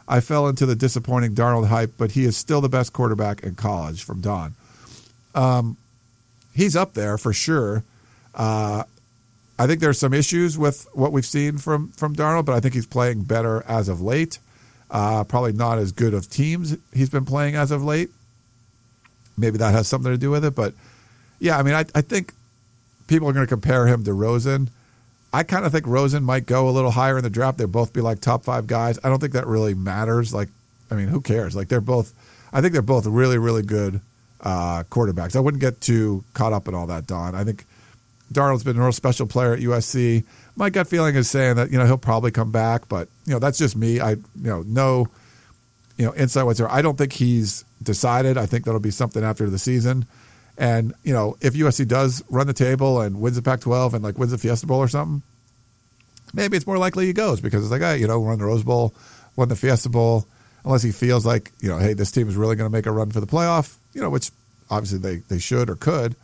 I 0.06 0.20
fell 0.20 0.48
into 0.48 0.64
the 0.64 0.74
disappointing 0.74 1.34
Darnold 1.34 1.68
hype, 1.68 1.92
but 1.98 2.12
he 2.12 2.24
is 2.24 2.36
still 2.36 2.60
the 2.60 2.68
best 2.68 2.92
quarterback 2.92 3.42
in 3.42 3.54
college 3.54 4.04
from 4.04 4.20
Don. 4.20 4.54
Um, 5.34 5.76
he's 6.54 6.74
up 6.74 6.94
there 6.94 7.18
for 7.18 7.32
sure. 7.32 7.84
Uh, 8.38 8.84
I 9.58 9.66
think 9.66 9.80
there's 9.80 9.98
some 9.98 10.14
issues 10.14 10.56
with 10.56 10.88
what 10.94 11.12
we've 11.12 11.26
seen 11.26 11.58
from 11.58 11.88
from 11.88 12.14
Darnold, 12.14 12.46
but 12.46 12.54
I 12.54 12.60
think 12.60 12.74
he's 12.74 12.86
playing 12.86 13.24
better 13.24 13.64
as 13.66 13.88
of 13.88 14.00
late. 14.00 14.38
Uh, 14.90 15.24
probably 15.24 15.52
not 15.52 15.78
as 15.78 15.92
good 15.92 16.14
of 16.14 16.30
teams 16.30 16.74
he's 16.94 17.10
been 17.10 17.26
playing 17.26 17.56
as 17.56 17.70
of 17.70 17.84
late. 17.84 18.10
Maybe 19.36 19.58
that 19.58 19.72
has 19.72 19.86
something 19.86 20.10
to 20.10 20.16
do 20.16 20.30
with 20.30 20.44
it. 20.44 20.54
But 20.54 20.72
yeah, 21.40 21.58
I 21.58 21.62
mean, 21.62 21.74
I, 21.74 21.84
I 21.94 22.00
think 22.00 22.32
people 23.06 23.28
are 23.28 23.32
going 23.32 23.44
to 23.44 23.50
compare 23.50 23.86
him 23.86 24.04
to 24.04 24.12
Rosen. 24.12 24.70
I 25.32 25.42
kind 25.42 25.66
of 25.66 25.72
think 25.72 25.86
Rosen 25.86 26.24
might 26.24 26.46
go 26.46 26.68
a 26.68 26.70
little 26.70 26.90
higher 26.90 27.18
in 27.18 27.24
the 27.24 27.30
draft. 27.30 27.58
They'll 27.58 27.66
both 27.66 27.92
be 27.92 28.00
like 28.00 28.20
top 28.20 28.44
five 28.44 28.66
guys. 28.66 28.98
I 29.04 29.08
don't 29.08 29.18
think 29.18 29.34
that 29.34 29.46
really 29.46 29.74
matters. 29.74 30.32
Like, 30.32 30.48
I 30.90 30.94
mean, 30.94 31.08
who 31.08 31.20
cares? 31.20 31.54
Like, 31.54 31.68
they're 31.68 31.82
both, 31.82 32.14
I 32.52 32.62
think 32.62 32.72
they're 32.72 32.80
both 32.80 33.06
really, 33.06 33.36
really 33.36 33.62
good 33.62 34.00
uh, 34.40 34.84
quarterbacks. 34.84 35.36
I 35.36 35.40
wouldn't 35.40 35.60
get 35.60 35.82
too 35.82 36.24
caught 36.32 36.54
up 36.54 36.66
in 36.66 36.74
all 36.74 36.86
that, 36.86 37.06
Don. 37.06 37.34
I 37.34 37.44
think 37.44 37.66
Darnold's 38.32 38.64
been 38.64 38.76
a 38.76 38.82
real 38.82 38.92
special 38.92 39.26
player 39.26 39.54
at 39.54 39.60
USC 39.60 40.24
my 40.58 40.70
gut 40.70 40.88
feeling 40.88 41.14
is 41.14 41.30
saying 41.30 41.54
that 41.54 41.70
you 41.70 41.78
know 41.78 41.86
he'll 41.86 41.96
probably 41.96 42.32
come 42.32 42.50
back, 42.50 42.88
but 42.88 43.08
you 43.24 43.32
know 43.32 43.38
that's 43.38 43.58
just 43.58 43.76
me. 43.76 44.00
I 44.00 44.10
you 44.10 44.20
know 44.34 44.62
no 44.66 45.06
you 45.96 46.04
know 46.04 46.14
insight 46.14 46.44
whatsoever. 46.44 46.72
I 46.72 46.82
don't 46.82 46.98
think 46.98 47.12
he's 47.12 47.64
decided. 47.80 48.36
I 48.36 48.46
think 48.46 48.64
that'll 48.64 48.80
be 48.80 48.90
something 48.90 49.22
after 49.22 49.48
the 49.48 49.58
season. 49.58 50.04
And 50.58 50.94
you 51.04 51.14
know 51.14 51.36
if 51.40 51.54
USC 51.54 51.86
does 51.86 52.24
run 52.28 52.48
the 52.48 52.52
table 52.52 53.00
and 53.00 53.20
wins 53.20 53.36
the 53.36 53.42
Pac-12 53.42 53.94
and 53.94 54.02
like 54.02 54.18
wins 54.18 54.32
the 54.32 54.38
Fiesta 54.38 54.66
Bowl 54.66 54.80
or 54.80 54.88
something, 54.88 55.22
maybe 56.34 56.56
it's 56.56 56.66
more 56.66 56.76
likely 56.76 57.06
he 57.06 57.12
goes 57.12 57.40
because 57.40 57.62
it's 57.62 57.70
like, 57.70 57.82
hey, 57.82 57.98
you 57.98 58.08
know, 58.08 58.20
run 58.20 58.40
the 58.40 58.44
Rose 58.44 58.64
Bowl, 58.64 58.92
won 59.36 59.48
the 59.48 59.56
Fiesta 59.56 59.88
Bowl. 59.88 60.26
Unless 60.64 60.82
he 60.82 60.90
feels 60.90 61.24
like 61.24 61.52
you 61.60 61.68
know, 61.68 61.78
hey, 61.78 61.92
this 61.94 62.10
team 62.10 62.28
is 62.28 62.34
really 62.34 62.56
going 62.56 62.68
to 62.68 62.76
make 62.76 62.86
a 62.86 62.92
run 62.92 63.12
for 63.12 63.20
the 63.20 63.28
playoff, 63.28 63.76
you 63.94 64.00
know, 64.00 64.10
which 64.10 64.32
obviously 64.70 64.98
they 64.98 65.16
they 65.28 65.38
should 65.38 65.70
or 65.70 65.76
could. 65.76 66.16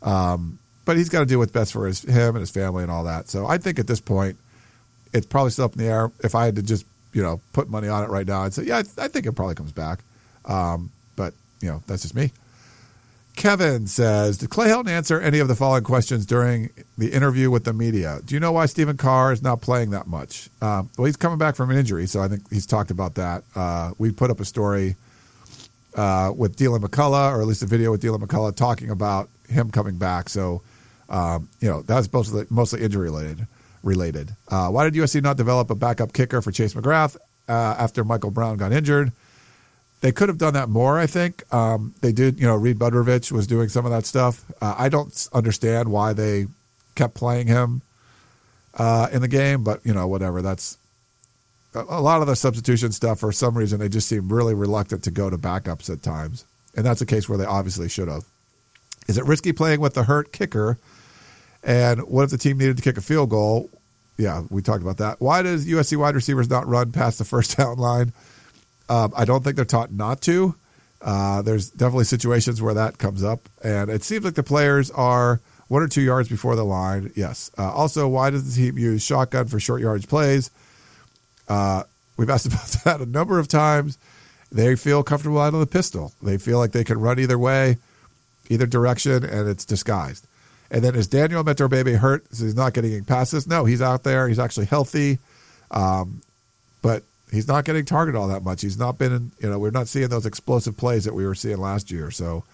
Um, 0.00 0.58
but 0.84 0.96
he's 0.96 1.08
got 1.08 1.20
to 1.20 1.26
do 1.26 1.38
what's 1.38 1.52
best 1.52 1.72
for 1.72 1.86
his 1.86 2.02
him 2.02 2.36
and 2.36 2.40
his 2.40 2.50
family 2.50 2.82
and 2.82 2.92
all 2.92 3.04
that. 3.04 3.28
So 3.28 3.46
I 3.46 3.58
think 3.58 3.78
at 3.78 3.86
this 3.86 4.00
point, 4.00 4.36
it's 5.12 5.26
probably 5.26 5.50
still 5.50 5.66
up 5.66 5.72
in 5.72 5.78
the 5.78 5.88
air. 5.88 6.10
If 6.22 6.34
I 6.34 6.46
had 6.46 6.56
to 6.56 6.62
just 6.62 6.86
you 7.12 7.22
know 7.22 7.40
put 7.52 7.68
money 7.68 7.88
on 7.88 8.04
it 8.04 8.10
right 8.10 8.26
now, 8.26 8.42
I'd 8.42 8.54
say 8.54 8.64
yeah, 8.64 8.78
I, 8.78 9.04
I 9.04 9.08
think 9.08 9.26
it 9.26 9.32
probably 9.32 9.54
comes 9.54 9.72
back. 9.72 10.00
Um, 10.44 10.90
but 11.16 11.34
you 11.60 11.68
know 11.68 11.82
that's 11.86 12.02
just 12.02 12.14
me. 12.14 12.32
Kevin 13.36 13.86
says, 13.86 14.38
Did 14.38 14.50
Clay 14.50 14.68
Helton 14.68 14.88
answer 14.88 15.20
any 15.20 15.40
of 15.40 15.48
the 15.48 15.56
following 15.56 15.82
questions 15.82 16.24
during 16.24 16.70
the 16.96 17.12
interview 17.12 17.50
with 17.50 17.64
the 17.64 17.72
media? 17.72 18.20
Do 18.24 18.34
you 18.34 18.40
know 18.40 18.52
why 18.52 18.66
Stephen 18.66 18.96
Carr 18.96 19.32
is 19.32 19.42
not 19.42 19.60
playing 19.60 19.90
that 19.90 20.06
much? 20.06 20.48
Um, 20.62 20.88
well, 20.96 21.06
he's 21.06 21.16
coming 21.16 21.38
back 21.38 21.56
from 21.56 21.70
an 21.70 21.76
injury, 21.76 22.06
so 22.06 22.22
I 22.22 22.28
think 22.28 22.48
he's 22.50 22.66
talked 22.66 22.90
about 22.92 23.16
that. 23.16 23.42
Uh, 23.54 23.92
we 23.98 24.12
put 24.12 24.30
up 24.30 24.38
a 24.38 24.44
story 24.44 24.94
uh, 25.96 26.32
with 26.34 26.56
Deland 26.56 26.84
McCullough, 26.84 27.32
or 27.32 27.40
at 27.40 27.46
least 27.46 27.62
a 27.62 27.66
video 27.66 27.90
with 27.90 28.00
Deland 28.00 28.22
McCullough, 28.22 28.54
talking 28.54 28.90
about 28.90 29.28
him 29.48 29.70
coming 29.70 29.96
back. 29.96 30.28
So 30.28 30.62
um, 31.08 31.48
you 31.60 31.68
know, 31.68 31.82
that's 31.82 32.12
mostly 32.12 32.46
mostly 32.50 32.82
injury 32.82 33.04
related. 33.04 33.46
Related. 33.82 34.34
Uh, 34.48 34.68
why 34.70 34.88
did 34.88 34.94
USC 34.94 35.22
not 35.22 35.36
develop 35.36 35.70
a 35.70 35.74
backup 35.74 36.14
kicker 36.14 36.40
for 36.40 36.50
Chase 36.50 36.72
McGrath 36.72 37.16
uh, 37.48 37.52
after 37.52 38.02
Michael 38.02 38.30
Brown 38.30 38.56
got 38.56 38.72
injured? 38.72 39.12
They 40.00 40.12
could 40.12 40.28
have 40.28 40.38
done 40.38 40.54
that 40.54 40.68
more. 40.68 40.98
I 40.98 41.06
think 41.06 41.50
um, 41.52 41.94
they 42.00 42.12
did. 42.12 42.40
You 42.40 42.46
know, 42.46 42.56
Reid 42.56 42.78
Budrovich 42.78 43.30
was 43.30 43.46
doing 43.46 43.68
some 43.68 43.84
of 43.84 43.92
that 43.92 44.06
stuff. 44.06 44.44
Uh, 44.60 44.74
I 44.76 44.88
don't 44.88 45.28
understand 45.32 45.90
why 45.90 46.12
they 46.12 46.46
kept 46.94 47.14
playing 47.14 47.46
him 47.46 47.82
uh, 48.74 49.08
in 49.12 49.20
the 49.20 49.28
game, 49.28 49.64
but 49.64 49.84
you 49.84 49.92
know, 49.92 50.06
whatever. 50.06 50.42
That's 50.42 50.78
a 51.74 52.00
lot 52.00 52.20
of 52.20 52.26
the 52.26 52.36
substitution 52.36 52.92
stuff. 52.92 53.20
For 53.20 53.32
some 53.32 53.56
reason, 53.56 53.80
they 53.80 53.88
just 53.88 54.08
seem 54.08 54.28
really 54.28 54.54
reluctant 54.54 55.02
to 55.04 55.10
go 55.10 55.28
to 55.28 55.38
backups 55.38 55.90
at 55.90 56.02
times, 56.02 56.44
and 56.76 56.84
that's 56.86 57.00
a 57.00 57.06
case 57.06 57.28
where 57.28 57.38
they 57.38 57.44
obviously 57.44 57.88
should 57.88 58.08
have. 58.08 58.24
Is 59.08 59.18
it 59.18 59.24
risky 59.24 59.52
playing 59.52 59.80
with 59.80 59.94
the 59.94 60.04
hurt 60.04 60.32
kicker 60.32 60.78
And 61.64 62.00
what 62.02 62.24
if 62.24 62.30
the 62.30 62.38
team 62.38 62.58
needed 62.58 62.76
to 62.76 62.82
kick 62.82 62.98
a 62.98 63.00
field 63.00 63.30
goal? 63.30 63.70
Yeah, 64.16 64.42
we 64.50 64.62
talked 64.62 64.82
about 64.82 64.98
that. 64.98 65.20
Why 65.20 65.42
does 65.42 65.66
USC 65.66 65.96
wide 65.96 66.14
receivers 66.14 66.48
not 66.48 66.68
run 66.68 66.92
past 66.92 67.18
the 67.18 67.24
first 67.24 67.56
down 67.56 67.78
line? 67.78 68.12
Um, 68.88 69.12
I 69.16 69.24
don't 69.24 69.42
think 69.42 69.56
they're 69.56 69.64
taught 69.64 69.92
not 69.92 70.20
to. 70.22 70.54
Uh, 71.00 71.42
there's 71.42 71.70
definitely 71.70 72.04
situations 72.04 72.62
where 72.62 72.74
that 72.74 72.98
comes 72.98 73.24
up, 73.24 73.48
and 73.62 73.90
it 73.90 74.02
seems 74.02 74.24
like 74.24 74.34
the 74.34 74.42
players 74.42 74.90
are 74.90 75.40
one 75.68 75.82
or 75.82 75.88
two 75.88 76.02
yards 76.02 76.28
before 76.28 76.56
the 76.56 76.64
line. 76.64 77.12
Yes. 77.14 77.50
Uh, 77.58 77.70
also, 77.72 78.06
why 78.08 78.30
does 78.30 78.54
the 78.54 78.62
team 78.62 78.78
use 78.78 79.02
shotgun 79.02 79.46
for 79.46 79.58
short 79.58 79.80
yardage 79.80 80.08
plays? 80.08 80.50
Uh, 81.48 81.82
we've 82.16 82.30
asked 82.30 82.46
about 82.46 82.66
that 82.84 83.00
a 83.00 83.06
number 83.06 83.38
of 83.38 83.48
times. 83.48 83.98
They 84.52 84.76
feel 84.76 85.02
comfortable 85.02 85.40
out 85.40 85.52
of 85.52 85.60
the 85.60 85.66
pistol. 85.66 86.12
They 86.22 86.38
feel 86.38 86.58
like 86.58 86.72
they 86.72 86.84
can 86.84 87.00
run 87.00 87.18
either 87.18 87.38
way, 87.38 87.78
either 88.48 88.66
direction, 88.66 89.24
and 89.24 89.48
it's 89.48 89.64
disguised. 89.64 90.26
And 90.70 90.82
then 90.82 90.94
is 90.94 91.06
Daniel 91.06 91.44
Imatorbhebhe 91.44 91.96
hurt? 91.96 92.26
So 92.34 92.44
he's 92.44 92.56
not 92.56 92.72
getting 92.72 93.04
passes? 93.04 93.46
No, 93.46 93.64
he's 93.64 93.82
out 93.82 94.02
there. 94.02 94.28
He's 94.28 94.38
actually 94.38 94.66
healthy, 94.66 95.18
um, 95.70 96.22
but 96.82 97.02
he's 97.30 97.46
not 97.46 97.64
getting 97.64 97.84
targeted 97.84 98.18
all 98.18 98.28
that 98.28 98.42
much. 98.42 98.62
He's 98.62 98.78
not 98.78 98.98
been 98.98 99.12
in. 99.12 99.32
You 99.40 99.50
know, 99.50 99.58
we're 99.58 99.70
not 99.70 99.88
seeing 99.88 100.08
those 100.08 100.26
explosive 100.26 100.76
plays 100.76 101.04
that 101.04 101.14
we 101.14 101.26
were 101.26 101.34
seeing 101.34 101.58
last 101.58 101.90
year. 101.90 102.10
So, 102.10 102.44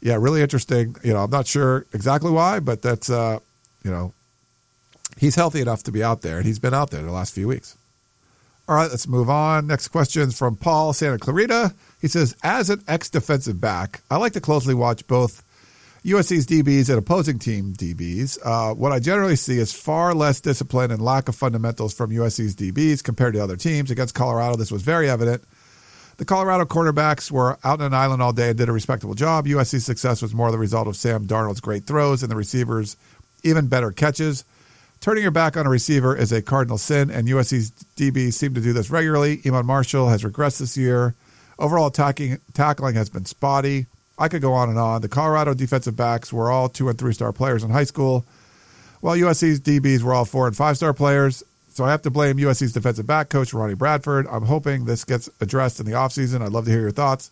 yeah, 0.00 0.16
really 0.18 0.40
interesting. 0.40 0.96
You 1.02 1.12
know, 1.12 1.24
I'm 1.24 1.30
not 1.30 1.46
sure 1.46 1.86
exactly 1.92 2.30
why, 2.30 2.60
but 2.60 2.80
that's 2.80 3.10
uh, 3.10 3.40
you 3.84 3.90
know, 3.90 4.12
he's 5.18 5.34
healthy 5.34 5.60
enough 5.60 5.82
to 5.84 5.92
be 5.92 6.02
out 6.02 6.22
there, 6.22 6.38
and 6.38 6.46
he's 6.46 6.58
been 6.58 6.74
out 6.74 6.90
there 6.90 7.02
the 7.02 7.12
last 7.12 7.34
few 7.34 7.48
weeks. 7.48 7.76
All 8.68 8.76
right, 8.76 8.90
let's 8.90 9.08
move 9.08 9.28
on. 9.28 9.66
Next 9.66 9.88
question 9.88 10.22
is 10.22 10.38
from 10.38 10.56
Paul 10.56 10.92
Santa 10.92 11.18
Clarita. 11.18 11.74
He 12.00 12.08
says, 12.08 12.36
as 12.44 12.70
an 12.70 12.82
ex 12.86 13.10
defensive 13.10 13.60
back, 13.60 14.02
I 14.10 14.16
like 14.16 14.34
to 14.34 14.40
closely 14.40 14.74
watch 14.74 15.06
both 15.06 15.42
USC's 16.04 16.46
DBs 16.46 16.88
and 16.88 16.98
opposing 16.98 17.38
team 17.38 17.74
DBs. 17.74 18.36
Uh, 18.44 18.74
what 18.74 18.90
I 18.90 18.98
generally 18.98 19.36
see 19.36 19.58
is 19.58 19.72
far 19.72 20.14
less 20.14 20.40
discipline 20.40 20.90
and 20.90 21.00
lack 21.00 21.28
of 21.28 21.36
fundamentals 21.36 21.94
from 21.94 22.10
USC's 22.10 22.56
DBs 22.56 23.04
compared 23.04 23.34
to 23.34 23.40
other 23.40 23.56
teams. 23.56 23.88
Against 23.88 24.12
Colorado, 24.12 24.56
this 24.56 24.72
was 24.72 24.82
very 24.82 25.08
evident. 25.08 25.44
The 26.16 26.24
Colorado 26.24 26.64
cornerbacks 26.64 27.30
were 27.30 27.56
out 27.62 27.80
on 27.80 27.86
an 27.86 27.94
island 27.94 28.20
all 28.20 28.32
day 28.32 28.48
and 28.48 28.58
did 28.58 28.68
a 28.68 28.72
respectable 28.72 29.14
job. 29.14 29.46
USC's 29.46 29.86
success 29.86 30.20
was 30.20 30.34
more 30.34 30.50
the 30.50 30.58
result 30.58 30.88
of 30.88 30.96
Sam 30.96 31.24
Darnold's 31.24 31.60
great 31.60 31.84
throws 31.84 32.24
and 32.24 32.32
the 32.32 32.36
receivers' 32.36 32.96
even 33.44 33.68
better 33.68 33.92
catches. 33.92 34.44
Turning 35.00 35.22
your 35.22 35.30
back 35.30 35.56
on 35.56 35.66
a 35.66 35.70
receiver 35.70 36.16
is 36.16 36.32
a 36.32 36.42
cardinal 36.42 36.78
sin, 36.78 37.10
and 37.10 37.28
USC's 37.28 37.70
DBs 37.96 38.34
seem 38.34 38.54
to 38.54 38.60
do 38.60 38.72
this 38.72 38.90
regularly. 38.90 39.40
Iman 39.46 39.66
Marshall 39.66 40.08
has 40.08 40.24
regressed 40.24 40.58
this 40.58 40.76
year. 40.76 41.14
Overall 41.60 41.90
tackling 41.90 42.94
has 42.94 43.08
been 43.08 43.24
spotty. 43.24 43.86
I 44.18 44.28
could 44.28 44.42
go 44.42 44.52
on 44.52 44.68
and 44.68 44.78
on. 44.78 45.02
The 45.02 45.08
Colorado 45.08 45.54
defensive 45.54 45.96
backs 45.96 46.32
were 46.32 46.50
all 46.50 46.68
two 46.68 46.88
and 46.88 46.98
three 46.98 47.12
star 47.12 47.32
players 47.32 47.64
in 47.64 47.70
high 47.70 47.84
school, 47.84 48.24
while 49.00 49.16
USC's 49.16 49.60
DBs 49.60 50.02
were 50.02 50.14
all 50.14 50.24
four 50.24 50.46
and 50.46 50.56
five 50.56 50.76
star 50.76 50.92
players. 50.92 51.42
So 51.70 51.84
I 51.84 51.90
have 51.90 52.02
to 52.02 52.10
blame 52.10 52.36
USC's 52.36 52.72
defensive 52.72 53.06
back 53.06 53.30
coach, 53.30 53.54
Ronnie 53.54 53.74
Bradford. 53.74 54.26
I'm 54.26 54.44
hoping 54.44 54.84
this 54.84 55.04
gets 55.04 55.30
addressed 55.40 55.80
in 55.80 55.86
the 55.86 55.92
offseason. 55.92 56.42
I'd 56.42 56.52
love 56.52 56.66
to 56.66 56.70
hear 56.70 56.82
your 56.82 56.90
thoughts. 56.90 57.30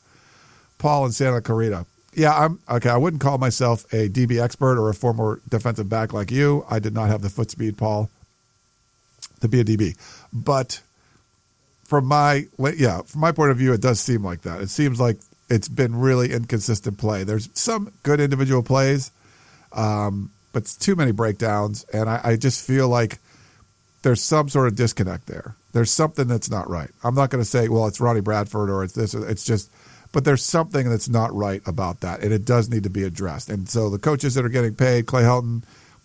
Paul 0.78 1.04
and 1.04 1.14
Santa 1.14 1.42
Clarita 1.42 1.84
yeah, 2.14 2.36
I'm 2.36 2.58
okay. 2.68 2.88
I 2.88 2.96
wouldn't 2.96 3.22
call 3.22 3.38
myself 3.38 3.84
a 3.92 4.08
DB 4.08 4.42
expert 4.42 4.78
or 4.78 4.88
a 4.88 4.94
former 4.94 5.40
defensive 5.48 5.88
back 5.88 6.12
like 6.12 6.30
you. 6.30 6.64
I 6.68 6.78
did 6.78 6.92
not 6.92 7.08
have 7.08 7.22
the 7.22 7.30
foot 7.30 7.50
speed, 7.50 7.78
Paul, 7.78 8.10
to 9.40 9.48
be 9.48 9.60
a 9.60 9.64
DB. 9.64 9.96
But 10.32 10.80
from 11.84 12.06
my 12.06 12.46
yeah, 12.58 13.02
from 13.02 13.20
my 13.20 13.32
point 13.32 13.52
of 13.52 13.58
view, 13.58 13.72
it 13.72 13.80
does 13.80 14.00
seem 14.00 14.24
like 14.24 14.42
that. 14.42 14.60
It 14.60 14.70
seems 14.70 14.98
like 14.98 15.18
it's 15.50 15.68
been 15.68 15.96
really 15.96 16.32
inconsistent 16.32 16.96
play. 16.96 17.24
There's 17.24 17.50
some 17.54 17.92
good 18.02 18.20
individual 18.20 18.62
plays, 18.62 19.10
um, 19.72 20.30
but 20.52 20.62
it's 20.62 20.76
too 20.76 20.94
many 20.94 21.12
breakdowns, 21.12 21.84
and 21.92 22.08
I, 22.08 22.20
I 22.22 22.36
just 22.36 22.64
feel 22.64 22.88
like 22.88 23.18
there's 24.02 24.22
some 24.22 24.48
sort 24.48 24.68
of 24.68 24.76
disconnect 24.76 25.26
there. 25.26 25.56
There's 25.72 25.90
something 25.90 26.26
that's 26.26 26.50
not 26.50 26.70
right. 26.70 26.90
I'm 27.04 27.14
not 27.14 27.30
going 27.30 27.42
to 27.42 27.48
say, 27.48 27.68
well, 27.68 27.86
it's 27.86 28.00
Ronnie 28.00 28.20
Bradford 28.20 28.70
or 28.70 28.82
it's 28.82 28.94
this. 28.94 29.14
It's 29.14 29.44
just 29.44 29.70
but 30.12 30.24
there's 30.24 30.44
something 30.44 30.88
that's 30.88 31.08
not 31.08 31.32
right 31.34 31.62
about 31.66 32.00
that, 32.00 32.20
and 32.22 32.32
it 32.32 32.44
does 32.44 32.68
need 32.68 32.82
to 32.82 32.90
be 32.90 33.04
addressed. 33.04 33.48
And 33.48 33.68
so 33.68 33.90
the 33.90 33.98
coaches 33.98 34.34
that 34.34 34.44
are 34.44 34.48
getting 34.48 34.74
paid, 34.74 35.06
Clay 35.06 35.22
Helton, 35.22 35.62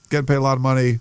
getting 0.10 0.28
paid 0.28 0.36
a 0.36 0.42
lot 0.42 0.58
of 0.58 0.62
money, 0.62 1.00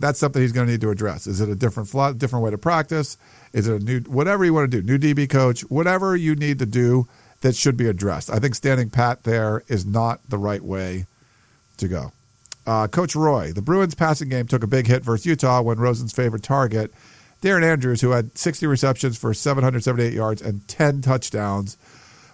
that's 0.00 0.18
something 0.18 0.40
he's 0.40 0.52
going 0.52 0.66
to 0.66 0.72
need 0.72 0.80
to 0.80 0.90
address. 0.90 1.26
Is 1.26 1.40
it 1.40 1.48
a 1.48 1.54
different 1.54 1.90
different 2.18 2.44
way 2.44 2.50
to 2.50 2.58
practice? 2.58 3.18
Is 3.52 3.68
it 3.68 3.82
a 3.82 3.84
new 3.84 4.00
whatever 4.00 4.44
you 4.44 4.54
want 4.54 4.70
to 4.70 4.80
do, 4.80 4.86
new 4.86 4.98
DB 4.98 5.28
coach, 5.28 5.62
whatever 5.62 6.16
you 6.16 6.34
need 6.34 6.58
to 6.60 6.66
do 6.66 7.06
that 7.40 7.56
should 7.56 7.76
be 7.76 7.86
addressed. 7.86 8.30
I 8.30 8.38
think 8.38 8.54
standing 8.54 8.90
pat 8.90 9.24
there 9.24 9.62
is 9.68 9.86
not 9.86 10.20
the 10.28 10.38
right 10.38 10.62
way 10.62 11.06
to 11.78 11.88
go. 11.88 12.12
Uh, 12.66 12.88
coach 12.88 13.14
Roy, 13.14 13.52
the 13.52 13.62
Bruins 13.62 13.94
passing 13.94 14.28
game 14.28 14.46
took 14.46 14.64
a 14.64 14.66
big 14.66 14.86
hit 14.86 15.04
versus 15.04 15.26
Utah 15.26 15.62
when 15.62 15.78
Rosen's 15.78 16.12
favorite 16.12 16.42
target, 16.42 16.92
Darren 17.40 17.62
Andrews, 17.62 18.00
who 18.00 18.10
had 18.10 18.36
60 18.36 18.66
receptions 18.66 19.16
for 19.16 19.32
778 19.32 20.12
yards 20.12 20.42
and 20.42 20.66
10 20.66 21.02
touchdowns, 21.02 21.76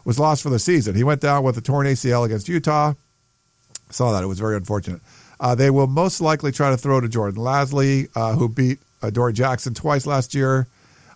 was 0.05 0.19
lost 0.19 0.43
for 0.43 0.51
the 0.51 0.59
season. 0.59 0.95
He 0.95 1.05
went 1.05 1.21
down 1.21 1.43
with 1.43 1.59
a 1.59 1.61
torn 1.61 1.87
ACL 1.87 2.25
against 2.25 2.49
Utah. 2.49 2.95
Saw 3.91 4.13
that. 4.13 4.23
It 4.23 4.27
was 4.27 4.39
very 4.39 4.57
unfortunate. 4.57 5.03
Uh, 5.39 5.55
they 5.55 5.71
will 5.71 5.87
most 5.87 6.21
likely 6.21 6.53
try 6.53 6.71
to 6.71 6.77
throw 6.77 7.01
to 7.01 7.09
Jordan 7.09 7.43
Lasley, 7.43 8.09
uh, 8.15 8.33
who 8.35 8.49
beat 8.49 8.79
uh, 9.03 9.11
Dory 9.11 9.33
Jackson 9.33 9.75
twice 9.75 10.07
last 10.07 10.35
year. 10.35 10.67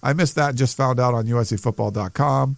I 0.03 0.13
missed 0.13 0.35
that 0.35 0.51
and 0.51 0.59
just 0.59 0.77
found 0.77 1.01
out 1.01 1.15
on 1.15 1.27
USCFootball.com. 1.27 2.57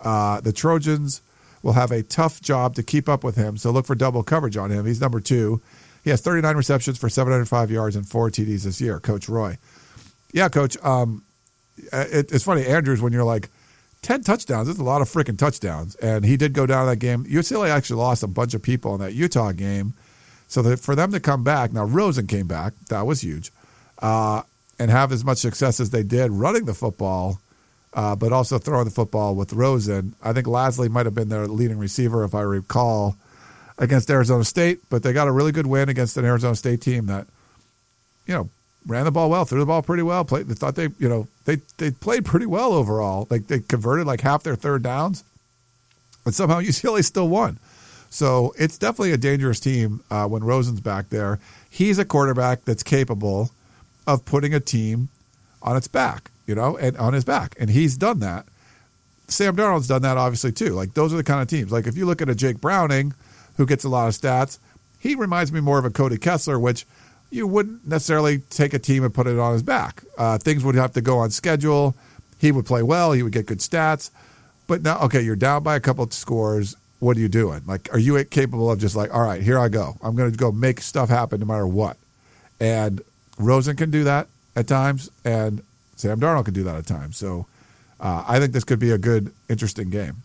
Uh, 0.00 0.40
the 0.40 0.52
Trojans 0.52 1.22
will 1.62 1.72
have 1.72 1.90
a 1.90 2.02
tough 2.02 2.40
job 2.40 2.74
to 2.76 2.82
keep 2.82 3.08
up 3.08 3.24
with 3.24 3.36
him, 3.36 3.56
so 3.56 3.70
look 3.70 3.86
for 3.86 3.94
double 3.94 4.22
coverage 4.22 4.56
on 4.56 4.70
him. 4.70 4.86
He's 4.86 5.00
number 5.00 5.20
two. 5.20 5.60
He 6.04 6.10
has 6.10 6.20
39 6.20 6.56
receptions 6.56 6.98
for 6.98 7.08
705 7.08 7.70
yards 7.70 7.96
and 7.96 8.08
four 8.08 8.30
TDs 8.30 8.62
this 8.62 8.80
year, 8.80 9.00
Coach 9.00 9.28
Roy. 9.28 9.58
Yeah, 10.32 10.48
Coach. 10.48 10.76
Um, 10.82 11.24
it, 11.92 12.32
it's 12.32 12.44
funny, 12.44 12.64
Andrews, 12.66 13.02
when 13.02 13.12
you're 13.12 13.24
like, 13.24 13.50
10 14.02 14.22
touchdowns. 14.22 14.68
That's 14.68 14.78
a 14.78 14.84
lot 14.84 15.02
of 15.02 15.08
freaking 15.08 15.38
touchdowns. 15.38 15.96
And 15.96 16.24
he 16.24 16.36
did 16.36 16.52
go 16.52 16.66
down 16.66 16.86
that 16.86 16.96
game. 16.96 17.24
UCLA 17.24 17.68
actually 17.68 18.00
lost 18.00 18.22
a 18.22 18.28
bunch 18.28 18.54
of 18.54 18.62
people 18.62 18.94
in 18.94 19.00
that 19.00 19.14
Utah 19.14 19.52
game. 19.52 19.94
So 20.46 20.62
that 20.62 20.80
for 20.80 20.94
them 20.94 21.12
to 21.12 21.20
come 21.20 21.44
back, 21.44 21.72
now 21.72 21.84
Rosen 21.84 22.26
came 22.26 22.46
back. 22.46 22.72
That 22.88 23.06
was 23.06 23.20
huge. 23.20 23.52
Uh, 23.98 24.42
and 24.78 24.90
have 24.90 25.12
as 25.12 25.24
much 25.24 25.38
success 25.38 25.80
as 25.80 25.90
they 25.90 26.02
did 26.02 26.30
running 26.30 26.64
the 26.64 26.74
football, 26.74 27.40
uh, 27.98 28.14
but 28.14 28.32
also 28.32 28.58
throwing 28.58 28.84
the 28.84 28.92
football 28.92 29.34
with 29.34 29.52
Rosen. 29.52 30.14
I 30.22 30.32
think 30.32 30.46
Lasley 30.46 30.88
might 30.88 31.04
have 31.04 31.16
been 31.16 31.30
their 31.30 31.48
leading 31.48 31.78
receiver, 31.78 32.22
if 32.22 32.32
I 32.32 32.42
recall, 32.42 33.16
against 33.76 34.08
Arizona 34.08 34.44
State. 34.44 34.78
But 34.88 35.02
they 35.02 35.12
got 35.12 35.26
a 35.26 35.32
really 35.32 35.50
good 35.50 35.66
win 35.66 35.88
against 35.88 36.16
an 36.16 36.24
Arizona 36.24 36.54
State 36.54 36.80
team 36.80 37.06
that, 37.06 37.26
you 38.24 38.34
know, 38.34 38.48
ran 38.86 39.04
the 39.04 39.10
ball 39.10 39.28
well, 39.28 39.44
threw 39.44 39.58
the 39.58 39.66
ball 39.66 39.82
pretty 39.82 40.04
well. 40.04 40.24
Played, 40.24 40.46
they 40.46 40.54
thought 40.54 40.76
they, 40.76 40.90
you 41.00 41.08
know, 41.08 41.26
they 41.44 41.56
they 41.78 41.90
played 41.90 42.24
pretty 42.24 42.46
well 42.46 42.72
overall. 42.72 43.26
Like 43.30 43.48
they 43.48 43.58
converted 43.58 44.06
like 44.06 44.20
half 44.20 44.44
their 44.44 44.54
third 44.54 44.84
downs, 44.84 45.24
but 46.24 46.34
somehow 46.34 46.60
UCLA 46.60 47.04
still 47.04 47.28
won. 47.28 47.58
So 48.10 48.54
it's 48.56 48.78
definitely 48.78 49.10
a 49.10 49.16
dangerous 49.16 49.58
team 49.58 50.04
uh, 50.08 50.28
when 50.28 50.44
Rosen's 50.44 50.80
back 50.80 51.08
there. 51.08 51.40
He's 51.68 51.98
a 51.98 52.04
quarterback 52.04 52.64
that's 52.64 52.84
capable 52.84 53.50
of 54.06 54.24
putting 54.24 54.54
a 54.54 54.60
team 54.60 55.08
on 55.62 55.76
its 55.76 55.88
back, 55.88 56.30
you 56.48 56.54
know, 56.54 56.76
and 56.78 56.96
on 56.96 57.12
his 57.12 57.24
back, 57.24 57.54
and 57.60 57.70
he's 57.70 57.96
done 57.96 58.18
that. 58.20 58.46
Sam 59.28 59.54
Darnold's 59.54 59.86
done 59.86 60.02
that 60.02 60.16
obviously 60.16 60.50
too. 60.50 60.70
Like 60.70 60.94
those 60.94 61.12
are 61.12 61.18
the 61.18 61.22
kind 61.22 61.42
of 61.42 61.48
teams. 61.48 61.70
Like 61.70 61.86
if 61.86 61.96
you 61.96 62.06
look 62.06 62.22
at 62.22 62.30
a 62.30 62.34
Jake 62.34 62.60
Browning, 62.60 63.12
who 63.58 63.66
gets 63.66 63.84
a 63.84 63.88
lot 63.88 64.08
of 64.08 64.14
stats, 64.14 64.58
he 64.98 65.14
reminds 65.14 65.52
me 65.52 65.60
more 65.60 65.78
of 65.78 65.84
a 65.84 65.90
Cody 65.90 66.16
Kessler, 66.16 66.58
which 66.58 66.86
you 67.30 67.46
wouldn't 67.46 67.86
necessarily 67.86 68.38
take 68.38 68.72
a 68.72 68.78
team 68.78 69.04
and 69.04 69.12
put 69.12 69.26
it 69.26 69.38
on 69.38 69.52
his 69.52 69.62
back. 69.62 70.02
Uh, 70.16 70.38
things 70.38 70.64
would 70.64 70.74
have 70.74 70.92
to 70.94 71.02
go 71.02 71.18
on 71.18 71.30
schedule. 71.30 71.94
He 72.38 72.50
would 72.50 72.64
play 72.64 72.82
well. 72.82 73.12
He 73.12 73.22
would 73.22 73.32
get 73.32 73.46
good 73.46 73.58
stats. 73.58 74.10
But 74.66 74.82
now, 74.82 75.00
okay, 75.00 75.20
you're 75.20 75.36
down 75.36 75.62
by 75.62 75.76
a 75.76 75.80
couple 75.80 76.08
scores. 76.10 76.74
What 77.00 77.16
are 77.16 77.20
you 77.20 77.28
doing? 77.28 77.62
Like, 77.66 77.92
are 77.92 77.98
you 77.98 78.22
capable 78.24 78.70
of 78.70 78.80
just 78.80 78.96
like, 78.96 79.12
all 79.14 79.22
right, 79.22 79.42
here 79.42 79.58
I 79.58 79.68
go. 79.68 79.96
I'm 80.02 80.16
going 80.16 80.30
to 80.30 80.36
go 80.36 80.50
make 80.50 80.80
stuff 80.80 81.10
happen 81.10 81.40
no 81.40 81.46
matter 81.46 81.66
what. 81.66 81.96
And 82.60 83.02
Rosen 83.38 83.76
can 83.76 83.90
do 83.90 84.04
that 84.04 84.28
at 84.56 84.66
times, 84.66 85.08
and 85.24 85.62
Sam 85.98 86.20
Darnold 86.20 86.44
can 86.44 86.54
do 86.54 86.62
that 86.64 86.76
at 86.76 86.86
times. 86.86 87.16
So 87.16 87.46
uh, 87.98 88.24
I 88.26 88.38
think 88.38 88.52
this 88.52 88.64
could 88.64 88.78
be 88.78 88.92
a 88.92 88.98
good, 88.98 89.32
interesting 89.48 89.90
game. 89.90 90.22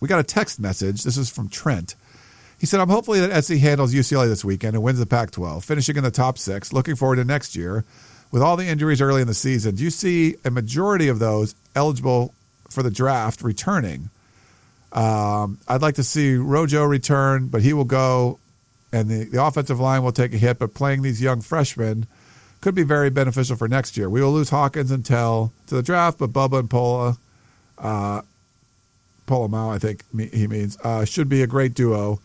We 0.00 0.08
got 0.08 0.18
a 0.18 0.24
text 0.24 0.58
message. 0.58 1.02
This 1.02 1.18
is 1.18 1.30
from 1.30 1.48
Trent. 1.48 1.94
He 2.58 2.64
said, 2.64 2.80
I'm 2.80 2.88
hopefully 2.88 3.20
that 3.20 3.44
SC 3.44 3.54
handles 3.54 3.94
UCLA 3.94 4.28
this 4.28 4.44
weekend 4.44 4.74
and 4.74 4.82
wins 4.82 4.98
the 4.98 5.04
Pac 5.04 5.30
12, 5.30 5.62
finishing 5.62 5.96
in 5.96 6.04
the 6.04 6.10
top 6.10 6.38
six. 6.38 6.72
Looking 6.72 6.96
forward 6.96 7.16
to 7.16 7.24
next 7.24 7.54
year. 7.54 7.84
With 8.32 8.42
all 8.42 8.56
the 8.56 8.66
injuries 8.66 9.00
early 9.00 9.20
in 9.20 9.28
the 9.28 9.34
season, 9.34 9.76
do 9.76 9.84
you 9.84 9.90
see 9.90 10.34
a 10.44 10.50
majority 10.50 11.08
of 11.08 11.18
those 11.18 11.54
eligible 11.74 12.34
for 12.68 12.82
the 12.82 12.90
draft 12.90 13.42
returning? 13.42 14.10
Um, 14.92 15.58
I'd 15.68 15.82
like 15.82 15.94
to 15.96 16.02
see 16.02 16.34
Rojo 16.34 16.84
return, 16.84 17.48
but 17.48 17.62
he 17.62 17.72
will 17.72 17.84
go, 17.84 18.38
and 18.92 19.08
the, 19.08 19.24
the 19.24 19.44
offensive 19.44 19.78
line 19.78 20.02
will 20.02 20.12
take 20.12 20.32
a 20.32 20.38
hit. 20.38 20.58
But 20.58 20.74
playing 20.74 21.02
these 21.02 21.22
young 21.22 21.40
freshmen 21.40 22.06
could 22.66 22.74
be 22.74 22.82
very 22.82 23.10
beneficial 23.10 23.54
for 23.54 23.68
next 23.68 23.96
year. 23.96 24.10
We 24.10 24.20
will 24.20 24.32
lose 24.32 24.50
Hawkins 24.50 24.90
and 24.90 25.04
Tell 25.04 25.52
to 25.68 25.76
the 25.76 25.84
draft, 25.84 26.18
but 26.18 26.32
Bubba 26.32 26.58
and 26.58 26.68
Pola, 26.68 27.16
uh, 27.78 28.22
Polamalu, 29.28 29.72
I 29.72 29.78
think 29.78 30.02
he 30.32 30.48
means, 30.48 30.76
uh, 30.82 31.04
should 31.04 31.28
be 31.28 31.42
a 31.42 31.46
great 31.46 31.74
duo 31.74 32.18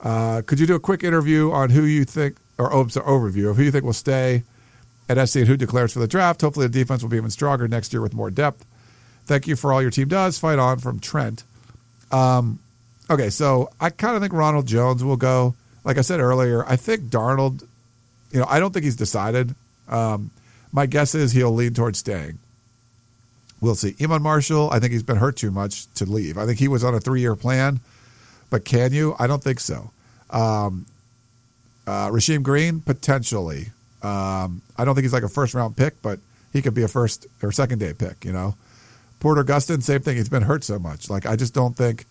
Uh, 0.00 0.42
could 0.44 0.58
you 0.58 0.66
do 0.66 0.74
a 0.74 0.80
quick 0.80 1.04
interview 1.04 1.52
on 1.52 1.70
who 1.70 1.84
you 1.84 2.04
think, 2.04 2.36
or 2.58 2.72
oh, 2.72 2.86
overview 2.86 3.48
of 3.48 3.56
who 3.56 3.62
you 3.62 3.70
think 3.70 3.84
will 3.84 3.92
stay 3.92 4.42
at 5.08 5.28
SC 5.28 5.36
and 5.36 5.46
who 5.46 5.56
declares 5.56 5.92
for 5.92 6.00
the 6.00 6.08
draft? 6.08 6.40
Hopefully, 6.40 6.66
the 6.66 6.72
defense 6.72 7.02
will 7.02 7.08
be 7.08 7.16
even 7.16 7.30
stronger 7.30 7.68
next 7.68 7.92
year 7.92 8.02
with 8.02 8.14
more 8.14 8.32
depth. 8.32 8.66
Thank 9.26 9.46
you 9.46 9.54
for 9.54 9.72
all 9.72 9.80
your 9.80 9.92
team 9.92 10.08
does. 10.08 10.36
Fight 10.36 10.58
on 10.58 10.80
from 10.80 10.98
Trent. 10.98 11.44
Um, 12.10 12.58
okay, 13.08 13.30
so 13.30 13.70
I 13.80 13.90
kind 13.90 14.16
of 14.16 14.20
think 14.20 14.32
Ronald 14.32 14.66
Jones 14.66 15.04
will 15.04 15.16
go. 15.16 15.54
Like 15.84 15.96
I 15.96 16.00
said 16.00 16.18
earlier, 16.18 16.66
I 16.66 16.74
think 16.74 17.02
Darnold. 17.02 17.67
You 18.30 18.40
know, 18.40 18.46
I 18.48 18.60
don't 18.60 18.72
think 18.72 18.84
he's 18.84 18.96
decided. 18.96 19.54
Um, 19.88 20.30
my 20.72 20.86
guess 20.86 21.14
is 21.14 21.32
he'll 21.32 21.54
lean 21.54 21.74
towards 21.74 21.98
staying. 21.98 22.38
We'll 23.60 23.74
see. 23.74 23.96
Iman 24.00 24.22
Marshall, 24.22 24.70
I 24.70 24.78
think 24.78 24.92
he's 24.92 25.02
been 25.02 25.16
hurt 25.16 25.36
too 25.36 25.50
much 25.50 25.92
to 25.94 26.04
leave. 26.04 26.38
I 26.38 26.46
think 26.46 26.58
he 26.58 26.68
was 26.68 26.84
on 26.84 26.94
a 26.94 27.00
three 27.00 27.20
year 27.20 27.34
plan, 27.34 27.80
but 28.50 28.64
can 28.64 28.92
you? 28.92 29.16
I 29.18 29.26
don't 29.26 29.42
think 29.42 29.60
so. 29.60 29.90
Um, 30.30 30.86
uh, 31.86 32.10
Rasheem 32.10 32.42
Green, 32.42 32.80
potentially. 32.80 33.68
Um, 34.02 34.62
I 34.76 34.84
don't 34.84 34.94
think 34.94 35.04
he's 35.04 35.12
like 35.12 35.22
a 35.22 35.28
first 35.28 35.54
round 35.54 35.76
pick, 35.76 36.00
but 36.02 36.20
he 36.52 36.62
could 36.62 36.74
be 36.74 36.82
a 36.82 36.88
first 36.88 37.26
or 37.42 37.50
second 37.50 37.78
day 37.78 37.94
pick, 37.94 38.24
you 38.24 38.32
know? 38.32 38.54
Porter 39.20 39.42
Gustin, 39.42 39.82
same 39.82 40.02
thing. 40.02 40.16
He's 40.16 40.28
been 40.28 40.42
hurt 40.42 40.62
so 40.62 40.78
much. 40.78 41.10
Like, 41.10 41.26
I 41.26 41.34
just 41.34 41.54
don't 41.54 41.76
think 41.76 42.06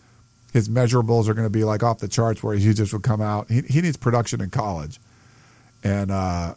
his 0.52 0.68
measurables 0.68 1.28
are 1.30 1.34
going 1.34 1.46
to 1.46 1.52
be 1.52 1.64
like 1.64 1.84
off 1.84 2.00
the 2.00 2.08
charts 2.08 2.44
where 2.44 2.56
he 2.56 2.74
just 2.74 2.92
would 2.92 3.04
come 3.04 3.22
out. 3.22 3.50
He, 3.50 3.62
he 3.62 3.82
needs 3.82 3.96
production 3.96 4.42
in 4.42 4.50
college. 4.50 5.00
And, 5.88 6.12
uh, 6.12 6.56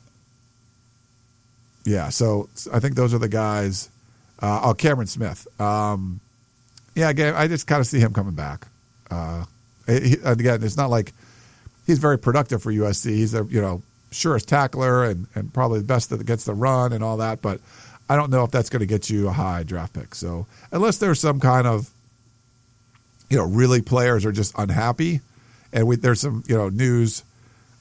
yeah, 1.85 2.09
so 2.09 2.49
I 2.73 2.81
think 2.81 2.95
those 2.95 3.15
are 3.15 3.19
the 3.19 3.29
guys. 3.29 3.89
Uh, 4.41 4.61
oh, 4.65 4.75
Cameron 4.75 5.07
Smith. 5.07 5.47
Um, 5.61 6.21
yeah, 6.95 7.09
again, 7.09 7.35
I 7.35 7.47
just 7.47 7.67
kind 7.67 7.81
of 7.81 7.87
see 7.87 8.01
him 8.01 8.13
coming 8.13 8.35
back. 8.35 8.67
Uh, 9.11 9.45
he, 9.87 10.17
again, 10.25 10.63
it's 10.63 10.77
not 10.77 10.91
like 10.91 11.13
he's 11.87 11.99
very 11.99 12.19
productive 12.19 12.63
for 12.63 12.73
USC. 12.73 13.11
He's 13.11 13.35
a 13.35 13.45
you 13.45 13.61
know 13.61 13.83
surest 14.11 14.49
tackler 14.49 15.05
and, 15.05 15.27
and 15.35 15.53
probably 15.53 15.79
the 15.79 15.85
best 15.85 16.11
that 16.11 16.25
gets 16.27 16.45
the 16.45 16.55
run 16.55 16.93
and 16.93 17.03
all 17.03 17.19
that. 17.19 17.43
But 17.43 17.61
I 18.09 18.17
don't 18.17 18.31
know 18.31 18.45
if 18.45 18.51
that's 18.51 18.71
going 18.71 18.81
to 18.81 18.87
get 18.87 19.09
you 19.09 19.29
a 19.29 19.33
high 19.33 19.63
draft 19.63 19.95
pick. 19.95 20.15
So 20.15 20.47
unless 20.73 20.99
there's 20.99 21.21
some 21.21 21.41
kind 21.41 21.67
of 21.67 21.91
you 23.29 23.37
know 23.37 23.45
really 23.45 23.83
players 23.83 24.25
are 24.25 24.33
just 24.33 24.55
unhappy, 24.59 25.21
and 25.73 25.87
we, 25.87 25.97
there's 25.97 26.21
some 26.21 26.45
you 26.47 26.57
know 26.57 26.69
news. 26.69 27.25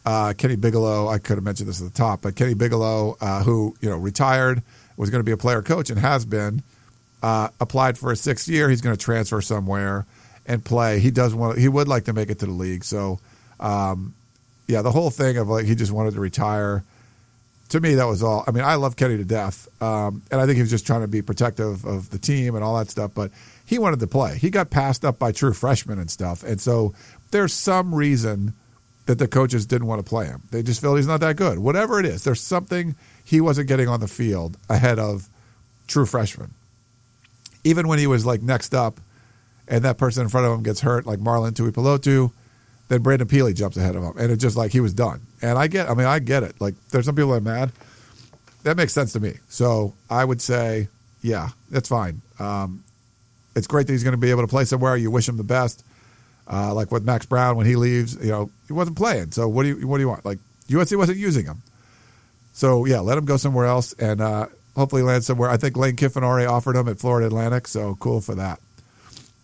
Uh, 0.05 0.33
Kenny 0.37 0.55
Bigelow, 0.55 1.07
I 1.07 1.19
could 1.19 1.37
have 1.37 1.43
mentioned 1.43 1.69
this 1.69 1.81
at 1.81 1.91
the 1.91 1.97
top, 1.97 2.21
but 2.21 2.35
Kenny 2.35 2.53
Bigelow, 2.53 3.17
uh, 3.19 3.43
who 3.43 3.75
you 3.81 3.89
know 3.89 3.97
retired, 3.97 4.63
was 4.97 5.09
going 5.09 5.19
to 5.19 5.25
be 5.25 5.31
a 5.31 5.37
player 5.37 5.61
coach 5.61 5.89
and 5.89 5.99
has 5.99 6.25
been, 6.25 6.63
uh, 7.21 7.49
applied 7.59 7.97
for 7.97 8.11
a 8.11 8.15
sixth 8.15 8.47
year. 8.47 8.69
He's 8.69 8.81
going 8.81 8.95
to 8.95 9.01
transfer 9.01 9.41
somewhere 9.41 10.05
and 10.45 10.63
play. 10.63 10.99
He 10.99 11.11
does 11.11 11.33
want. 11.35 11.57
He 11.57 11.67
would 11.67 11.87
like 11.87 12.05
to 12.05 12.13
make 12.13 12.29
it 12.29 12.39
to 12.39 12.45
the 12.45 12.51
league. 12.51 12.83
So, 12.83 13.19
um, 13.59 14.13
yeah, 14.67 14.81
the 14.81 14.91
whole 14.91 15.09
thing 15.09 15.37
of 15.37 15.47
like 15.47 15.65
he 15.65 15.75
just 15.75 15.91
wanted 15.91 16.13
to 16.15 16.19
retire. 16.19 16.83
To 17.69 17.79
me, 17.79 17.93
that 17.95 18.05
was 18.05 18.23
all. 18.23 18.43
I 18.47 18.51
mean, 18.51 18.63
I 18.63 18.75
love 18.75 18.95
Kenny 18.95 19.17
to 19.17 19.23
death, 19.23 19.67
um, 19.81 20.23
and 20.31 20.41
I 20.41 20.47
think 20.47 20.55
he 20.55 20.61
was 20.61 20.71
just 20.71 20.87
trying 20.87 21.01
to 21.01 21.07
be 21.07 21.21
protective 21.21 21.85
of 21.85 22.09
the 22.09 22.17
team 22.17 22.55
and 22.55 22.63
all 22.63 22.75
that 22.79 22.89
stuff. 22.89 23.11
But 23.13 23.31
he 23.63 23.77
wanted 23.77 23.99
to 23.99 24.07
play. 24.07 24.39
He 24.39 24.49
got 24.49 24.71
passed 24.71 25.05
up 25.05 25.19
by 25.19 25.31
true 25.31 25.53
freshmen 25.53 25.99
and 25.99 26.09
stuff, 26.09 26.43
and 26.43 26.59
so 26.59 26.95
there's 27.29 27.53
some 27.53 27.93
reason 27.93 28.55
that 29.09 29.17
the 29.17 29.27
coaches 29.27 29.65
didn't 29.65 29.87
want 29.87 29.97
to 29.97 30.07
play 30.07 30.27
him. 30.27 30.43
They 30.51 30.61
just 30.61 30.79
feel 30.79 30.95
he's 30.95 31.07
not 31.07 31.19
that 31.21 31.35
good. 31.35 31.57
Whatever 31.57 31.99
it 31.99 32.05
is, 32.05 32.23
there's 32.23 32.39
something 32.39 32.95
he 33.25 33.41
wasn't 33.41 33.67
getting 33.67 33.87
on 33.87 34.01
the 34.01 34.07
field 34.07 34.55
ahead 34.69 34.99
of 34.99 35.27
true 35.87 36.05
freshmen. 36.05 36.51
Even 37.63 37.87
when 37.87 37.97
he 37.97 38.05
was 38.05 38.23
like 38.23 38.43
next 38.43 38.75
up, 38.75 38.99
and 39.67 39.83
that 39.83 39.97
person 39.97 40.21
in 40.21 40.29
front 40.29 40.45
of 40.45 40.53
him 40.53 40.61
gets 40.61 40.81
hurt, 40.81 41.07
like 41.07 41.17
Marlon 41.17 41.53
Tuipulotu, 41.53 42.31
then 42.89 43.01
Brandon 43.01 43.27
Pili 43.27 43.55
jumps 43.55 43.77
ahead 43.77 43.95
of 43.95 44.03
him, 44.03 44.13
and 44.19 44.31
it's 44.31 44.43
just 44.43 44.55
like 44.55 44.71
he 44.71 44.79
was 44.79 44.93
done. 44.93 45.21
And 45.41 45.57
I 45.57 45.65
get, 45.65 45.89
I 45.89 45.95
mean, 45.95 46.05
I 46.05 46.19
get 46.19 46.43
it. 46.43 46.61
Like 46.61 46.75
there's 46.91 47.05
some 47.05 47.15
people 47.15 47.31
that 47.31 47.37
are 47.37 47.41
mad. 47.41 47.71
That 48.61 48.77
makes 48.77 48.93
sense 48.93 49.11
to 49.13 49.19
me. 49.19 49.37
So 49.49 49.95
I 50.07 50.23
would 50.23 50.39
say, 50.39 50.87
yeah, 51.23 51.49
that's 51.71 51.89
fine. 51.89 52.21
Um, 52.37 52.83
it's 53.55 53.65
great 53.65 53.87
that 53.87 53.93
he's 53.93 54.03
going 54.03 54.11
to 54.11 54.17
be 54.17 54.29
able 54.29 54.43
to 54.43 54.47
play 54.47 54.65
somewhere. 54.65 54.95
You 54.95 55.09
wish 55.09 55.27
him 55.27 55.37
the 55.37 55.43
best. 55.43 55.83
Uh, 56.51 56.73
like 56.73 56.91
with 56.91 57.03
Max 57.03 57.25
Brown 57.25 57.55
when 57.57 57.67
he 57.67 57.75
leaves, 57.75 58.15
you 58.15 58.31
know, 58.31 58.49
he 58.67 58.73
wasn't 58.73 58.97
playing. 58.97 59.31
So 59.31 59.47
what 59.47 59.63
do 59.63 59.69
you 59.69 59.87
what 59.87 59.97
do 59.97 60.01
you 60.01 60.09
want? 60.09 60.25
Like 60.25 60.39
USC 60.67 60.97
wasn't 60.97 61.19
using 61.19 61.45
him. 61.45 61.61
So 62.53 62.85
yeah, 62.85 62.99
let 62.99 63.17
him 63.17 63.25
go 63.25 63.37
somewhere 63.37 63.65
else 63.65 63.93
and 63.93 64.19
uh, 64.19 64.47
hopefully 64.75 65.03
land 65.03 65.23
somewhere. 65.23 65.49
I 65.49 65.57
think 65.57 65.77
Lane 65.77 65.95
Kiffin 65.95 66.23
already 66.23 66.47
offered 66.47 66.75
him 66.75 66.87
at 66.87 66.99
Florida 66.99 67.27
Atlantic, 67.27 67.67
so 67.67 67.95
cool 67.99 68.21
for 68.21 68.35
that. 68.35 68.59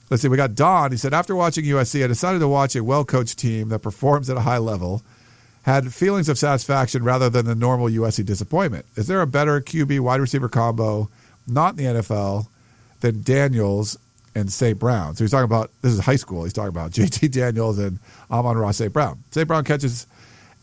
Let's 0.10 0.22
see, 0.22 0.28
we 0.28 0.38
got 0.38 0.56
Don. 0.56 0.92
He 0.92 0.98
said 0.98 1.14
after 1.14 1.36
watching 1.36 1.66
USC, 1.66 2.04
I 2.04 2.08
decided 2.08 2.40
to 2.40 2.48
watch 2.48 2.76
a 2.76 2.84
well 2.84 3.06
coached 3.06 3.40
team 3.40 3.70
that 3.70 3.80
performs 3.80 4.30
at 4.30 4.38
a 4.38 4.42
high 4.42 4.58
level. 4.60 5.04
Had 5.64 5.94
feelings 5.94 6.30
of 6.30 6.38
satisfaction 6.38 7.04
rather 7.04 7.28
than 7.28 7.48
the 7.48 7.56
normal 7.56 7.88
USC 7.88 8.24
disappointment. 8.24 8.86
Is 8.96 9.08
there 9.08 9.22
a 9.22 9.28
better 9.28 9.60
QB 9.62 10.00
wide 10.00 10.22
receiver 10.22 10.48
combo, 10.48 11.10
not 11.48 11.72
in 11.72 11.78
the 11.78 12.02
NFL, 12.02 12.48
than 13.00 13.24
Daniels 13.24 13.98
and 14.36 14.52
St. 14.52 14.78
Brown. 14.78 15.16
So 15.16 15.24
he's 15.24 15.32
talking 15.32 15.46
about 15.46 15.72
this 15.82 15.94
is 15.94 16.00
high 16.00 16.18
school. 16.18 16.44
He's 16.44 16.54
talking 16.54 16.70
about 16.70 16.92
JT 16.92 17.32
Daniels 17.32 17.80
and 17.80 18.00
Amon-Ra 18.30 18.72
St. 18.72 18.92
Brown. 18.92 19.24
St. 19.32 19.48
Brown 19.48 19.64
catches 19.64 20.06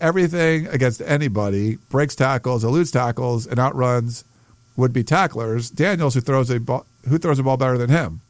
everything 0.00 0.66
against 0.68 1.00
anybody, 1.02 1.76
breaks 1.88 2.14
tackles, 2.14 2.64
eludes 2.64 2.90
tackles, 2.90 3.46
and 3.46 3.58
outruns 3.58 4.24
would 4.76 4.92
be 4.92 5.02
tacklers. 5.02 5.70
Daniels, 5.70 6.14
who 6.14 6.20
throws 6.20 6.50
a 6.50 6.60
ball, 6.60 6.86
who 7.08 7.18
throws 7.18 7.38
a 7.38 7.42
ball 7.42 7.56
better 7.56 7.78
than 7.78 7.90
him. 7.90 8.20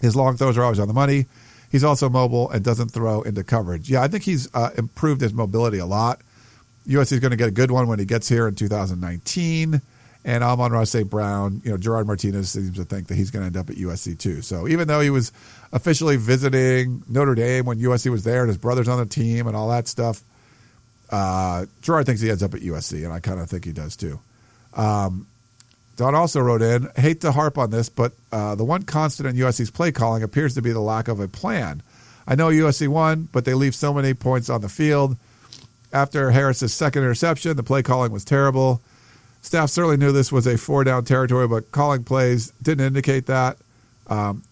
His 0.00 0.16
long 0.16 0.36
throws 0.36 0.58
are 0.58 0.64
always 0.64 0.80
on 0.80 0.88
the 0.88 0.94
money. 0.94 1.26
He's 1.70 1.84
also 1.84 2.08
mobile 2.10 2.50
and 2.50 2.64
doesn't 2.64 2.88
throw 2.90 3.22
into 3.22 3.44
coverage. 3.44 3.88
Yeah, 3.88 4.02
I 4.02 4.08
think 4.08 4.24
he's 4.24 4.52
uh, 4.54 4.70
improved 4.76 5.20
his 5.20 5.32
mobility 5.32 5.78
a 5.78 5.86
lot. 5.86 6.20
USC 6.86 7.12
is 7.12 7.20
going 7.20 7.30
to 7.30 7.36
get 7.36 7.48
a 7.48 7.52
good 7.52 7.70
one 7.70 7.86
when 7.86 7.98
he 7.98 8.04
gets 8.04 8.28
here 8.28 8.48
in 8.48 8.54
2019. 8.54 9.80
And 10.24 10.44
Amon-Ra 10.44 10.84
St. 10.84 11.10
Brown, 11.10 11.60
you 11.64 11.72
know, 11.72 11.76
Gerard 11.76 12.06
Martinez 12.06 12.50
seems 12.50 12.76
to 12.76 12.84
think 12.84 13.08
that 13.08 13.16
he's 13.16 13.32
going 13.32 13.42
to 13.42 13.46
end 13.46 13.56
up 13.56 13.70
at 13.70 13.76
USC 13.76 14.16
too. 14.16 14.40
So 14.40 14.68
even 14.68 14.86
though 14.86 15.00
he 15.00 15.10
was 15.10 15.32
officially 15.72 16.16
visiting 16.16 17.02
Notre 17.08 17.34
Dame 17.34 17.64
when 17.64 17.80
USC 17.80 18.08
was 18.08 18.22
there 18.22 18.42
and 18.42 18.48
his 18.48 18.58
brother's 18.58 18.86
on 18.86 18.98
the 18.98 19.06
team 19.06 19.48
and 19.48 19.56
all 19.56 19.68
that 19.70 19.88
stuff, 19.88 20.22
uh, 21.10 21.66
Gerard 21.82 22.06
thinks 22.06 22.20
he 22.20 22.30
ends 22.30 22.42
up 22.42 22.54
at 22.54 22.60
USC, 22.60 23.04
and 23.04 23.12
I 23.12 23.20
kind 23.20 23.40
of 23.40 23.50
think 23.50 23.64
he 23.64 23.72
does 23.72 23.96
too. 23.96 24.20
Um, 24.74 25.26
Don 25.96 26.14
also 26.14 26.40
wrote 26.40 26.62
in, 26.62 26.88
hate 26.96 27.20
to 27.20 27.32
harp 27.32 27.58
on 27.58 27.70
this, 27.70 27.88
but 27.88 28.12
uh, 28.32 28.54
the 28.54 28.64
one 28.64 28.84
constant 28.84 29.28
in 29.28 29.36
USC's 29.36 29.70
play 29.70 29.92
calling 29.92 30.22
appears 30.22 30.54
to 30.54 30.62
be 30.62 30.72
the 30.72 30.80
lack 30.80 31.08
of 31.08 31.20
a 31.20 31.28
plan. 31.28 31.82
I 32.26 32.34
know 32.34 32.48
USC 32.48 32.88
won, 32.88 33.28
but 33.32 33.44
they 33.44 33.54
leave 33.54 33.74
so 33.74 33.92
many 33.92 34.14
points 34.14 34.48
on 34.48 34.62
the 34.62 34.68
field. 34.68 35.16
After 35.92 36.30
Harris's 36.30 36.72
second 36.72 37.02
interception, 37.02 37.56
the 37.56 37.62
play 37.62 37.82
calling 37.82 38.12
was 38.12 38.24
terrible. 38.24 38.80
Staff 39.42 39.70
certainly 39.70 39.96
knew 39.96 40.12
this 40.12 40.32
was 40.32 40.46
a 40.46 40.56
four 40.56 40.84
down 40.84 41.04
territory, 41.04 41.48
but 41.48 41.70
calling 41.72 42.04
plays 42.04 42.52
didn't 42.62 42.86
indicate 42.86 43.26
that. 43.26 43.58
Um, 44.06 44.42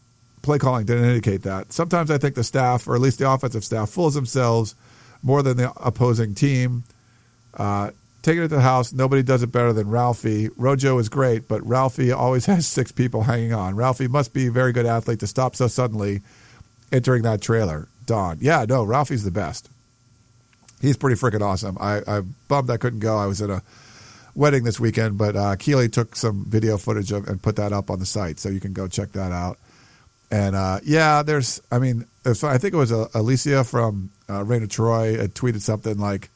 play 0.43 0.59
calling 0.59 0.85
didn't 0.85 1.05
indicate 1.05 1.43
that. 1.43 1.73
Sometimes 1.73 2.11
I 2.11 2.19
think 2.19 2.35
the 2.35 2.45
staff, 2.45 2.87
or 2.87 2.97
at 2.97 3.01
least 3.01 3.19
the 3.21 3.31
offensive 3.31 3.65
staff, 3.65 3.91
fools 3.91 4.15
themselves 4.15 4.75
more 5.23 5.43
than 5.43 5.57
the 5.57 5.73
opposing 5.77 6.35
team. 6.35 6.85
Uh, 7.55 7.91
taking 8.23 8.43
it 8.43 8.49
to 8.49 8.57
the 8.57 8.61
house, 8.61 8.93
nobody 8.93 9.23
does 9.23 9.43
it 9.43 9.53
better 9.53 9.73
than 9.73 9.89
Ralphie. 9.89 10.49
Rojo 10.57 10.99
is 10.99 11.09
great, 11.09 11.47
but 11.47 11.67
Ralphie 11.67 12.13
always 12.13 12.47
has 12.47 12.67
six 12.67 12.91
people 12.91 13.23
hanging 13.23 13.53
on. 13.53 13.77
Ralphie 13.77 14.09
must 14.09 14.33
be 14.33 14.49
a 14.49 14.53
very 14.53 14.73
good 14.73 14.87
athlete 14.87 15.21
to 15.21 15.27
stop 15.27 15.55
so 15.55 15.69
suddenly 15.69 16.21
entering 16.93 17.23
that 17.23 17.41
trailer. 17.41 17.89
Don. 18.07 18.39
Yeah, 18.41 18.65
no, 18.69 18.83
Ralphie's 18.83 19.23
the 19.23 19.31
best. 19.31 19.71
He's 20.81 20.97
pretty 20.97 21.15
freaking 21.15 21.43
awesome. 21.43 21.77
I, 21.79 22.01
I 22.09 22.23
bummed 22.49 22.71
I 22.71 22.77
couldn't 22.77 22.99
go. 22.99 23.17
I 23.17 23.27
was 23.27 23.41
at 23.41 23.51
a 23.51 23.63
wedding 24.35 24.65
this 24.65 24.81
weekend, 24.81 25.19
but 25.19 25.37
uh, 25.37 25.57
Keely 25.57 25.89
took 25.89 26.17
some 26.17 26.45
video 26.47 26.77
footage 26.77 27.13
of, 27.13 27.27
and 27.29 27.43
put 27.43 27.57
that 27.57 27.73
up 27.73 27.91
on 27.91 27.99
the 27.99 28.07
site, 28.07 28.39
so 28.39 28.49
you 28.49 28.61
can 28.61 28.73
go 28.73 28.89
check 28.89 29.13
that 29.13 29.33
out. 29.33 29.59
And 30.31 30.55
uh, 30.55 30.81
yeah, 30.85 31.23
there's, 31.23 31.61
I 31.73 31.79
mean, 31.79 32.07
I 32.25 32.35
think 32.35 32.75
it 32.75 32.77
was 32.77 32.93
uh, 32.93 33.09
Alicia 33.15 33.65
from 33.65 34.11
uh, 34.29 34.45
Reign 34.45 34.63
of 34.63 34.69
Troy 34.69 35.17
had 35.17 35.35
tweeted 35.35 35.61
something 35.61 35.99
like 35.99 36.31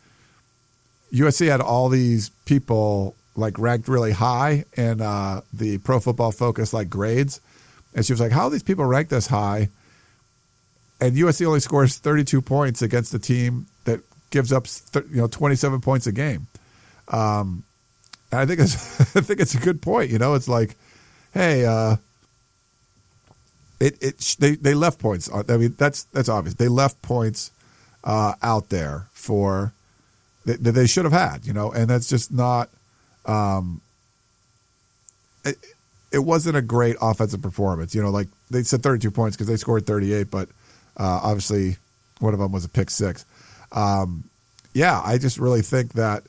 USC 1.13 1.49
had 1.49 1.61
all 1.61 1.89
these 1.89 2.31
people 2.45 3.15
like 3.37 3.59
ranked 3.59 3.89
really 3.89 4.13
high 4.13 4.65
in 4.77 5.01
uh, 5.01 5.43
the 5.53 5.79
Pro 5.79 6.01
Football 6.01 6.33
Focus 6.33 6.73
like 6.73 6.91
grades, 6.91 7.41
and 7.95 8.05
she 8.05 8.13
was 8.13 8.21
like, 8.21 8.33
"How 8.33 8.45
are 8.45 8.51
these 8.51 8.63
people 8.63 8.85
ranked 8.85 9.11
this 9.11 9.29
high?" 9.29 9.69
And 11.01 11.17
USC 11.17 11.47
only 11.47 11.61
scores 11.61 11.99
32 11.99 12.41
points 12.41 12.83
against 12.83 13.15
a 13.15 13.19
team 13.19 13.67
that 13.85 14.01
gives 14.31 14.53
up, 14.53 14.67
you 14.95 15.17
know, 15.17 15.27
27 15.27 15.81
points 15.81 16.07
a 16.07 16.13
game. 16.13 16.47
Um, 17.09 17.65
I 18.39 18.47
think 18.47 18.61
it's 18.61 19.01
I 19.17 19.21
think 19.21 19.41
it's 19.41 19.55
a 19.55 19.59
good 19.59 19.83
point. 19.83 20.11
You 20.11 20.19
know, 20.19 20.35
it's 20.35 20.49
like, 20.49 20.77
hey, 21.33 21.65
uh, 21.65 21.97
it 23.81 24.03
it 24.03 24.37
they 24.39 24.57
they 24.57 24.75
left 24.75 24.99
points. 24.99 25.29
I 25.33 25.57
mean, 25.57 25.75
that's 25.79 26.05
that's 26.05 26.29
obvious. 26.29 26.55
They 26.55 26.69
left 26.69 27.01
points 27.03 27.51
uh, 28.03 28.35
out 28.43 28.69
there 28.69 29.07
for 29.13 29.73
that, 30.45 30.63
that, 30.63 30.73
they 30.73 30.87
should 30.87 31.05
have 31.05 31.13
had. 31.13 31.47
You 31.47 31.53
know, 31.53 31.73
and 31.73 31.89
that's 31.89 32.09
just 32.09 32.33
not. 32.33 32.71
Um, 33.27 33.81
it, 35.45 35.57
it 36.13 36.19
wasn't 36.19 36.57
a 36.57 36.63
great 36.63 36.97
offensive 37.01 37.43
performance. 37.43 37.95
You 37.95 38.03
know, 38.03 38.11
like 38.11 38.29
they 38.51 38.63
said 38.63 38.83
32 38.83 39.11
points 39.11 39.37
because 39.37 39.49
they 39.49 39.57
scored 39.57 39.85
38, 39.85 40.31
but 40.31 40.49
uh, 40.97 41.21
obviously 41.23 41.77
one 42.21 42.35
of 42.35 42.41
them 42.41 42.53
was 42.53 42.65
a 42.65 42.69
pick 42.69 42.89
six. 42.89 43.27
Um, 43.73 44.25
yeah, 44.73 45.01
I 45.05 45.19
just 45.19 45.39
really 45.39 45.63
think 45.63 45.95
that 45.95 46.23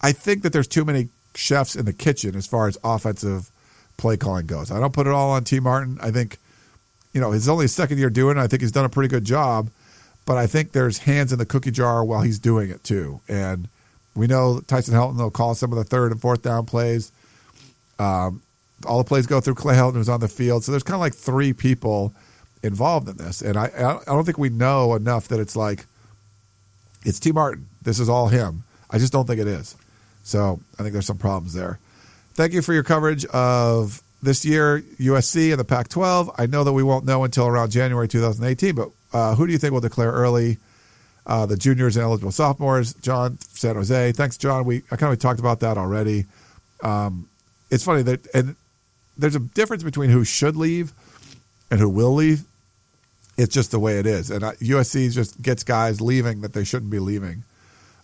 I 0.00 0.12
think 0.12 0.42
that 0.42 0.52
there's 0.52 0.68
too 0.68 0.84
many 0.84 1.08
chefs 1.34 1.76
in 1.76 1.84
the 1.84 1.92
kitchen 1.92 2.34
as 2.34 2.46
far 2.46 2.68
as 2.68 2.78
offensive 2.82 3.50
play 3.96 4.16
calling 4.16 4.46
goes. 4.46 4.70
I 4.70 4.80
don't 4.80 4.92
put 4.92 5.06
it 5.06 5.12
all 5.12 5.30
on 5.30 5.44
Tee 5.44 5.60
Martin. 5.60 5.98
I 6.00 6.10
think, 6.10 6.38
you 7.12 7.20
know, 7.20 7.32
he's 7.32 7.48
only 7.48 7.66
second 7.66 7.98
year 7.98 8.10
doing 8.10 8.36
it. 8.36 8.40
I 8.40 8.46
think 8.46 8.62
he's 8.62 8.72
done 8.72 8.84
a 8.84 8.88
pretty 8.88 9.08
good 9.08 9.24
job, 9.24 9.68
but 10.26 10.38
I 10.38 10.46
think 10.46 10.72
there's 10.72 10.98
hands 10.98 11.32
in 11.32 11.38
the 11.38 11.46
cookie 11.46 11.70
jar 11.70 12.04
while 12.04 12.22
he's 12.22 12.38
doing 12.38 12.70
it 12.70 12.82
too. 12.82 13.20
And 13.28 13.68
we 14.14 14.26
know 14.26 14.60
Tyson 14.66 14.94
Helton 14.94 15.18
will 15.18 15.30
call 15.30 15.54
some 15.54 15.70
of 15.72 15.78
the 15.78 15.84
third 15.84 16.12
and 16.12 16.20
fourth 16.20 16.42
down 16.42 16.66
plays. 16.66 17.12
Um, 17.98 18.42
all 18.86 18.98
the 18.98 19.04
plays 19.04 19.26
go 19.26 19.40
through 19.40 19.56
Clay 19.56 19.74
Helton, 19.74 19.94
who's 19.94 20.08
on 20.08 20.20
the 20.20 20.28
field. 20.28 20.64
So 20.64 20.72
there's 20.72 20.82
kind 20.82 20.94
of 20.94 21.00
like 21.00 21.14
three 21.14 21.52
people 21.52 22.14
involved 22.62 23.08
in 23.08 23.18
this. 23.18 23.42
And 23.42 23.56
I, 23.56 23.66
I 23.66 24.04
don't 24.06 24.24
think 24.24 24.38
we 24.38 24.48
know 24.48 24.94
enough 24.94 25.28
that 25.28 25.38
it's 25.38 25.54
like, 25.54 25.84
it's 27.04 27.20
Tee 27.20 27.32
Martin. 27.32 27.66
This 27.82 28.00
is 28.00 28.08
all 28.08 28.28
him. 28.28 28.64
I 28.90 28.98
just 28.98 29.12
don't 29.12 29.26
think 29.26 29.40
it 29.40 29.46
is. 29.46 29.76
So 30.22 30.60
I 30.78 30.82
think 30.82 30.92
there's 30.92 31.06
some 31.06 31.18
problems 31.18 31.54
there. 31.54 31.78
Thank 32.34 32.52
you 32.52 32.62
for 32.62 32.72
your 32.72 32.82
coverage 32.82 33.24
of 33.26 34.02
this 34.22 34.44
year, 34.44 34.82
USC 34.98 35.50
and 35.50 35.58
the 35.58 35.64
Pac 35.64 35.88
12. 35.88 36.30
I 36.36 36.46
know 36.46 36.64
that 36.64 36.72
we 36.72 36.82
won't 36.82 37.04
know 37.04 37.24
until 37.24 37.46
around 37.46 37.70
January 37.70 38.08
2018, 38.08 38.74
but 38.74 38.90
uh, 39.12 39.34
who 39.34 39.46
do 39.46 39.52
you 39.52 39.58
think 39.58 39.72
will 39.72 39.80
declare 39.80 40.12
early? 40.12 40.58
Uh, 41.26 41.46
the 41.46 41.56
juniors 41.56 41.96
and 41.96 42.02
eligible 42.02 42.32
sophomores, 42.32 42.94
John, 42.94 43.38
San 43.40 43.76
Jose. 43.76 44.12
Thanks, 44.12 44.36
John. 44.38 44.64
We 44.64 44.82
I 44.90 44.96
kind 44.96 45.12
of 45.12 45.18
talked 45.18 45.38
about 45.38 45.60
that 45.60 45.76
already. 45.76 46.24
Um, 46.82 47.28
it's 47.70 47.84
funny 47.84 48.02
that 48.02 48.26
and 48.34 48.56
there's 49.18 49.36
a 49.36 49.40
difference 49.40 49.82
between 49.82 50.10
who 50.10 50.24
should 50.24 50.56
leave 50.56 50.92
and 51.70 51.78
who 51.78 51.88
will 51.88 52.14
leave. 52.14 52.44
It's 53.36 53.54
just 53.54 53.70
the 53.70 53.78
way 53.78 53.98
it 53.98 54.06
is, 54.06 54.30
and 54.30 54.42
USC 54.42 55.12
just 55.12 55.40
gets 55.40 55.62
guys 55.62 56.00
leaving 56.00 56.40
that 56.40 56.52
they 56.52 56.64
shouldn't 56.64 56.90
be 56.90 56.98
leaving. 56.98 57.44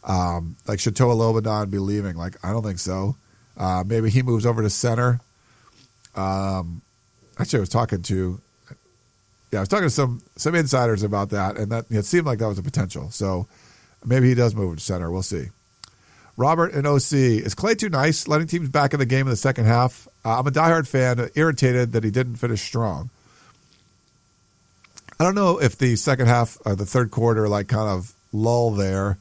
Um, 0.06 0.56
like 0.66 0.78
Toa 0.78 1.14
Lobendahn 1.14 1.70
be 1.70 1.78
leaving? 1.78 2.16
Like 2.16 2.36
I 2.44 2.52
don't 2.52 2.62
think 2.62 2.78
so. 2.78 3.16
Uh, 3.56 3.82
maybe 3.86 4.10
he 4.10 4.22
moves 4.22 4.46
over 4.46 4.62
to 4.62 4.70
center. 4.70 5.20
Um, 6.14 6.82
actually, 7.38 7.58
I 7.58 7.60
was 7.60 7.68
talking 7.68 8.02
to, 8.02 8.40
yeah, 9.50 9.58
I 9.58 9.62
was 9.62 9.68
talking 9.68 9.86
to 9.86 9.90
some 9.90 10.22
some 10.36 10.54
insiders 10.54 11.02
about 11.02 11.30
that, 11.30 11.56
and 11.56 11.72
that 11.72 11.86
it 11.90 12.04
seemed 12.04 12.26
like 12.26 12.38
that 12.38 12.48
was 12.48 12.58
a 12.58 12.62
potential. 12.62 13.10
So 13.10 13.48
maybe 14.04 14.28
he 14.28 14.34
does 14.34 14.54
move 14.54 14.76
to 14.76 14.82
center. 14.82 15.10
We'll 15.10 15.22
see. 15.22 15.46
Robert 16.36 16.74
and 16.74 16.86
OC 16.86 17.12
is 17.12 17.54
Clay 17.54 17.74
too 17.74 17.88
nice, 17.88 18.28
letting 18.28 18.46
teams 18.46 18.68
back 18.68 18.92
in 18.92 19.00
the 19.00 19.06
game 19.06 19.22
in 19.22 19.30
the 19.30 19.36
second 19.36 19.64
half. 19.64 20.06
Uh, 20.24 20.38
I'm 20.38 20.46
a 20.46 20.50
diehard 20.50 20.86
fan, 20.86 21.30
irritated 21.34 21.92
that 21.92 22.04
he 22.04 22.10
didn't 22.10 22.36
finish 22.36 22.60
strong. 22.60 23.08
I 25.18 25.24
don't 25.24 25.34
know 25.34 25.58
if 25.58 25.78
the 25.78 25.96
second 25.96 26.26
half 26.26 26.58
or 26.66 26.76
the 26.76 26.84
third 26.84 27.10
quarter, 27.10 27.48
like 27.48 27.68
kind 27.68 27.88
of 27.88 28.12
lull 28.32 28.70
there 28.70 29.16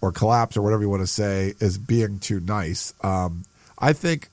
or 0.00 0.12
collapse 0.12 0.56
or 0.56 0.62
whatever 0.62 0.82
you 0.82 0.88
want 0.88 1.02
to 1.02 1.06
say, 1.06 1.54
is 1.60 1.78
being 1.78 2.18
too 2.18 2.40
nice. 2.40 2.92
Um, 3.02 3.44
I 3.78 3.92
think 3.92 4.28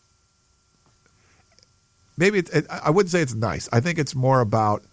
maybe 2.18 2.40
it, 2.40 2.50
it, 2.54 2.66
I 2.70 2.90
wouldn't 2.90 3.12
say 3.12 3.22
it's 3.22 3.34
nice. 3.34 3.70
I 3.72 3.80
think 3.80 3.98
it's 3.98 4.16
more 4.16 4.42
about 4.42 4.84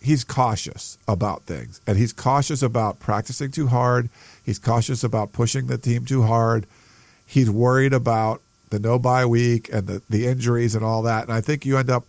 he's 0.00 0.24
cautious 0.24 0.98
about 1.06 1.42
things, 1.42 1.80
and 1.86 1.96
he's 1.96 2.12
cautious 2.12 2.62
about 2.62 3.00
practicing 3.00 3.50
too 3.50 3.68
hard. 3.68 4.08
He's 4.44 4.58
cautious 4.58 5.04
about 5.04 5.32
pushing 5.32 5.66
the 5.66 5.78
team 5.78 6.04
too 6.04 6.22
hard. 6.22 6.66
He's 7.26 7.50
worried 7.50 7.92
about 7.92 8.40
the 8.70 8.78
no 8.78 8.98
bye 8.98 9.26
week 9.26 9.72
and 9.72 9.86
the, 9.86 10.02
the 10.10 10.26
injuries 10.26 10.74
and 10.74 10.84
all 10.84 11.02
that. 11.02 11.24
And 11.24 11.32
I 11.32 11.40
think 11.40 11.64
you 11.64 11.78
end 11.78 11.90
up 11.90 12.04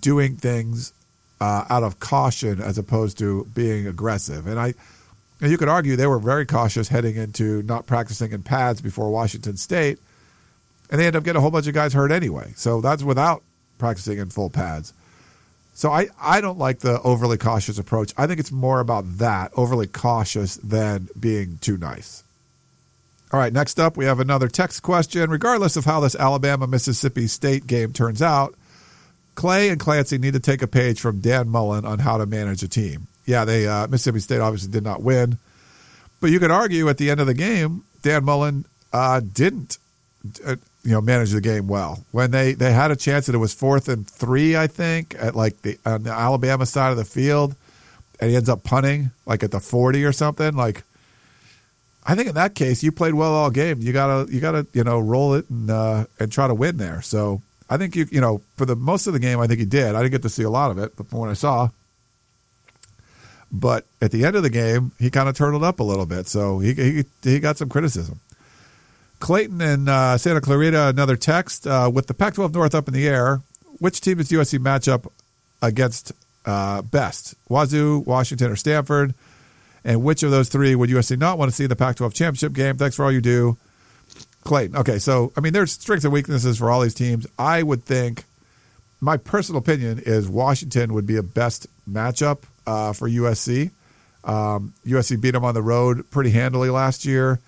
doing 0.00 0.36
things 0.36 0.92
uh, 1.40 1.64
out 1.70 1.82
of 1.82 1.98
caution 1.98 2.60
as 2.60 2.78
opposed 2.78 3.18
to 3.18 3.46
being 3.54 3.86
aggressive. 3.86 4.46
And 4.46 4.60
I, 4.60 4.74
and 5.42 5.50
you 5.50 5.58
could 5.58 5.68
argue 5.68 5.96
they 5.96 6.06
were 6.06 6.18
very 6.18 6.46
cautious 6.46 6.88
heading 6.88 7.16
into 7.16 7.62
not 7.64 7.86
practicing 7.86 8.32
in 8.32 8.42
pads 8.42 8.80
before 8.80 9.10
Washington 9.10 9.58
State 9.58 9.98
and 10.92 11.00
they 11.00 11.06
end 11.06 11.16
up 11.16 11.24
getting 11.24 11.38
a 11.38 11.40
whole 11.40 11.50
bunch 11.50 11.66
of 11.66 11.72
guys 11.74 11.94
hurt 11.94 12.12
anyway. 12.12 12.52
So 12.54 12.82
that's 12.82 13.02
without 13.02 13.42
practicing 13.78 14.18
in 14.18 14.28
full 14.28 14.50
pads. 14.50 14.92
So 15.72 15.90
I, 15.90 16.08
I 16.20 16.42
don't 16.42 16.58
like 16.58 16.80
the 16.80 17.00
overly 17.00 17.38
cautious 17.38 17.78
approach. 17.78 18.12
I 18.18 18.26
think 18.26 18.38
it's 18.38 18.52
more 18.52 18.78
about 18.78 19.18
that, 19.18 19.52
overly 19.56 19.86
cautious 19.86 20.56
than 20.56 21.08
being 21.18 21.56
too 21.62 21.78
nice. 21.78 22.22
All 23.32 23.40
right, 23.40 23.54
next 23.54 23.80
up, 23.80 23.96
we 23.96 24.04
have 24.04 24.20
another 24.20 24.48
text 24.48 24.82
question. 24.82 25.30
Regardless 25.30 25.76
of 25.76 25.86
how 25.86 26.00
this 26.00 26.14
Alabama 26.14 26.66
Mississippi 26.66 27.26
State 27.26 27.66
game 27.66 27.94
turns 27.94 28.20
out, 28.20 28.54
Clay 29.34 29.70
and 29.70 29.80
Clancy 29.80 30.18
need 30.18 30.34
to 30.34 30.40
take 30.40 30.60
a 30.60 30.66
page 30.66 31.00
from 31.00 31.20
Dan 31.20 31.48
Mullen 31.48 31.86
on 31.86 32.00
how 32.00 32.18
to 32.18 32.26
manage 32.26 32.62
a 32.62 32.68
team. 32.68 33.06
Yeah, 33.24 33.44
they 33.44 33.66
uh, 33.66 33.86
Mississippi 33.86 34.20
State 34.20 34.40
obviously 34.40 34.70
did 34.70 34.82
not 34.82 35.02
win, 35.02 35.38
but 36.20 36.30
you 36.30 36.40
could 36.40 36.50
argue 36.50 36.88
at 36.88 36.98
the 36.98 37.10
end 37.10 37.20
of 37.20 37.26
the 37.26 37.34
game, 37.34 37.84
Dan 38.02 38.24
Mullen 38.24 38.64
uh, 38.92 39.20
didn't 39.20 39.78
uh, 40.44 40.56
you 40.84 40.92
know 40.92 41.00
manage 41.00 41.30
the 41.30 41.40
game 41.40 41.68
well. 41.68 42.04
When 42.10 42.30
they 42.30 42.54
they 42.54 42.72
had 42.72 42.90
a 42.90 42.96
chance 42.96 43.26
that 43.26 43.34
it 43.34 43.38
was 43.38 43.54
fourth 43.54 43.88
and 43.88 44.08
three, 44.08 44.56
I 44.56 44.66
think, 44.66 45.14
at 45.18 45.34
like 45.36 45.62
the 45.62 45.78
on 45.86 46.02
the 46.02 46.10
Alabama 46.10 46.66
side 46.66 46.90
of 46.90 46.96
the 46.96 47.04
field, 47.04 47.54
and 48.20 48.30
he 48.30 48.36
ends 48.36 48.48
up 48.48 48.64
punting 48.64 49.10
like 49.26 49.42
at 49.42 49.50
the 49.50 49.60
forty 49.60 50.04
or 50.04 50.12
something. 50.12 50.54
Like, 50.54 50.82
I 52.04 52.14
think 52.14 52.28
in 52.28 52.34
that 52.34 52.54
case, 52.54 52.82
you 52.82 52.92
played 52.92 53.14
well 53.14 53.34
all 53.34 53.50
game. 53.50 53.80
You 53.80 53.92
gotta 53.92 54.32
you 54.32 54.40
gotta 54.40 54.66
you 54.72 54.84
know 54.84 54.98
roll 54.98 55.34
it 55.34 55.48
and 55.48 55.70
uh, 55.70 56.06
and 56.18 56.32
try 56.32 56.48
to 56.48 56.54
win 56.54 56.76
there. 56.76 57.02
So 57.02 57.42
I 57.70 57.76
think 57.76 57.94
you 57.94 58.06
you 58.10 58.20
know 58.20 58.42
for 58.56 58.66
the 58.66 58.76
most 58.76 59.06
of 59.06 59.12
the 59.12 59.20
game, 59.20 59.38
I 59.38 59.46
think 59.46 59.60
he 59.60 59.66
did. 59.66 59.94
I 59.94 60.02
didn't 60.02 60.12
get 60.12 60.22
to 60.22 60.28
see 60.28 60.42
a 60.42 60.50
lot 60.50 60.70
of 60.70 60.78
it, 60.78 60.96
but 60.96 61.08
from 61.08 61.20
what 61.20 61.30
I 61.30 61.34
saw. 61.34 61.68
But 63.52 63.84
at 64.00 64.10
the 64.12 64.24
end 64.24 64.34
of 64.34 64.42
the 64.42 64.50
game, 64.50 64.92
he 64.98 65.10
kind 65.10 65.28
of 65.28 65.36
turtled 65.36 65.62
up 65.62 65.78
a 65.78 65.82
little 65.82 66.06
bit, 66.06 66.26
so 66.26 66.58
he 66.58 66.72
he, 66.72 67.04
he 67.22 67.38
got 67.38 67.58
some 67.58 67.68
criticism. 67.68 68.20
Clayton 69.20 69.60
and 69.60 69.88
uh, 69.88 70.18
Santa 70.18 70.40
Clarita, 70.40 70.88
another 70.88 71.16
text. 71.16 71.66
Uh, 71.66 71.88
with 71.92 72.08
the 72.08 72.14
Pac 72.14 72.34
12 72.34 72.54
North 72.54 72.74
up 72.74 72.88
in 72.88 72.94
the 72.94 73.06
air, 73.06 73.40
which 73.78 74.00
team 74.00 74.18
is 74.18 74.30
USC 74.30 74.58
matchup 74.58 75.08
against 75.60 76.12
uh, 76.44 76.82
best? 76.82 77.34
Wazoo, 77.48 78.00
Washington, 78.00 78.50
or 78.50 78.56
Stanford? 78.56 79.14
And 79.84 80.02
which 80.02 80.22
of 80.22 80.30
those 80.32 80.48
three 80.48 80.74
would 80.74 80.90
USC 80.90 81.18
not 81.18 81.38
want 81.38 81.50
to 81.50 81.54
see 81.54 81.64
in 81.64 81.68
the 81.68 81.76
Pac 81.76 81.96
12 81.96 82.14
championship 82.14 82.52
game? 82.52 82.76
Thanks 82.76 82.96
for 82.96 83.04
all 83.04 83.12
you 83.12 83.20
do. 83.20 83.58
Clayton. 84.42 84.76
Okay, 84.76 84.98
so, 84.98 85.32
I 85.36 85.40
mean, 85.40 85.52
there's 85.52 85.72
strengths 85.72 86.04
and 86.04 86.12
weaknesses 86.12 86.58
for 86.58 86.68
all 86.68 86.80
these 86.80 86.94
teams. 86.94 87.26
I 87.38 87.62
would 87.62 87.84
think, 87.84 88.24
my 89.00 89.16
personal 89.16 89.60
opinion 89.60 90.00
is 90.04 90.28
Washington 90.28 90.94
would 90.94 91.06
be 91.06 91.16
a 91.16 91.22
best 91.22 91.68
matchup 91.88 92.42
uh, 92.66 92.92
for 92.92 93.08
USC. 93.08 93.70
Um, 94.24 94.74
USC 94.86 95.20
beat 95.20 95.32
them 95.32 95.44
on 95.44 95.54
the 95.54 95.62
road 95.62 96.08
pretty 96.10 96.30
handily 96.30 96.70
last 96.70 97.04
year 97.04 97.40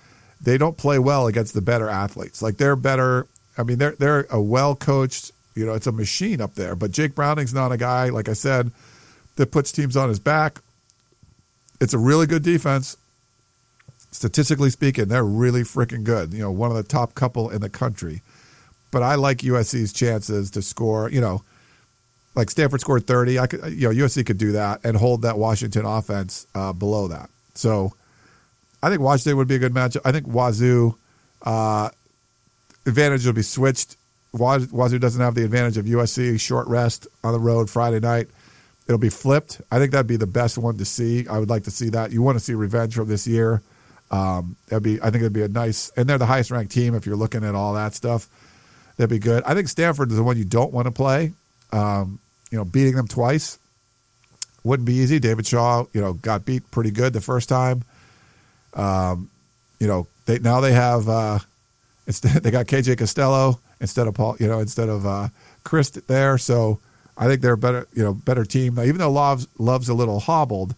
they 0.44 0.58
don't 0.58 0.76
play 0.76 0.98
well 0.98 1.26
against 1.26 1.54
the 1.54 1.62
better 1.62 1.88
athletes. 1.88 2.42
Like 2.42 2.58
they're 2.58 2.76
better. 2.76 3.26
I 3.56 3.62
mean, 3.62 3.78
they're 3.78 3.96
they're 3.98 4.26
a 4.30 4.40
well 4.40 4.76
coached. 4.76 5.32
You 5.54 5.66
know, 5.66 5.72
it's 5.72 5.86
a 5.86 5.92
machine 5.92 6.40
up 6.40 6.54
there. 6.54 6.74
But 6.76 6.90
Jake 6.90 7.14
Browning's 7.14 7.54
not 7.54 7.72
a 7.72 7.76
guy, 7.76 8.08
like 8.08 8.28
I 8.28 8.32
said, 8.32 8.72
that 9.36 9.52
puts 9.52 9.72
teams 9.72 9.96
on 9.96 10.08
his 10.08 10.18
back. 10.18 10.60
It's 11.80 11.94
a 11.94 11.98
really 11.98 12.26
good 12.26 12.42
defense. 12.42 12.96
Statistically 14.10 14.70
speaking, 14.70 15.06
they're 15.06 15.24
really 15.24 15.62
freaking 15.62 16.04
good. 16.04 16.32
You 16.32 16.40
know, 16.40 16.50
one 16.50 16.70
of 16.70 16.76
the 16.76 16.82
top 16.82 17.14
couple 17.14 17.50
in 17.50 17.60
the 17.60 17.70
country. 17.70 18.22
But 18.90 19.02
I 19.02 19.16
like 19.16 19.38
USC's 19.38 19.92
chances 19.92 20.50
to 20.52 20.62
score. 20.62 21.10
You 21.10 21.20
know, 21.20 21.42
like 22.34 22.50
Stanford 22.50 22.80
scored 22.80 23.06
thirty. 23.06 23.38
I 23.38 23.46
could, 23.46 23.72
you 23.72 23.92
know, 23.92 24.04
USC 24.04 24.24
could 24.26 24.38
do 24.38 24.52
that 24.52 24.84
and 24.84 24.96
hold 24.96 25.22
that 25.22 25.38
Washington 25.38 25.84
offense 25.84 26.46
uh, 26.54 26.72
below 26.72 27.08
that. 27.08 27.30
So 27.54 27.92
I 28.82 28.90
think 28.90 29.00
Washington 29.00 29.36
would 29.38 29.48
be 29.48 29.54
a 29.54 29.58
good 29.58 29.72
matchup. 29.72 30.02
I 30.04 30.12
think 30.12 30.26
Wazoo 30.26 30.96
uh, 31.42 31.90
advantage 32.86 33.24
will 33.26 33.32
be 33.32 33.42
switched. 33.42 33.96
Wazoo 34.32 34.98
doesn't 34.98 35.20
have 35.20 35.34
the 35.34 35.44
advantage 35.44 35.78
of 35.78 35.86
USC 35.86 36.40
short 36.40 36.66
rest 36.66 37.06
on 37.22 37.32
the 37.32 37.38
road 37.38 37.70
Friday 37.70 38.00
night. 38.00 38.28
It'll 38.86 38.98
be 38.98 39.08
flipped. 39.08 39.60
I 39.70 39.78
think 39.78 39.92
that'd 39.92 40.06
be 40.06 40.16
the 40.16 40.26
best 40.26 40.58
one 40.58 40.76
to 40.78 40.84
see. 40.84 41.26
I 41.28 41.38
would 41.38 41.48
like 41.48 41.64
to 41.64 41.70
see 41.70 41.88
that. 41.90 42.12
You 42.12 42.20
want 42.20 42.36
to 42.36 42.44
see 42.44 42.52
revenge 42.52 42.94
from 42.94 43.08
this 43.08 43.26
year. 43.26 43.62
Um, 44.10 44.56
that'd 44.68 44.82
be. 44.82 45.00
I 45.00 45.04
think 45.04 45.22
it'd 45.22 45.32
be 45.32 45.42
a 45.42 45.48
nice. 45.48 45.90
And 45.96 46.06
they're 46.08 46.18
the 46.18 46.26
highest 46.26 46.50
ranked 46.50 46.72
team. 46.72 46.94
If 46.94 47.06
you're 47.06 47.16
looking 47.16 47.44
at 47.44 47.54
all 47.54 47.74
that 47.74 47.94
stuff, 47.94 48.28
that'd 48.96 49.08
be 49.08 49.18
good. 49.18 49.42
I 49.44 49.54
think 49.54 49.68
Stanford 49.68 50.10
is 50.10 50.16
the 50.16 50.22
one 50.22 50.36
you 50.36 50.44
don't 50.44 50.72
want 50.72 50.86
to 50.86 50.92
play. 50.92 51.32
Um, 51.72 52.18
you 52.54 52.60
know, 52.60 52.64
beating 52.64 52.94
them 52.94 53.08
twice 53.08 53.58
wouldn't 54.62 54.86
be 54.86 54.94
easy. 54.94 55.18
David 55.18 55.44
Shaw, 55.44 55.86
you 55.92 56.00
know, 56.00 56.12
got 56.12 56.44
beat 56.44 56.70
pretty 56.70 56.92
good 56.92 57.12
the 57.12 57.20
first 57.20 57.48
time. 57.48 57.82
Um, 58.74 59.28
you 59.80 59.88
know, 59.88 60.06
they 60.26 60.38
now 60.38 60.60
they 60.60 60.70
have 60.70 61.08
uh, 61.08 61.40
instead 62.06 62.30
they 62.44 62.52
got 62.52 62.66
KJ 62.66 62.96
Costello 62.96 63.58
instead 63.80 64.06
of 64.06 64.14
Paul, 64.14 64.36
you 64.38 64.46
know, 64.46 64.60
instead 64.60 64.88
of 64.88 65.04
uh, 65.04 65.30
Chris 65.64 65.90
there. 65.90 66.38
So 66.38 66.78
I 67.18 67.26
think 67.26 67.40
they're 67.40 67.54
a 67.54 67.58
better, 67.58 67.88
you 67.92 68.04
know, 68.04 68.14
better 68.14 68.44
team. 68.44 68.76
Now, 68.76 68.82
even 68.82 68.98
though 68.98 69.10
Love's 69.10 69.48
Love's 69.58 69.88
a 69.88 69.94
little 69.94 70.20
hobbled, 70.20 70.76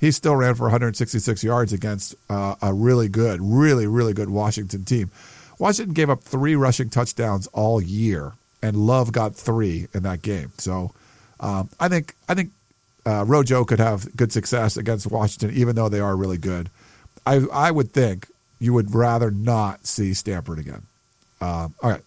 he 0.00 0.10
still 0.10 0.34
ran 0.34 0.56
for 0.56 0.64
166 0.64 1.44
yards 1.44 1.72
against 1.72 2.16
uh, 2.28 2.56
a 2.60 2.74
really 2.74 3.08
good, 3.08 3.38
really 3.40 3.86
really 3.86 4.12
good 4.12 4.28
Washington 4.28 4.84
team. 4.84 5.12
Washington 5.60 5.94
gave 5.94 6.10
up 6.10 6.24
three 6.24 6.56
rushing 6.56 6.90
touchdowns 6.90 7.46
all 7.52 7.80
year, 7.80 8.32
and 8.60 8.76
Love 8.76 9.12
got 9.12 9.36
three 9.36 9.86
in 9.94 10.02
that 10.02 10.20
game. 10.20 10.50
So 10.58 10.92
um, 11.42 11.68
I 11.78 11.88
think 11.88 12.14
I 12.28 12.34
think 12.34 12.52
uh, 13.04 13.24
Rojo 13.26 13.64
could 13.64 13.80
have 13.80 14.16
good 14.16 14.32
success 14.32 14.76
against 14.76 15.10
Washington, 15.10 15.50
even 15.56 15.76
though 15.76 15.88
they 15.88 16.00
are 16.00 16.16
really 16.16 16.38
good. 16.38 16.70
I 17.26 17.44
I 17.52 17.70
would 17.70 17.92
think 17.92 18.28
you 18.58 18.72
would 18.72 18.94
rather 18.94 19.30
not 19.30 19.86
see 19.86 20.14
Stanford 20.14 20.58
again. 20.58 20.82
Uh, 21.40 21.68
all 21.82 21.90
right. 21.90 22.02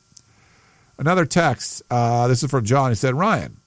Another 0.98 1.26
text. 1.26 1.84
Uh, 1.92 2.30
this 2.30 2.42
is 2.42 2.50
from 2.50 2.64
John. 2.64 2.92
He 2.92 2.96
said, 2.96 3.14
Ryan, 3.14 3.58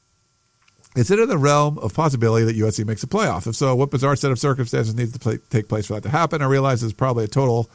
is 0.97 1.11
it 1.11 1.19
in 1.19 1.29
the 1.29 1.37
realm 1.37 1.79
of 1.79 1.93
possibility 1.93 2.47
that 2.47 2.57
USC 2.57 2.87
makes 2.87 3.03
a 3.03 3.07
playoff? 3.07 3.47
If 3.47 3.55
so, 3.55 3.77
what 3.77 3.91
bizarre 3.91 4.17
set 4.17 4.31
of 4.31 4.39
circumstances 4.39 4.95
needs 4.95 5.13
to 5.13 5.19
play, 5.19 5.39
take 5.51 5.69
place 5.69 5.87
for 5.87 5.95
that 5.95 6.03
to 6.05 6.09
happen? 6.09 6.41
I 6.41 6.47
realize 6.47 6.83
it's 6.83 6.95
probably 6.95 7.25
a 7.25 7.29
total 7.29 7.69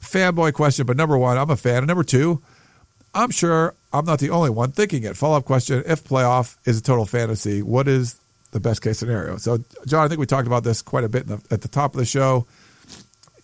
fanboy 0.00 0.54
question, 0.54 0.86
but 0.86 0.96
number 0.96 1.18
one, 1.18 1.36
I'm 1.36 1.50
a 1.50 1.56
fan. 1.56 1.78
And 1.78 1.86
number 1.86 2.04
two, 2.04 2.42
I'm 3.14 3.30
sure 3.30 3.74
I'm 3.94 4.04
not 4.04 4.18
the 4.18 4.30
only 4.30 4.50
one 4.50 4.72
thinking 4.72 5.04
it. 5.04 5.16
Follow 5.16 5.36
up 5.36 5.44
question 5.44 5.82
If 5.86 6.02
playoff 6.02 6.56
is 6.64 6.78
a 6.78 6.82
total 6.82 7.06
fantasy, 7.06 7.62
what 7.62 7.86
is 7.86 8.18
the 8.50 8.58
best 8.58 8.82
case 8.82 8.98
scenario? 8.98 9.36
So, 9.36 9.58
John, 9.86 10.04
I 10.04 10.08
think 10.08 10.18
we 10.18 10.26
talked 10.26 10.48
about 10.48 10.64
this 10.64 10.82
quite 10.82 11.04
a 11.04 11.08
bit 11.08 11.28
the, 11.28 11.40
at 11.50 11.62
the 11.62 11.68
top 11.68 11.94
of 11.94 11.98
the 12.00 12.04
show. 12.04 12.46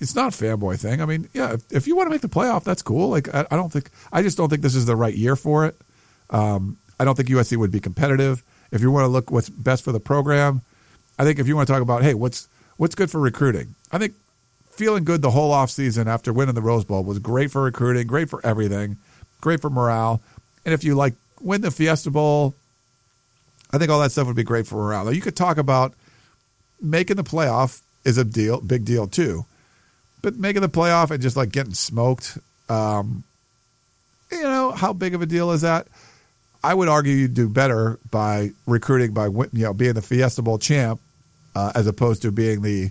It's 0.01 0.17
not 0.17 0.35
a 0.35 0.37
fanboy 0.37 0.81
thing. 0.81 1.01
I 1.01 1.05
mean, 1.05 1.29
yeah, 1.33 1.53
if, 1.53 1.73
if 1.73 1.87
you 1.87 1.95
want 1.95 2.07
to 2.07 2.11
make 2.11 2.23
the 2.23 2.29
playoff, 2.29 2.65
that's 2.65 2.83
cool. 2.83 3.11
Like, 3.11 3.33
I, 3.33 3.47
I, 3.51 3.57
don't 3.57 3.73
think, 3.73 3.91
I 4.13 4.23
just 4.23 4.37
don't 4.37 4.49
think 4.49 4.63
this 4.63 4.75
is 4.75 4.87
the 4.87 4.97
right 4.97 5.15
year 5.15 5.37
for 5.37 5.67
it. 5.67 5.81
Um, 6.31 6.79
I 6.99 7.05
don't 7.05 7.15
think 7.15 7.29
USC 7.29 7.57
would 7.57 7.71
be 7.71 7.81
competitive. 7.81 8.43
If 8.73 8.81
you 8.81 8.91
want 8.91 9.05
to 9.05 9.09
look 9.09 9.31
what's 9.31 9.51
best 9.51 9.85
for 9.85 9.93
the 9.93 10.01
program, 10.01 10.63
I 11.19 11.25
think 11.25 11.39
if 11.39 11.47
you 11.47 11.55
want 11.55 11.69
to 11.69 11.73
talk 11.73 11.83
about, 11.83 12.03
hey, 12.03 12.15
what's 12.15 12.49
what's 12.77 12.95
good 12.95 13.11
for 13.11 13.21
recruiting, 13.21 13.75
I 13.93 13.99
think 13.99 14.15
feeling 14.71 15.05
good 15.05 15.23
the 15.23 15.31
whole 15.31 15.53
offseason 15.53 16.07
after 16.07 16.33
winning 16.33 16.55
the 16.55 16.63
Rose 16.63 16.85
Bowl 16.85 17.05
was 17.05 17.19
great 17.19 17.51
for 17.51 17.63
recruiting, 17.63 18.07
great 18.07 18.31
for 18.31 18.45
everything, 18.45 18.97
great 19.41 19.61
for 19.61 19.71
morale. 19.71 20.23
And 20.65 20.75
if 20.75 20.85
you 20.85 20.95
like 20.95 21.15
win 21.41 21.61
the 21.61 21.71
Fiesta 21.71 22.11
Bowl, 22.11 22.55
I 23.71 23.79
think 23.79 23.91
all 23.91 24.01
that 24.01 24.13
stuff 24.13 24.27
would 24.27 24.37
be 24.37 24.43
great 24.43 24.67
for 24.67 24.77
morale. 24.77 25.13
You 25.13 25.21
could 25.21 25.37
talk 25.37 25.59
about 25.59 25.95
making 26.81 27.17
the 27.17 27.25
playoff 27.25 27.83
is 28.05 28.19
a 28.19 28.25
deal, 28.25 28.61
big 28.61 28.85
deal 28.85 29.07
too. 29.07 29.47
But 30.23 30.37
making 30.37 30.63
the 30.63 30.69
playoff 30.69 31.11
and 31.11 31.23
just 31.23 31.37
like 31.37 31.51
getting 31.51 31.75
smoked, 31.75 32.39
um, 32.69 33.25
you 34.31 34.43
know, 34.43 34.73
how 34.73 34.93
big 34.93 35.15
of 35.15 35.23
a 35.23 35.27
deal 35.27 35.51
is 35.53 35.63
that? 35.63 35.87
I 36.63 36.75
would 36.75 36.89
argue 36.89 37.15
you 37.15 37.29
do 37.29 37.49
better 37.49 37.99
by 38.11 38.51
recruiting 38.67 39.13
by 39.13 39.27
you 39.27 39.49
know 39.53 39.73
being 39.73 39.95
the 39.95 40.03
Fiesta 40.03 40.43
Bowl 40.43 40.59
champ 40.59 41.01
uh, 41.55 41.73
as 41.75 41.87
opposed 41.87 42.23
to 42.23 42.33
being 42.33 42.61
the 42.63 42.91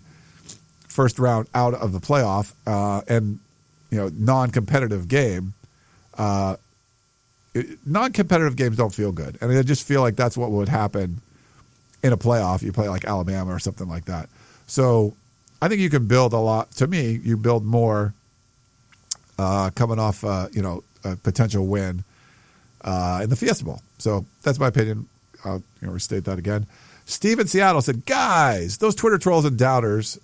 first 0.88 1.20
round 1.20 1.48
out 1.54 1.76
of 1.76 1.92
the 1.92 2.00
playoff 2.00 2.54
uh, 2.66 3.02
and 3.08 3.40
you 3.92 3.98
know 3.98 4.10
non-competitive 4.14 5.08
game. 5.08 5.54
Uh, 6.18 6.56
non-competitive 7.86 8.56
games 8.56 8.78
don't 8.78 8.94
feel 8.94 9.12
good, 9.12 9.38
and 9.42 9.52
I 9.52 9.62
just 9.64 9.88
feel 9.88 10.02
like 10.02 10.16
that's 10.16 10.38
what 10.38 10.52
would 10.52 10.70
happen 10.70 11.22
in 12.04 12.14
a 12.14 12.18
playoff. 12.18 12.62
You 12.62 12.72
play 12.72 12.90
like 12.90 13.06
Alabama 13.06 13.54
or 13.54 13.60
something 13.60 13.88
like 13.88 14.06
that. 14.06 14.30
So 14.68 15.16
I 15.62 15.68
think 15.68 15.82
you 15.82 15.90
can 15.90 16.08
build 16.08 16.34
a 16.34 16.38
lot. 16.38 16.72
To 16.74 16.88
me, 16.88 17.20
you 17.24 17.38
build 17.38 17.66
more 17.66 18.14
uh, 19.38 19.72
coming 19.72 20.00
off 20.00 20.24
uh, 20.24 20.48
you 20.52 20.62
know 20.62 20.84
a 21.04 21.16
potential 21.16 21.66
win 21.68 22.04
uh, 22.82 23.22
in 23.24 23.30
the 23.30 23.36
Fiesta 23.36 23.66
Bowl. 23.66 23.82
So 23.98 24.26
that's 24.44 24.60
my 24.60 24.68
opinion. 24.68 25.08
I'll 25.44 25.64
you 25.82 25.88
know, 25.88 25.94
restate 25.94 26.26
that 26.26 26.38
again. 26.38 26.68
Steve 27.06 27.40
in 27.40 27.48
Seattle 27.48 27.82
said, 27.82 28.06
"Guys, 28.06 28.78
those 28.78 28.96
Twitter 28.96 29.18
trolls 29.18 29.46
and 29.46 29.58
doubters, 29.58 30.20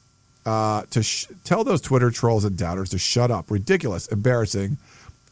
uh, 0.45 0.83
to 0.91 1.01
sh- 1.01 1.27
tell 1.43 1.63
those 1.63 1.81
Twitter 1.81 2.11
trolls 2.11 2.45
and 2.45 2.57
doubters 2.57 2.89
to 2.89 2.97
shut 2.97 3.31
up. 3.31 3.49
Ridiculous, 3.49 4.07
embarrassing, 4.07 4.77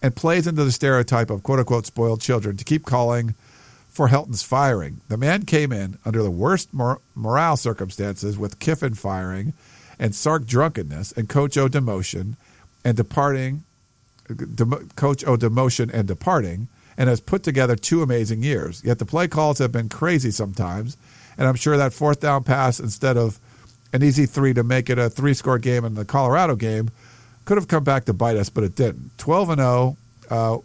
and 0.04 0.16
plays 0.16 0.46
into 0.46 0.64
the 0.64 0.72
stereotype 0.72 1.32
of 1.32 1.42
quote 1.42 1.58
unquote 1.58 1.88
spoiled 1.88 2.22
children 2.22 2.56
to 2.58 2.64
keep 2.64 2.86
calling." 2.86 3.34
For 3.90 4.08
Helton's 4.08 4.42
firing. 4.42 5.02
The 5.08 5.18
man 5.18 5.44
came 5.46 5.72
in 5.72 6.00
under 6.04 6.24
the 6.24 6.32
worst 6.32 6.74
mor- 6.74 7.00
morale 7.14 7.56
circumstances 7.56 8.40
with 8.40 8.58
Kiffin 8.58 8.96
firing 8.96 9.54
and 10.00 10.16
Sark 10.16 10.48
drunkenness 10.48 11.12
and 11.12 11.30
Coach 11.30 11.58
O 11.58 11.68
demotion 11.68 12.36
and 12.84 12.98
departing, 12.98 13.64
de- 14.28 14.66
Coach 14.96 15.24
O 15.26 15.38
demotion 15.38 15.94
and 15.94 16.08
departing, 16.08 16.70
and 16.98 17.08
has 17.08 17.22
put 17.22 17.44
together 17.44 17.76
two 17.76 18.02
amazing 18.02 18.44
years. 18.44 18.82
Yet 18.84 19.00
the 19.00 19.06
play 19.06 19.28
calls 19.28 19.60
have 19.60 19.72
been 19.72 19.90
crazy 19.90 20.32
sometimes, 20.32 20.98
and 21.38 21.48
I'm 21.48 21.56
sure 21.56 21.78
that 21.78 21.94
fourth 21.94 22.20
down 22.20 22.44
pass 22.44 22.80
instead 22.80 23.16
of 23.16 23.40
an 23.94 24.04
easy 24.04 24.26
three 24.26 24.54
to 24.54 24.64
make 24.64 24.90
it 24.90 24.98
a 24.98 25.10
three 25.10 25.34
score 25.34 25.60
game 25.60 25.86
in 25.86 25.94
the 25.94 26.06
Colorado 26.06 26.56
game 26.56 26.90
could 27.46 27.58
have 27.58 27.68
come 27.68 27.84
back 27.84 28.06
to 28.06 28.14
bite 28.14 28.38
us, 28.38 28.50
but 28.50 28.64
it 28.64 28.76
didn't. 28.76 29.18
12 29.18 29.50
and 29.50 29.60
0. 29.60 29.98
Uh, 30.30 30.58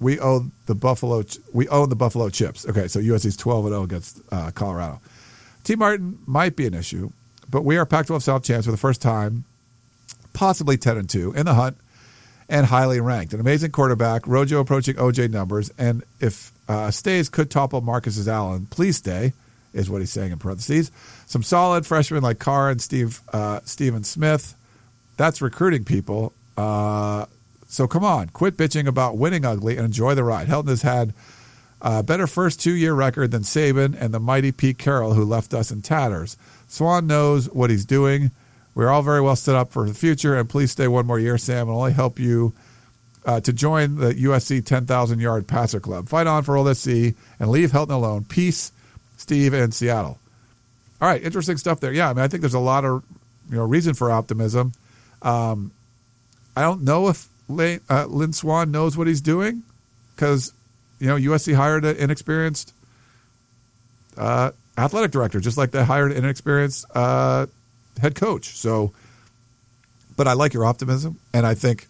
we 0.00 0.20
owe 0.20 0.46
the 0.66 0.74
Buffalo. 0.74 1.24
We 1.52 1.68
own 1.68 1.88
the 1.88 1.96
Buffalo 1.96 2.28
Chips. 2.28 2.66
Okay, 2.66 2.88
so 2.88 3.00
USC's 3.00 3.36
12 3.36 3.66
and 3.66 3.72
0 3.72 3.82
against 3.82 4.20
uh, 4.30 4.50
Colorado. 4.54 5.00
Tee 5.64 5.76
Martin 5.76 6.18
might 6.26 6.54
be 6.54 6.66
an 6.66 6.74
issue, 6.74 7.10
but 7.50 7.62
we 7.64 7.76
are 7.76 7.84
Pac-12 7.84 8.22
South 8.22 8.44
champs 8.44 8.66
for 8.66 8.70
the 8.70 8.78
first 8.78 9.02
time, 9.02 9.44
possibly 10.32 10.76
10 10.76 10.96
and 10.96 11.10
2 11.10 11.32
in 11.32 11.44
the 11.44 11.54
hunt 11.54 11.76
and 12.48 12.66
highly 12.66 13.00
ranked. 13.00 13.32
An 13.34 13.40
amazing 13.40 13.72
quarterback, 13.72 14.26
Rojo 14.26 14.60
approaching 14.60 14.94
OJ 14.94 15.30
numbers, 15.30 15.72
and 15.78 16.04
if 16.20 16.52
uh, 16.68 16.90
stays 16.90 17.28
could 17.28 17.50
topple 17.50 17.80
Marcus 17.80 18.26
Allen. 18.26 18.66
Please 18.66 18.96
stay, 18.96 19.32
is 19.72 19.90
what 19.90 20.00
he's 20.00 20.10
saying 20.10 20.32
in 20.32 20.38
parentheses. 20.38 20.90
Some 21.26 21.42
solid 21.42 21.86
freshmen 21.86 22.22
like 22.22 22.38
Carr 22.38 22.70
and 22.70 22.80
Steve 22.80 23.20
uh, 23.32 23.60
Stephen 23.64 24.04
Smith. 24.04 24.54
That's 25.16 25.40
recruiting 25.40 25.84
people. 25.84 26.32
Uh, 26.56 27.26
so 27.68 27.86
come 27.86 28.04
on, 28.04 28.28
quit 28.28 28.56
bitching 28.56 28.86
about 28.86 29.18
winning 29.18 29.44
ugly 29.44 29.76
and 29.76 29.84
enjoy 29.84 30.14
the 30.14 30.24
ride. 30.24 30.48
Helton 30.48 30.68
has 30.68 30.82
had 30.82 31.12
a 31.80 32.02
better 32.02 32.26
first 32.26 32.60
two 32.60 32.72
year 32.72 32.94
record 32.94 33.30
than 33.30 33.42
Saban 33.42 34.00
and 34.00 34.14
the 34.14 34.20
mighty 34.20 34.52
Pete 34.52 34.78
Carroll, 34.78 35.14
who 35.14 35.24
left 35.24 35.52
us 35.52 35.70
in 35.70 35.82
tatters. 35.82 36.36
Swann 36.68 37.06
knows 37.06 37.50
what 37.50 37.70
he's 37.70 37.84
doing. 37.84 38.30
We're 38.74 38.88
all 38.90 39.02
very 39.02 39.20
well 39.20 39.36
set 39.36 39.56
up 39.56 39.72
for 39.72 39.86
the 39.86 39.94
future, 39.94 40.36
and 40.36 40.48
please 40.48 40.70
stay 40.70 40.86
one 40.86 41.06
more 41.06 41.18
year, 41.18 41.38
Sam. 41.38 41.68
It'll 41.68 41.80
only 41.80 41.92
help 41.92 42.18
you 42.18 42.52
uh, 43.24 43.40
to 43.40 43.52
join 43.52 43.96
the 43.96 44.14
USC 44.14 44.64
10,000 44.64 45.18
yard 45.18 45.46
passer 45.46 45.80
club. 45.80 46.08
Fight 46.08 46.26
on 46.26 46.42
for 46.42 46.56
Old 46.56 46.74
SC 46.76 47.14
and 47.40 47.50
leave 47.50 47.72
Helton 47.72 47.90
alone. 47.90 48.24
Peace, 48.24 48.72
Steve 49.16 49.54
and 49.54 49.74
Seattle. 49.74 50.18
All 51.00 51.08
right, 51.08 51.22
interesting 51.22 51.56
stuff 51.56 51.80
there. 51.80 51.92
Yeah, 51.92 52.10
I 52.10 52.14
mean, 52.14 52.22
I 52.22 52.28
think 52.28 52.42
there's 52.42 52.54
a 52.54 52.58
lot 52.58 52.84
of 52.84 53.02
you 53.50 53.56
know 53.56 53.64
reason 53.64 53.94
for 53.94 54.10
optimism. 54.10 54.72
Um, 55.22 55.72
I 56.56 56.62
don't 56.62 56.82
know 56.82 57.08
if 57.08 57.28
Lane, 57.48 57.80
uh, 57.88 58.06
Lynn 58.06 58.32
Swann 58.32 58.70
knows 58.70 58.96
what 58.96 59.06
he's 59.06 59.20
doing 59.20 59.62
because 60.14 60.52
you 60.98 61.06
know 61.06 61.16
USC 61.16 61.54
hired 61.54 61.84
an 61.84 61.96
inexperienced 61.96 62.72
uh, 64.16 64.50
athletic 64.78 65.10
director, 65.10 65.40
just 65.40 65.58
like 65.58 65.70
they 65.70 65.84
hired 65.84 66.12
an 66.12 66.18
inexperienced 66.18 66.86
uh, 66.94 67.46
head 68.00 68.14
coach. 68.14 68.56
So, 68.56 68.92
but 70.16 70.26
I 70.26 70.32
like 70.32 70.54
your 70.54 70.64
optimism, 70.64 71.18
and 71.32 71.46
I 71.46 71.54
think 71.54 71.86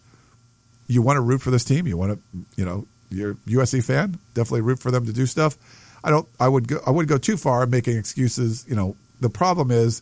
you 0.87 1.01
want 1.01 1.17
to 1.17 1.21
root 1.21 1.41
for 1.41 1.51
this 1.51 1.63
team. 1.63 1.87
You 1.87 1.97
want 1.97 2.13
to, 2.13 2.19
you 2.55 2.65
know, 2.65 2.85
you're 3.09 3.35
USC 3.47 3.83
fan. 3.83 4.17
Definitely 4.33 4.61
root 4.61 4.79
for 4.79 4.91
them 4.91 5.05
to 5.05 5.13
do 5.13 5.25
stuff. 5.25 5.57
I 6.03 6.09
don't. 6.09 6.27
I 6.39 6.47
would 6.47 6.67
go. 6.67 6.79
I 6.85 6.91
would 6.91 7.07
go 7.07 7.17
too 7.17 7.37
far 7.37 7.65
making 7.65 7.97
excuses. 7.97 8.65
You 8.67 8.75
know, 8.75 8.95
the 9.19 9.29
problem 9.29 9.71
is 9.71 10.01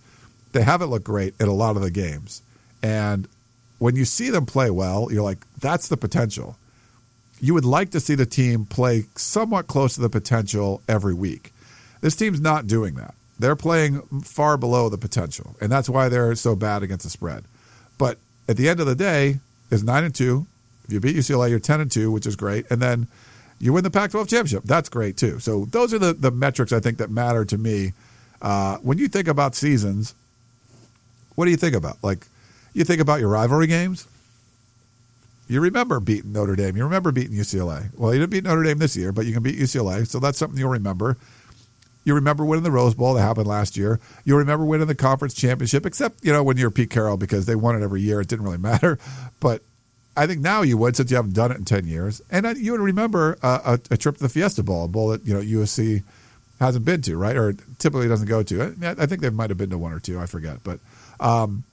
they 0.51 0.61
haven't 0.61 0.89
looked 0.89 1.05
great 1.05 1.33
in 1.39 1.47
a 1.47 1.53
lot 1.53 1.75
of 1.75 1.81
the 1.81 1.91
games, 1.91 2.41
and 2.85 3.27
when 3.79 3.95
you 3.95 4.05
see 4.05 4.29
them 4.29 4.45
play 4.45 4.69
well, 4.69 5.07
you're 5.11 5.23
like, 5.23 5.39
that's 5.59 5.87
the 5.87 5.97
potential. 5.97 6.55
You 7.41 7.55
would 7.55 7.65
like 7.65 7.89
to 7.91 7.99
see 7.99 8.13
the 8.13 8.27
team 8.27 8.65
play 8.65 9.05
somewhat 9.15 9.65
close 9.65 9.95
to 9.95 10.01
the 10.01 10.09
potential 10.09 10.83
every 10.87 11.15
week. 11.15 11.51
This 12.01 12.15
team's 12.15 12.39
not 12.39 12.67
doing 12.67 12.93
that. 12.95 13.15
They're 13.39 13.55
playing 13.55 14.01
far 14.23 14.55
below 14.55 14.87
the 14.89 14.99
potential, 14.99 15.55
and 15.59 15.71
that's 15.71 15.89
why 15.89 16.09
they're 16.09 16.35
so 16.35 16.55
bad 16.55 16.83
against 16.83 17.03
the 17.03 17.09
spread. 17.09 17.43
But 17.97 18.19
at 18.47 18.55
the 18.55 18.69
end 18.69 18.79
of 18.79 18.85
the 18.85 18.95
day, 18.95 19.39
is 19.71 19.83
nine 19.83 20.03
and 20.03 20.13
two. 20.13 20.45
If 20.85 20.93
you 20.93 20.99
beat 20.99 21.15
UCLA, 21.15 21.49
you're 21.49 21.59
ten 21.59 21.81
and 21.81 21.91
two, 21.91 22.11
which 22.11 22.27
is 22.27 22.35
great, 22.35 22.69
and 22.69 22.79
then 22.79 23.07
you 23.59 23.73
win 23.73 23.83
the 23.83 23.89
Pac-12 23.89 24.29
championship. 24.29 24.63
That's 24.63 24.89
great 24.89 25.17
too. 25.17 25.39
So 25.39 25.65
those 25.65 25.93
are 25.93 25.99
the 25.99 26.13
the 26.13 26.31
metrics 26.31 26.71
I 26.71 26.79
think 26.79 26.99
that 26.99 27.09
matter 27.09 27.43
to 27.45 27.57
me. 27.57 27.93
Uh, 28.41 28.77
when 28.77 28.99
you 28.99 29.07
think 29.07 29.27
about 29.27 29.55
seasons, 29.55 30.13
what 31.35 31.45
do 31.45 31.51
you 31.51 31.57
think 31.57 31.75
about? 31.75 31.97
Like, 32.03 32.27
you 32.75 32.83
think 32.83 33.01
about 33.01 33.21
your 33.21 33.29
rivalry 33.29 33.67
games. 33.67 34.05
You 35.47 35.61
remember 35.61 35.99
beating 35.99 36.33
Notre 36.33 36.55
Dame. 36.55 36.75
You 36.75 36.83
remember 36.83 37.11
beating 37.11 37.37
UCLA. 37.37 37.89
Well, 37.95 38.13
you 38.13 38.19
didn't 38.19 38.31
beat 38.31 38.43
Notre 38.43 38.63
Dame 38.63 38.79
this 38.79 38.97
year, 38.97 39.11
but 39.11 39.25
you 39.25 39.33
can 39.33 39.41
beat 39.41 39.57
UCLA, 39.57 40.05
so 40.05 40.19
that's 40.19 40.37
something 40.37 40.59
you'll 40.59 40.69
remember. 40.69 41.17
You 42.03 42.13
remember 42.13 42.43
winning 42.43 42.63
the 42.63 42.71
Rose 42.71 42.93
Bowl 42.93 43.13
that 43.13 43.21
happened 43.21 43.47
last 43.47 43.77
year. 43.77 43.99
You 44.25 44.35
remember 44.37 44.65
winning 44.65 44.87
the 44.87 44.95
conference 44.95 45.33
championship, 45.33 45.85
except 45.85 46.23
you 46.23 46.33
know 46.33 46.43
when 46.43 46.57
you're 46.57 46.69
Pete 46.69 46.89
Carroll 46.89 47.17
because 47.17 47.45
they 47.45 47.55
won 47.55 47.75
it 47.75 47.83
every 47.83 48.01
year. 48.01 48.19
It 48.21 48.27
didn't 48.27 48.45
really 48.45 48.57
matter. 48.57 48.99
But 49.39 49.61
I 50.17 50.25
think 50.25 50.41
now 50.41 50.63
you 50.63 50.77
would 50.77 50.95
since 50.95 51.11
you 51.11 51.17
haven't 51.17 51.33
done 51.33 51.51
it 51.51 51.57
in 51.57 51.65
ten 51.65 51.85
years, 51.85 52.21
and 52.31 52.57
you 52.57 52.71
would 52.71 52.81
remember 52.81 53.37
a, 53.43 53.79
a, 53.91 53.97
trip 53.97 54.17
to 54.17 54.23
the 54.23 54.29
Fiesta 54.29 54.63
Bowl, 54.63 54.85
a 54.85 54.87
bowl 54.87 55.09
that 55.09 55.25
you 55.25 55.33
know 55.33 55.41
USC 55.41 56.03
hasn't 56.59 56.83
been 56.83 57.01
to, 57.03 57.15
right, 57.15 57.35
or 57.35 57.53
typically 57.77 58.07
doesn't 58.07 58.27
go 58.27 58.41
to. 58.41 58.75
I 58.97 59.05
think 59.05 59.21
they 59.21 59.29
might 59.29 59.49
have 59.51 59.57
been 59.57 59.69
to 59.69 59.77
one 59.77 59.93
or 59.93 59.99
two. 59.99 60.19
I 60.19 60.25
forget, 60.25 60.63
but 60.63 60.79
um, 61.19 61.63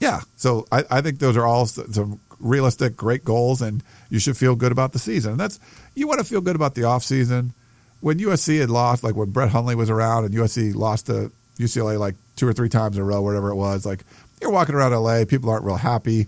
yeah. 0.00 0.20
So 0.36 0.66
I, 0.70 0.84
I 0.90 1.00
think 1.00 1.18
those 1.18 1.36
are 1.36 1.46
all 1.46 1.66
some 1.66 2.20
realistic, 2.38 2.96
great 2.96 3.24
goals, 3.24 3.62
and 3.62 3.82
you 4.10 4.18
should 4.18 4.36
feel 4.36 4.54
good 4.54 4.72
about 4.72 4.92
the 4.92 4.98
season. 4.98 5.32
And 5.32 5.40
that's 5.40 5.58
you 5.94 6.06
want 6.06 6.20
to 6.20 6.24
feel 6.24 6.40
good 6.40 6.56
about 6.56 6.74
the 6.74 6.84
off 6.84 7.02
season 7.02 7.54
when 8.00 8.18
USC 8.18 8.60
had 8.60 8.70
lost, 8.70 9.02
like 9.02 9.16
when 9.16 9.30
Brett 9.30 9.50
Hundley 9.50 9.74
was 9.74 9.90
around 9.90 10.24
and 10.24 10.34
USC 10.34 10.74
lost 10.74 11.06
to 11.06 11.32
UCLA 11.58 11.98
like 11.98 12.14
two 12.36 12.46
or 12.46 12.52
three 12.52 12.68
times 12.68 12.96
in 12.96 13.02
a 13.02 13.04
row, 13.04 13.22
whatever 13.22 13.50
it 13.50 13.56
was, 13.56 13.86
like 13.86 14.04
you're 14.40 14.50
walking 14.50 14.74
around 14.74 14.92
LA, 14.92 15.24
people 15.24 15.50
aren't 15.50 15.64
real 15.64 15.76
happy. 15.76 16.26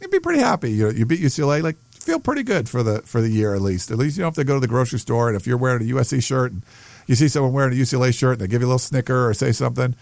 You'd 0.00 0.10
be 0.10 0.20
pretty 0.20 0.40
happy. 0.40 0.72
You 0.72 0.90
you 0.90 1.06
beat 1.06 1.20
UCLA, 1.20 1.62
like 1.62 1.76
feel 1.92 2.20
pretty 2.20 2.42
good 2.42 2.68
for 2.68 2.82
the 2.82 3.02
for 3.02 3.20
the 3.20 3.28
year 3.28 3.54
at 3.54 3.60
least. 3.60 3.90
At 3.90 3.98
least 3.98 4.16
you 4.16 4.22
don't 4.22 4.28
have 4.28 4.34
to 4.34 4.44
go 4.44 4.54
to 4.54 4.60
the 4.60 4.68
grocery 4.68 4.98
store, 4.98 5.28
and 5.28 5.36
if 5.36 5.46
you're 5.46 5.56
wearing 5.56 5.82
a 5.82 5.94
USC 5.94 6.22
shirt 6.22 6.52
and 6.52 6.62
you 7.06 7.14
see 7.14 7.28
someone 7.28 7.52
wearing 7.52 7.72
a 7.72 7.76
UCLA 7.76 8.16
shirt 8.16 8.32
and 8.32 8.40
they 8.42 8.46
give 8.46 8.60
you 8.62 8.66
a 8.66 8.70
little 8.70 8.78
snicker 8.78 9.28
or 9.28 9.34
say 9.34 9.52
something, 9.52 9.96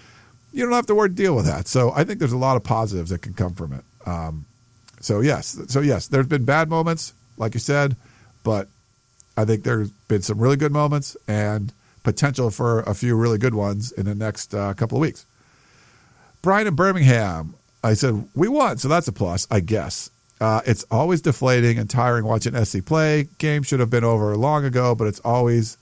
you 0.58 0.64
don't 0.64 0.72
have 0.72 0.86
to 0.86 0.94
worry 0.94 1.08
deal 1.08 1.36
with 1.36 1.46
that. 1.46 1.68
So 1.68 1.92
I 1.94 2.02
think 2.02 2.18
there's 2.18 2.32
a 2.32 2.36
lot 2.38 2.56
of 2.56 2.64
positives 2.64 3.10
that 3.10 3.22
can 3.22 3.32
come 3.32 3.54
from 3.54 3.72
it. 3.72 3.84
Um, 4.06 4.44
so 5.00 5.20
yes, 5.20 5.56
so 5.68 5.80
yes, 5.80 6.08
there's 6.08 6.26
been 6.26 6.44
bad 6.44 6.68
moments, 6.68 7.12
like 7.36 7.54
you 7.54 7.60
said, 7.60 7.94
but 8.42 8.66
I 9.36 9.44
think 9.44 9.62
there's 9.62 9.90
been 10.08 10.22
some 10.22 10.38
really 10.38 10.56
good 10.56 10.72
moments 10.72 11.16
and 11.28 11.72
potential 12.02 12.50
for 12.50 12.80
a 12.80 12.94
few 12.94 13.14
really 13.16 13.38
good 13.38 13.54
ones 13.54 13.92
in 13.92 14.06
the 14.06 14.14
next 14.14 14.52
uh, 14.52 14.74
couple 14.74 14.98
of 14.98 15.02
weeks. 15.02 15.24
Brian 16.42 16.66
in 16.66 16.74
Birmingham, 16.74 17.54
I 17.84 17.94
said 17.94 18.28
we 18.34 18.48
won, 18.48 18.78
so 18.78 18.88
that's 18.88 19.06
a 19.06 19.12
plus, 19.12 19.46
I 19.50 19.60
guess. 19.60 20.10
Uh, 20.40 20.60
it's 20.66 20.84
always 20.90 21.20
deflating 21.22 21.78
and 21.78 21.88
tiring 21.88 22.24
watching 22.24 22.64
SC 22.64 22.84
play. 22.84 23.28
Game 23.38 23.62
should 23.62 23.80
have 23.80 23.90
been 23.90 24.04
over 24.04 24.36
long 24.36 24.64
ago, 24.64 24.94
but 24.94 25.06
it's 25.06 25.20
always 25.20 25.78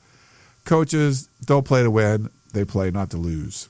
Coaches 0.67 1.29
don't 1.45 1.65
play 1.65 1.85
to 1.85 1.91
win, 1.91 2.29
they 2.53 2.65
play 2.65 2.91
not 2.91 3.11
to 3.11 3.17
lose. 3.17 3.69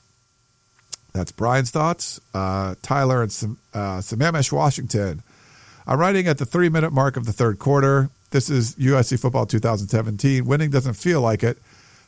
That's 1.17 1.31
Brian's 1.31 1.71
thoughts. 1.71 2.19
Uh, 2.33 2.75
Tyler 2.81 3.23
and 3.23 3.31
Sam, 3.31 3.57
uh, 3.73 3.97
Sammamish, 3.97 4.51
Washington. 4.51 5.23
I'm 5.87 5.99
writing 5.99 6.27
at 6.27 6.37
the 6.37 6.45
three 6.45 6.69
minute 6.69 6.93
mark 6.93 7.17
of 7.17 7.25
the 7.25 7.33
third 7.33 7.57
quarter. 7.57 8.09
This 8.29 8.49
is 8.49 8.75
USC 8.75 9.19
football 9.19 9.45
2017. 9.45 10.45
Winning 10.45 10.69
doesn't 10.69 10.93
feel 10.93 11.21
like 11.21 11.43
it. 11.43 11.57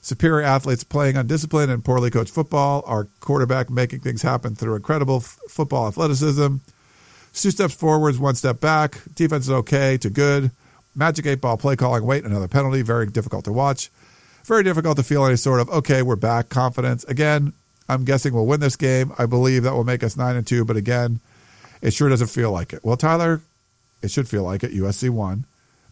Superior 0.02 0.46
athletes 0.46 0.84
playing 0.84 1.18
undisciplined 1.18 1.72
and 1.72 1.84
poorly 1.84 2.12
coached 2.12 2.34
football. 2.34 2.84
Our 2.86 3.06
quarterback 3.20 3.70
making 3.70 4.02
things 4.02 4.22
happen 4.22 4.56
through 4.56 4.76
incredible 4.76 5.18
f- 5.18 5.40
football 5.50 5.88
athleticism. 5.88 6.58
Two 7.34 7.52
steps 7.52 7.74
forwards, 7.74 8.20
one 8.20 8.36
step 8.36 8.60
back. 8.60 9.02
Defense 9.16 9.46
is 9.46 9.52
okay 9.52 9.98
to 9.98 10.10
good. 10.10 10.52
Magic 10.96 11.26
eight 11.26 11.42
ball 11.42 11.58
play 11.58 11.76
calling, 11.76 12.06
wait, 12.06 12.26
another 12.26 12.48
penalty. 12.48 12.82
Very 12.82 13.08
difficult 13.08 13.46
to 13.46 13.52
watch 13.52 13.90
very 14.50 14.64
difficult 14.64 14.98
to 14.98 15.04
feel 15.04 15.26
any 15.26 15.36
sort 15.36 15.62
of 15.62 15.70
okay, 15.70 16.02
we're 16.02 16.16
back 16.16 16.50
confidence. 16.50 17.04
Again, 17.06 17.54
I'm 17.90 18.06
guessing 18.06 18.34
we'll 18.34 18.46
win 18.46 18.60
this 18.60 18.76
game. 18.76 19.12
I 19.18 19.26
believe 19.26 19.64
that 19.64 19.74
will 19.74 19.84
make 19.84 20.04
us 20.04 20.16
nine 20.16 20.36
and 20.36 20.46
two, 20.46 20.64
but 20.64 20.78
again, 20.78 21.20
it 21.82 21.92
sure 21.92 22.08
doesn't 22.08 22.28
feel 22.28 22.52
like 22.52 22.72
it. 22.72 22.86
Well, 22.86 22.96
Tyler, 22.96 23.42
it 24.04 24.12
should 24.12 24.30
feel 24.30 24.44
like 24.44 24.64
it. 24.64 24.72
USC 24.72 25.10
won, 25.10 25.46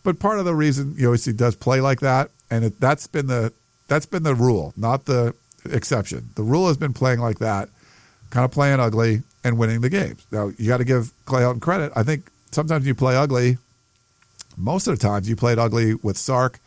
but 0.03 0.19
part 0.19 0.37
of 0.39 0.45
the 0.45 0.53
reason 0.53 0.93
USC 0.93 1.35
does 1.35 1.55
play 1.55 1.81
like 1.81 1.99
that, 2.01 2.29
and 2.51 2.63
it, 2.65 2.79
that's 2.79 3.07
been 3.07 3.27
the 3.27 3.51
that's 3.87 4.05
been 4.05 4.23
the 4.23 4.35
rule, 4.35 4.73
not 4.77 5.05
the 5.05 5.33
exception. 5.65 6.29
The 6.35 6.43
rule 6.43 6.67
has 6.67 6.77
been 6.77 6.93
playing 6.93 7.19
like 7.19 7.39
that, 7.39 7.69
kind 8.29 8.45
of 8.45 8.51
playing 8.51 8.79
ugly 8.79 9.23
and 9.43 9.57
winning 9.57 9.81
the 9.81 9.89
games. 9.89 10.25
Now 10.31 10.51
you 10.57 10.67
got 10.67 10.77
to 10.77 10.85
give 10.85 11.11
Clay 11.25 11.41
Helton 11.41 11.61
credit. 11.61 11.91
I 11.95 12.03
think 12.03 12.29
sometimes 12.51 12.85
you 12.85 12.93
play 12.93 13.15
ugly. 13.15 13.57
Most 14.55 14.87
of 14.87 14.97
the 14.97 15.07
times 15.07 15.29
you 15.29 15.35
played 15.35 15.57
ugly 15.57 15.95
with 15.95 16.17
Sark 16.17 16.59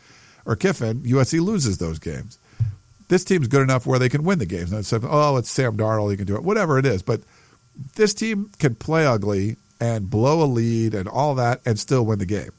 or 0.45 0.55
Kiffin, 0.55 1.01
USC 1.01 1.39
loses 1.39 1.77
those 1.77 1.99
games. 1.99 2.37
This 3.11 3.25
team's 3.25 3.49
good 3.49 3.61
enough 3.61 3.85
where 3.85 3.99
they 3.99 4.07
can 4.07 4.23
win 4.23 4.39
the 4.39 4.45
games. 4.45 4.71
Oh, 4.73 5.35
it's 5.35 5.51
Sam 5.51 5.75
Darnold, 5.75 6.11
he 6.11 6.15
can 6.15 6.25
do 6.25 6.37
it, 6.37 6.43
whatever 6.43 6.79
it 6.79 6.85
is. 6.85 7.01
But 7.01 7.19
this 7.97 8.13
team 8.13 8.49
can 8.57 8.73
play 8.73 9.05
ugly 9.05 9.57
and 9.81 10.09
blow 10.09 10.41
a 10.41 10.47
lead 10.47 10.93
and 10.93 11.09
all 11.09 11.35
that 11.35 11.59
and 11.65 11.77
still 11.77 12.05
win 12.05 12.19
the 12.19 12.25
game, 12.25 12.51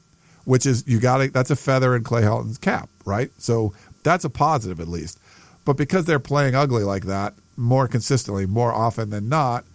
which 0.45 0.67
is 0.67 0.83
you 0.85 0.99
got 0.99 1.17
to, 1.17 1.31
that's 1.31 1.49
a 1.49 1.55
feather 1.55 1.95
in 1.95 2.03
Clay 2.03 2.21
Helton's 2.21 2.59
cap, 2.59 2.87
right? 3.03 3.31
So 3.39 3.73
that's 4.03 4.25
a 4.25 4.29
positive 4.29 4.79
at 4.79 4.87
least. 4.87 5.17
But 5.65 5.75
because 5.75 6.05
they're 6.05 6.19
playing 6.19 6.53
ugly 6.53 6.83
like 6.83 7.05
that 7.05 7.33
more 7.57 7.87
consistently, 7.87 8.45
more 8.45 8.71
often 8.71 9.09
than 9.09 9.27
not, 9.27 9.65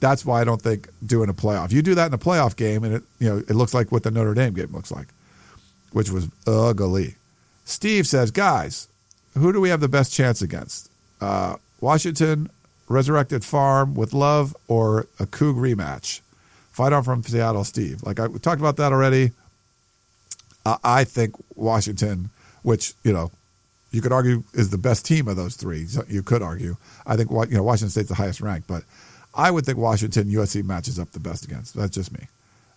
that's 0.00 0.26
why 0.26 0.42
I 0.42 0.44
don't 0.44 0.60
think 0.60 0.90
doing 1.06 1.30
a 1.30 1.34
playoff. 1.34 1.72
You 1.72 1.80
do 1.80 1.94
that 1.94 2.08
in 2.08 2.12
a 2.12 2.18
playoff 2.18 2.56
game, 2.56 2.84
and 2.84 2.96
it 2.96 3.02
you 3.20 3.30
know 3.30 3.38
it 3.38 3.52
looks 3.52 3.72
like 3.72 3.90
what 3.90 4.02
the 4.02 4.10
Notre 4.10 4.34
Dame 4.34 4.52
game 4.52 4.70
looks 4.72 4.92
like, 4.92 5.06
which 5.92 6.10
was 6.10 6.28
ugly. 6.46 7.14
Steve 7.64 8.06
says, 8.06 8.30
guys, 8.30 8.88
who 9.36 9.52
do 9.52 9.60
we 9.60 9.68
have 9.68 9.80
the 9.80 9.88
best 9.88 10.12
chance 10.12 10.42
against? 10.42 10.90
Uh, 11.20 11.56
Washington, 11.80 12.50
Resurrected 12.88 13.44
Farm 13.44 13.94
with 13.94 14.12
Love, 14.12 14.56
or 14.68 15.06
a 15.18 15.26
Coug 15.26 15.56
rematch? 15.56 16.20
Fight 16.72 16.92
on 16.92 17.02
from 17.02 17.22
Seattle, 17.22 17.64
Steve. 17.64 18.02
Like 18.02 18.20
I 18.20 18.26
we 18.26 18.38
talked 18.38 18.60
about 18.60 18.76
that 18.76 18.92
already. 18.92 19.32
Uh, 20.64 20.76
I 20.82 21.04
think 21.04 21.34
Washington, 21.54 22.30
which 22.62 22.94
you 23.02 23.12
know, 23.12 23.30
you 23.92 24.02
could 24.02 24.12
argue 24.12 24.42
is 24.52 24.70
the 24.70 24.78
best 24.78 25.06
team 25.06 25.28
of 25.28 25.36
those 25.36 25.56
three. 25.56 25.86
You 26.08 26.22
could 26.22 26.42
argue. 26.42 26.76
I 27.06 27.16
think 27.16 27.30
you 27.30 27.56
know 27.56 27.62
Washington 27.62 27.90
State's 27.90 28.08
the 28.08 28.14
highest 28.14 28.40
ranked, 28.40 28.66
but 28.66 28.82
I 29.34 29.50
would 29.50 29.64
think 29.64 29.78
Washington 29.78 30.28
USC 30.28 30.64
matches 30.64 30.98
up 30.98 31.12
the 31.12 31.20
best 31.20 31.44
against. 31.44 31.74
That's 31.74 31.94
just 31.94 32.12
me. 32.12 32.26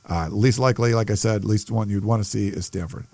Uh, 0.10 0.28
least 0.30 0.60
likely, 0.60 0.94
like 0.94 1.12
I 1.12 1.16
said, 1.16 1.46
least 1.46 1.72
one 1.72 1.90
you'd 1.90 2.06
want 2.06 2.24
to 2.24 2.30
see 2.30 2.48
is 2.48 2.66
Stanford. 2.66 3.06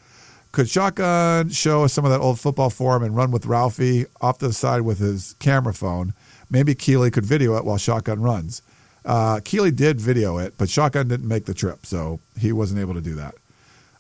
Could 0.56 0.70
Shotgun 0.70 1.50
show 1.50 1.86
some 1.88 2.06
of 2.06 2.12
that 2.12 2.22
old 2.22 2.40
football 2.40 2.70
form 2.70 3.04
and 3.04 3.14
run 3.14 3.30
with 3.30 3.46
Ralphie 3.46 4.06
off 4.22 4.38
to 4.38 4.48
the 4.48 4.54
side 4.54 4.84
with 4.84 5.00
his 5.00 5.36
camera 5.40 5.74
phone? 5.74 6.14
Maybe 6.50 6.74
Keely 6.74 7.12
could 7.12 7.26
video 7.26 7.58
it 7.58 7.66
while 7.66 7.78
Shotgun 7.78 8.22
runs. 8.22 8.62
Uh, 9.04 9.42
Keely 9.44 9.72
did 9.72 10.00
video 10.00 10.38
it, 10.38 10.54
but 10.58 10.70
Shotgun 10.70 11.10
didn't 11.10 11.28
make 11.28 11.44
the 11.44 11.54
trip, 11.54 11.86
so 11.86 12.22
he 12.40 12.54
wasn't 12.54 12.80
able 12.80 12.94
to 12.94 13.02
do 13.02 13.16
that. 13.16 13.36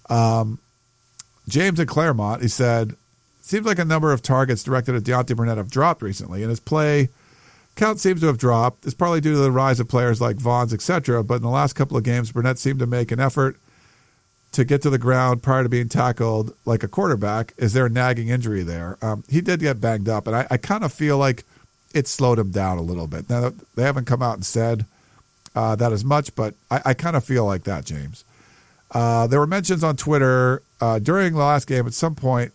Um, 0.09 0.59
James 1.49 1.77
at 1.77 1.89
Claremont, 1.89 2.41
he 2.41 2.47
said, 2.47 2.95
seems 3.41 3.65
like 3.65 3.77
a 3.77 3.83
number 3.83 4.13
of 4.13 4.21
targets 4.21 4.63
directed 4.63 4.95
at 4.95 5.03
Deontay 5.03 5.35
Burnett 5.35 5.57
have 5.57 5.69
dropped 5.69 6.01
recently, 6.01 6.41
and 6.41 6.49
his 6.49 6.61
play 6.61 7.09
count 7.75 7.99
seems 7.99 8.21
to 8.21 8.27
have 8.27 8.37
dropped. 8.37 8.85
It's 8.85 8.95
probably 8.95 9.19
due 9.19 9.33
to 9.33 9.39
the 9.39 9.51
rise 9.51 9.81
of 9.81 9.89
players 9.89 10.21
like 10.21 10.37
Vaughns, 10.37 10.73
etc. 10.73 11.21
But 11.21 11.35
in 11.35 11.41
the 11.41 11.49
last 11.49 11.73
couple 11.73 11.97
of 11.97 12.05
games, 12.05 12.31
Burnett 12.31 12.59
seemed 12.59 12.79
to 12.79 12.87
make 12.87 13.11
an 13.11 13.19
effort 13.19 13.57
to 14.55 14.65
get 14.65 14.81
to 14.81 14.89
the 14.89 14.97
ground 14.97 15.43
prior 15.43 15.63
to 15.63 15.69
being 15.69 15.89
tackled 15.89 16.55
like 16.65 16.83
a 16.83 16.87
quarterback. 16.87 17.53
Is 17.57 17.73
there 17.73 17.85
a 17.85 17.89
nagging 17.89 18.29
injury 18.29 18.63
there? 18.63 18.97
Um, 19.01 19.23
he 19.29 19.41
did 19.41 19.59
get 19.59 19.81
banged 19.81 20.09
up, 20.09 20.27
and 20.27 20.35
I, 20.35 20.47
I 20.49 20.57
kind 20.57 20.83
of 20.83 20.93
feel 20.93 21.17
like 21.17 21.43
it 21.93 22.07
slowed 22.07 22.39
him 22.39 22.51
down 22.51 22.77
a 22.77 22.81
little 22.81 23.07
bit. 23.07 23.29
Now, 23.29 23.51
they 23.75 23.83
haven't 23.83 24.05
come 24.05 24.21
out 24.21 24.35
and 24.35 24.45
said 24.45 24.85
uh, 25.55 25.75
that 25.75 25.91
as 25.93 26.03
much, 26.03 26.35
but 26.35 26.55
I, 26.71 26.81
I 26.85 26.93
kind 26.93 27.15
of 27.15 27.23
feel 27.23 27.45
like 27.45 27.63
that, 27.65 27.85
James. 27.85 28.23
Uh, 28.91 29.27
there 29.27 29.39
were 29.39 29.47
mentions 29.47 29.83
on 29.83 29.97
Twitter 29.97 30.61
uh, 30.79 30.99
during 30.99 31.33
the 31.33 31.39
last 31.39 31.67
game 31.67 31.85
at 31.85 31.93
some 31.93 32.15
point 32.15 32.53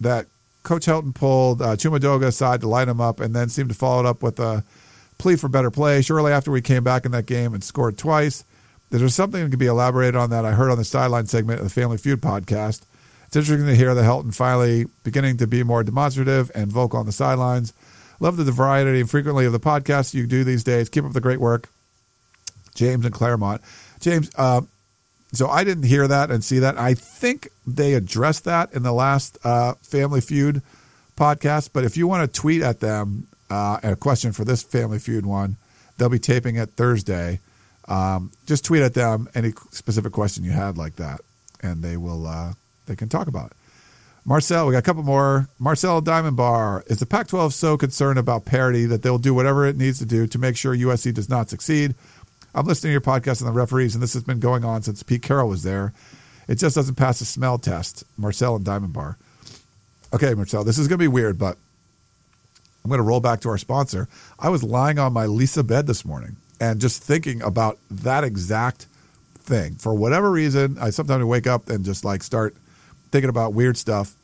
that 0.00 0.26
Coach 0.62 0.86
Helton 0.86 1.14
pulled 1.14 1.60
uh, 1.60 1.76
Chuma 1.76 2.22
aside 2.24 2.60
to 2.62 2.68
light 2.68 2.88
him 2.88 3.00
up 3.00 3.20
and 3.20 3.34
then 3.34 3.48
seemed 3.48 3.68
to 3.68 3.74
follow 3.74 4.00
it 4.00 4.06
up 4.06 4.22
with 4.22 4.40
a 4.40 4.64
plea 5.18 5.36
for 5.36 5.48
better 5.48 5.70
play. 5.70 6.02
Shortly 6.02 6.32
after 6.32 6.50
we 6.50 6.60
came 6.60 6.82
back 6.82 7.04
in 7.04 7.12
that 7.12 7.26
game 7.26 7.54
and 7.54 7.62
scored 7.62 7.98
twice, 7.98 8.44
there's 8.98 9.14
something 9.14 9.42
that 9.42 9.50
can 9.50 9.58
be 9.58 9.66
elaborated 9.66 10.16
on 10.16 10.30
that 10.30 10.44
I 10.44 10.52
heard 10.52 10.70
on 10.70 10.78
the 10.78 10.84
sideline 10.84 11.26
segment 11.26 11.60
of 11.60 11.66
the 11.66 11.70
Family 11.70 11.98
Feud 11.98 12.20
podcast. 12.20 12.82
It's 13.26 13.36
interesting 13.36 13.66
to 13.66 13.74
hear 13.74 13.94
that 13.94 14.04
Helton 14.04 14.34
finally 14.34 14.86
beginning 15.02 15.38
to 15.38 15.46
be 15.46 15.62
more 15.62 15.82
demonstrative 15.82 16.50
and 16.54 16.70
vocal 16.70 17.00
on 17.00 17.06
the 17.06 17.12
sidelines. 17.12 17.72
Love 18.20 18.36
the 18.36 18.50
variety 18.50 19.00
and 19.00 19.10
frequently 19.10 19.44
of 19.44 19.52
the 19.52 19.60
podcasts 19.60 20.14
you 20.14 20.26
do 20.26 20.44
these 20.44 20.64
days. 20.64 20.88
Keep 20.88 21.04
up 21.04 21.12
the 21.12 21.20
great 21.20 21.40
work. 21.40 21.68
James 22.74 23.04
and 23.04 23.12
Claremont. 23.12 23.60
James, 24.00 24.30
uh, 24.36 24.60
so 25.32 25.48
I 25.48 25.64
didn't 25.64 25.84
hear 25.84 26.06
that 26.06 26.30
and 26.30 26.44
see 26.44 26.60
that. 26.60 26.78
I 26.78 26.94
think 26.94 27.48
they 27.66 27.94
addressed 27.94 28.44
that 28.44 28.72
in 28.72 28.82
the 28.82 28.92
last 28.92 29.38
uh, 29.44 29.74
Family 29.82 30.20
Feud 30.20 30.62
podcast. 31.16 31.70
But 31.72 31.84
if 31.84 31.96
you 31.96 32.06
want 32.06 32.32
to 32.32 32.40
tweet 32.40 32.62
at 32.62 32.80
them 32.80 33.26
uh, 33.50 33.80
a 33.82 33.96
question 33.96 34.32
for 34.32 34.44
this 34.44 34.62
Family 34.62 34.98
Feud 34.98 35.26
one, 35.26 35.56
they'll 35.98 36.08
be 36.08 36.18
taping 36.18 36.56
it 36.56 36.70
Thursday. 36.76 37.40
Um, 37.88 38.32
just 38.46 38.64
tweet 38.64 38.82
at 38.82 38.94
them 38.94 39.28
any 39.34 39.52
specific 39.70 40.12
question 40.12 40.44
you 40.44 40.50
had 40.50 40.76
like 40.76 40.96
that, 40.96 41.20
and 41.62 41.82
they 41.82 41.96
will 41.96 42.26
uh, 42.26 42.52
they 42.86 42.96
can 42.96 43.08
talk 43.08 43.28
about 43.28 43.52
it. 43.52 43.56
Marcel, 44.24 44.66
we 44.66 44.72
got 44.72 44.78
a 44.78 44.82
couple 44.82 45.04
more. 45.04 45.48
Marcel 45.60 46.00
Diamond 46.00 46.36
Bar 46.36 46.82
is 46.88 46.98
the 46.98 47.06
Pac-12 47.06 47.52
so 47.52 47.76
concerned 47.76 48.18
about 48.18 48.44
parity 48.44 48.84
that 48.86 49.02
they'll 49.02 49.18
do 49.18 49.32
whatever 49.32 49.66
it 49.66 49.76
needs 49.76 50.00
to 50.00 50.04
do 50.04 50.26
to 50.26 50.38
make 50.38 50.56
sure 50.56 50.74
USC 50.74 51.14
does 51.14 51.28
not 51.28 51.48
succeed. 51.48 51.94
I'm 52.52 52.66
listening 52.66 52.88
to 52.88 52.92
your 52.92 53.00
podcast 53.02 53.40
on 53.40 53.46
the 53.46 53.52
referees, 53.52 53.94
and 53.94 54.02
this 54.02 54.14
has 54.14 54.24
been 54.24 54.40
going 54.40 54.64
on 54.64 54.82
since 54.82 55.04
Pete 55.04 55.22
Carroll 55.22 55.48
was 55.48 55.62
there. 55.62 55.92
It 56.48 56.56
just 56.56 56.74
doesn't 56.74 56.96
pass 56.96 57.20
the 57.20 57.24
smell 57.24 57.58
test. 57.58 58.02
Marcel 58.16 58.56
and 58.56 58.64
Diamond 58.64 58.92
Bar. 58.92 59.16
Okay, 60.12 60.34
Marcel, 60.34 60.64
this 60.64 60.78
is 60.78 60.88
going 60.88 60.98
to 60.98 61.04
be 61.04 61.08
weird, 61.08 61.38
but 61.38 61.56
I'm 62.82 62.88
going 62.88 62.98
to 62.98 63.04
roll 63.04 63.20
back 63.20 63.40
to 63.42 63.48
our 63.48 63.58
sponsor. 63.58 64.08
I 64.40 64.48
was 64.48 64.64
lying 64.64 64.98
on 64.98 65.12
my 65.12 65.26
Leesa 65.26 65.64
bed 65.64 65.86
this 65.86 66.04
morning 66.04 66.36
and 66.60 66.80
just 66.80 67.02
thinking 67.02 67.42
about 67.42 67.78
that 67.90 68.24
exact 68.24 68.86
thing. 69.38 69.74
For 69.74 69.94
whatever 69.94 70.30
reason, 70.30 70.76
I 70.80 70.90
sometimes 70.90 71.24
wake 71.24 71.46
up 71.46 71.68
and 71.68 71.84
just 71.84 72.04
like 72.04 72.22
start 72.22 72.56
thinking 73.10 73.30
about 73.30 73.54
weird 73.54 73.76
stuff. 73.76 74.14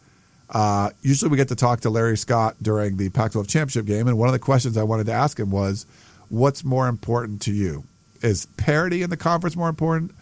Uh, 0.51 0.91
usually, 1.01 1.31
we 1.31 1.37
get 1.37 1.49
to 1.49 1.57
talk 1.57 1.81
to 1.81 1.91
Larry 1.91 2.17
Scott 2.17 2.57
during 2.61 2.97
the 2.97 3.09
Pac-12 3.09 3.49
championship 3.49 3.87
game, 3.87 4.07
and 4.07 4.19
one 4.19 4.29
of 4.29 4.33
the 4.33 4.39
questions 4.39 4.77
I 4.77 4.83
wanted 4.83 5.07
to 5.07 5.13
ask 5.13 5.39
him 5.39 5.51
was, 5.51 5.87
"What's 6.29 6.63
more 6.65 6.89
important 6.89 7.41
to 7.43 7.53
you? 7.53 7.85
Is 8.21 8.47
parity 8.57 9.03
in 9.03 9.11
the 9.11 9.17
conference 9.17 9.57
more 9.57 9.71
important, 9.71 10.13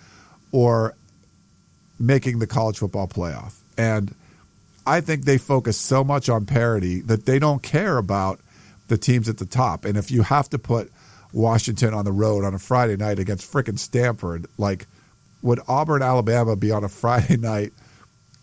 or 0.52 0.94
making 1.98 2.38
the 2.38 2.46
college 2.46 2.78
football 2.78 3.08
playoff?" 3.08 3.54
And 3.76 4.14
I 4.86 5.00
think 5.00 5.24
they 5.24 5.38
focus 5.38 5.76
so 5.76 6.04
much 6.04 6.28
on 6.28 6.46
parity 6.46 7.00
that 7.00 7.26
they 7.26 7.38
don't 7.38 7.62
care 7.62 7.98
about 7.98 8.40
the 8.88 8.98
teams 8.98 9.28
at 9.28 9.38
the 9.38 9.46
top. 9.46 9.84
And 9.84 9.96
if 9.96 10.10
you 10.10 10.22
have 10.22 10.48
to 10.50 10.58
put 10.58 10.92
Washington 11.32 11.94
on 11.94 12.04
the 12.04 12.12
road 12.12 12.44
on 12.44 12.54
a 12.54 12.58
Friday 12.58 12.96
night 12.96 13.18
against 13.18 13.50
frickin' 13.50 13.78
Stanford, 13.78 14.46
like 14.58 14.86
would 15.42 15.60
Auburn, 15.68 16.02
Alabama 16.02 16.56
be 16.56 16.70
on 16.70 16.84
a 16.84 16.88
Friday 17.00 17.36
night? 17.36 17.72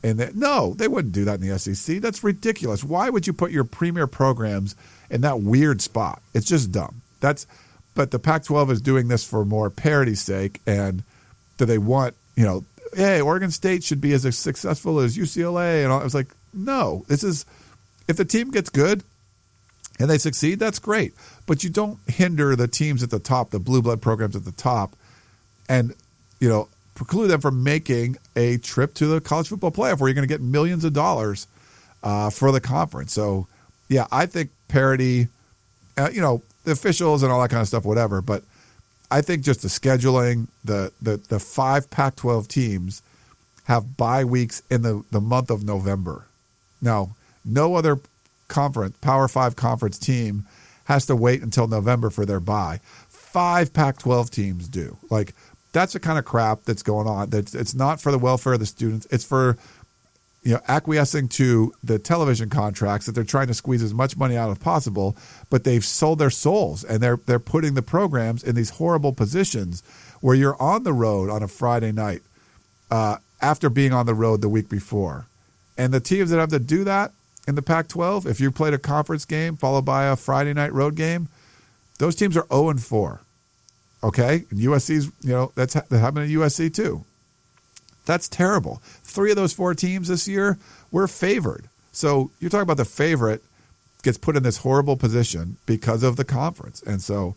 And 0.03 0.19
they, 0.19 0.31
no, 0.33 0.73
they 0.75 0.87
wouldn't 0.87 1.13
do 1.13 1.25
that 1.25 1.41
in 1.41 1.47
the 1.47 1.57
SEC. 1.57 1.97
That's 1.97 2.23
ridiculous. 2.23 2.83
Why 2.83 3.09
would 3.09 3.25
you 3.27 3.33
put 3.33 3.51
your 3.51 3.63
premier 3.63 4.07
programs 4.07 4.75
in 5.09 5.21
that 5.21 5.41
weird 5.41 5.81
spot? 5.81 6.21
It's 6.33 6.45
just 6.45 6.71
dumb. 6.71 7.01
That's 7.19 7.47
but 7.95 8.11
the 8.11 8.19
Pac-12 8.19 8.69
is 8.69 8.81
doing 8.81 9.07
this 9.07 9.23
for 9.23 9.43
more 9.43 9.71
parity's 9.71 10.21
sake, 10.21 10.61
and 10.67 11.03
do 11.57 11.65
they 11.65 11.79
want 11.79 12.15
you 12.35 12.45
know? 12.45 12.63
Hey, 12.93 13.19
Oregon 13.19 13.51
State 13.51 13.83
should 13.83 13.99
be 13.99 14.13
as 14.13 14.37
successful 14.37 14.99
as 14.99 15.17
UCLA, 15.17 15.83
and. 15.83 15.91
I 15.91 16.03
was 16.03 16.15
like, 16.15 16.27
no. 16.53 17.03
This 17.07 17.23
is 17.23 17.45
if 18.07 18.15
the 18.15 18.23
team 18.23 18.51
gets 18.51 18.69
good 18.69 19.03
and 19.99 20.09
they 20.09 20.17
succeed, 20.17 20.59
that's 20.59 20.79
great. 20.79 21.13
But 21.45 21.63
you 21.63 21.69
don't 21.69 21.99
hinder 22.07 22.55
the 22.55 22.67
teams 22.67 23.03
at 23.03 23.09
the 23.09 23.19
top, 23.19 23.49
the 23.51 23.59
blue 23.59 23.81
blood 23.81 24.01
programs 24.01 24.35
at 24.35 24.45
the 24.45 24.51
top, 24.51 24.95
and 25.67 25.93
you 26.39 26.49
know 26.49 26.67
preclude 26.97 27.29
them 27.29 27.39
from 27.39 27.63
making 27.63 28.17
a 28.35 28.57
trip 28.57 28.93
to 28.95 29.05
the 29.05 29.21
college 29.21 29.47
football 29.47 29.71
playoff 29.71 29.99
where 29.99 30.09
you're 30.09 30.15
going 30.15 30.27
to 30.27 30.33
get 30.33 30.41
millions 30.41 30.83
of 30.83 30.93
dollars 30.93 31.47
uh, 32.01 32.29
for 32.31 32.51
the 32.51 32.59
conference. 32.59 33.13
So, 33.13 33.47
yeah, 33.87 34.07
I 34.11 34.25
think 34.25 34.49
parity, 34.67 35.27
uh, 35.95 36.09
you 36.11 36.21
know, 36.21 36.41
the 36.63 36.71
officials 36.71 37.21
and 37.21 37.31
all 37.31 37.39
that 37.41 37.49
kind 37.49 37.61
of 37.61 37.67
stuff, 37.67 37.85
whatever. 37.85 38.21
But 38.21 38.43
I 39.11 39.21
think 39.21 39.43
just 39.43 39.61
the 39.61 39.67
scheduling, 39.67 40.47
the 40.65 40.91
the, 41.01 41.17
the 41.17 41.39
five 41.39 41.89
Pac-12 41.89 42.47
teams 42.47 43.03
have 43.65 43.95
bye 43.95 44.23
weeks 44.23 44.63
in 44.71 44.81
the, 44.81 45.03
the 45.11 45.21
month 45.21 45.51
of 45.51 45.63
November. 45.63 46.25
Now, 46.81 47.15
no 47.45 47.75
other 47.75 47.99
conference, 48.47 48.97
Power 49.01 49.27
Five 49.27 49.55
conference 49.55 49.97
team 49.97 50.45
has 50.85 51.05
to 51.05 51.15
wait 51.15 51.41
until 51.41 51.67
November 51.67 52.09
for 52.09 52.25
their 52.25 52.39
bye. 52.39 52.79
Five 53.09 53.73
Pac 53.73 53.99
12 53.99 54.31
teams 54.31 54.69
do. 54.69 54.97
Like, 55.09 55.33
that's 55.73 55.93
the 55.93 55.99
kind 55.99 56.17
of 56.17 56.25
crap 56.25 56.63
that's 56.63 56.81
going 56.81 57.07
on. 57.07 57.29
That's 57.29 57.53
it's 57.53 57.75
not 57.75 58.01
for 58.01 58.11
the 58.11 58.17
welfare 58.17 58.53
of 58.53 58.59
the 58.59 58.65
students. 58.65 59.05
It's 59.11 59.25
for 59.25 59.57
you 60.43 60.53
know 60.53 60.61
acquiescing 60.67 61.27
to 61.27 61.73
the 61.83 61.99
television 61.99 62.49
contracts 62.49 63.05
that 63.05 63.11
they're 63.11 63.23
trying 63.23 63.47
to 63.47 63.53
squeeze 63.53 63.83
as 63.83 63.93
much 63.93 64.17
money 64.17 64.37
out 64.37 64.49
as 64.49 64.57
possible, 64.57 65.15
but 65.49 65.65
they've 65.65 65.83
sold 65.85 66.19
their 66.19 66.29
souls 66.29 66.83
and 66.83 67.01
they're 67.01 67.17
they're 67.25 67.39
putting 67.39 67.73
the 67.73 67.81
programs 67.81 68.43
in 68.43 68.55
these 68.55 68.71
horrible 68.71 69.13
positions 69.13 69.83
where 70.21 70.35
you're 70.35 70.59
on 70.61 70.83
the 70.83 70.93
road 70.93 71.29
on 71.29 71.43
a 71.43 71.47
Friday 71.47 71.91
night 71.91 72.21
uh, 72.89 73.17
after 73.41 73.69
being 73.69 73.93
on 73.93 74.05
the 74.05 74.15
road 74.15 74.41
the 74.41 74.49
week 74.49 74.69
before, 74.69 75.27
and 75.77 75.93
the 75.93 75.99
teams 75.99 76.29
that 76.29 76.39
have 76.39 76.49
to 76.49 76.59
do 76.59 76.85
that 76.85 77.11
in 77.47 77.55
the 77.55 77.61
Pac-12, 77.61 78.25
if 78.25 78.39
you 78.39 78.51
played 78.51 78.73
a 78.73 78.77
conference 78.77 79.25
game 79.25 79.55
followed 79.55 79.85
by 79.85 80.05
a 80.05 80.15
Friday 80.15 80.53
night 80.53 80.73
road 80.73 80.95
game, 80.95 81.29
those 81.97 82.15
teams 82.15 82.35
are 82.37 82.45
0 82.51 82.69
and 82.69 82.83
4. 82.83 83.21
Okay, 84.03 84.45
and 84.51 84.59
USC's 84.59 85.11
you 85.21 85.31
know 85.31 85.51
that's 85.55 85.73
that 85.73 85.89
happened 85.91 86.25
at 86.25 86.31
USC 86.31 86.73
too. 86.73 87.03
That's 88.05 88.29
terrible. 88.29 88.79
Three 89.03 89.31
of 89.31 89.35
those 89.35 89.53
four 89.53 89.73
teams 89.73 90.07
this 90.07 90.27
year 90.27 90.57
were 90.91 91.07
favored. 91.07 91.67
So 91.91 92.31
you're 92.39 92.49
talking 92.49 92.61
about 92.61 92.77
the 92.77 92.85
favorite 92.85 93.43
gets 94.03 94.17
put 94.17 94.37
in 94.37 94.43
this 94.43 94.57
horrible 94.57 94.95
position 94.95 95.57
because 95.65 96.03
of 96.03 96.15
the 96.15 96.23
conference, 96.23 96.83
and 96.83 97.01
so 97.01 97.35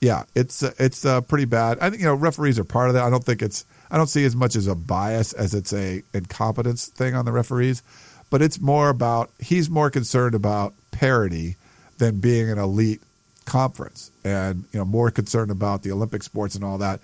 yeah, 0.00 0.24
it's 0.34 0.62
it's 0.62 1.04
uh, 1.04 1.20
pretty 1.22 1.44
bad. 1.44 1.78
I 1.80 1.90
think 1.90 2.00
you 2.00 2.06
know 2.06 2.14
referees 2.14 2.58
are 2.58 2.64
part 2.64 2.88
of 2.88 2.94
that. 2.94 3.04
I 3.04 3.10
don't 3.10 3.24
think 3.24 3.42
it's 3.42 3.64
I 3.90 3.96
don't 3.96 4.06
see 4.06 4.24
as 4.24 4.36
much 4.36 4.54
as 4.54 4.68
a 4.68 4.74
bias 4.76 5.32
as 5.32 5.54
it's 5.54 5.72
a 5.72 6.02
incompetence 6.14 6.86
thing 6.86 7.14
on 7.14 7.24
the 7.24 7.32
referees, 7.32 7.82
but 8.30 8.40
it's 8.40 8.60
more 8.60 8.88
about 8.88 9.30
he's 9.40 9.68
more 9.68 9.90
concerned 9.90 10.34
about 10.34 10.72
parity 10.92 11.56
than 11.98 12.20
being 12.20 12.48
an 12.48 12.58
elite 12.58 13.02
conference 13.44 14.10
and 14.24 14.64
you 14.72 14.78
know 14.78 14.84
more 14.84 15.10
concerned 15.10 15.50
about 15.50 15.82
the 15.82 15.90
Olympic 15.90 16.22
sports 16.22 16.54
and 16.54 16.64
all 16.64 16.78
that. 16.78 17.00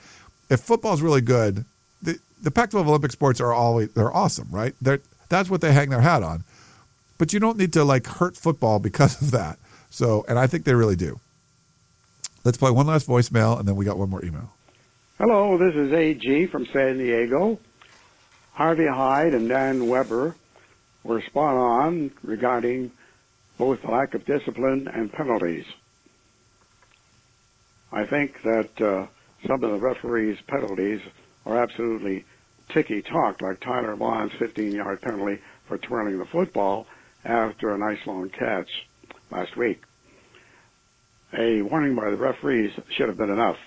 If 0.49 0.61
football's 0.61 1.03
really 1.03 1.20
good, 1.20 1.64
the 2.01 2.18
the 2.41 2.51
Pac-12 2.51 2.87
Olympic 2.87 3.12
sports 3.12 3.41
are 3.41 3.53
always 3.53 3.91
they're 3.91 4.14
awesome, 4.14 4.49
right? 4.51 4.74
They're, 4.81 5.01
that's 5.29 5.51
what 5.51 5.61
they 5.61 5.72
hang 5.72 5.91
their 5.91 6.01
hat 6.01 6.22
on. 6.22 6.45
But 7.18 7.33
you 7.33 7.41
don't 7.41 7.59
need 7.59 7.72
to 7.72 7.85
like 7.85 8.07
hurt 8.07 8.37
football 8.37 8.79
because 8.79 9.20
of 9.20 9.33
that. 9.33 9.59
So, 9.91 10.24
and 10.29 10.39
I 10.39 10.47
think 10.47 10.64
they 10.64 10.74
really 10.74 10.97
do. 10.97 11.20
Let's 12.45 12.59
play 12.59 12.70
one 12.70 12.87
last 12.87 13.09
voicemail, 13.09 13.59
and 13.59 13.66
then 13.66 13.74
we 13.74 13.85
got 13.85 13.99
one 13.99 14.11
more 14.11 14.24
email. 14.24 14.53
Hello, 15.18 15.57
this 15.57 15.74
is 15.74 15.93
AG 15.93 16.47
from 16.47 16.66
San 16.66 16.99
Diego. 16.99 17.59
Harvey 18.53 18.87
Hyde 18.87 19.35
and 19.35 19.49
Dan 19.49 19.89
Weber 19.89 20.35
were 21.07 21.23
spot 21.23 21.55
on 21.55 22.11
regarding 22.23 22.91
both 23.59 23.81
the 23.83 23.91
lack 23.91 24.15
of 24.15 24.25
discipline 24.27 24.89
and 24.89 25.13
penalties. 25.13 25.65
I 27.93 28.05
think 28.05 28.43
that 28.43 28.81
uh, 28.81 29.07
some 29.47 29.63
of 29.63 29.71
the 29.71 29.79
referees' 29.79 30.39
penalties 30.47 31.01
are 31.47 31.57
absolutely 31.57 32.25
ticky 32.69 33.01
talk, 33.03 33.41
like 33.41 33.61
Tyler 33.61 33.97
Vaughns 33.97 34.37
15 34.39 34.73
yard 34.73 35.01
penalty 35.01 35.41
for 35.67 35.79
twirling 35.79 36.19
the 36.19 36.27
football 36.27 36.87
after 37.25 37.75
a 37.75 37.79
nice 37.79 38.05
long 38.07 38.29
catch 38.29 38.69
last 39.31 39.57
week. 39.57 39.83
A 41.37 41.63
warning 41.63 41.95
by 41.95 42.11
the 42.11 42.17
referees 42.17 42.73
should 42.91 43.09
have 43.09 43.17
been 43.17 43.31
enough. 43.31 43.59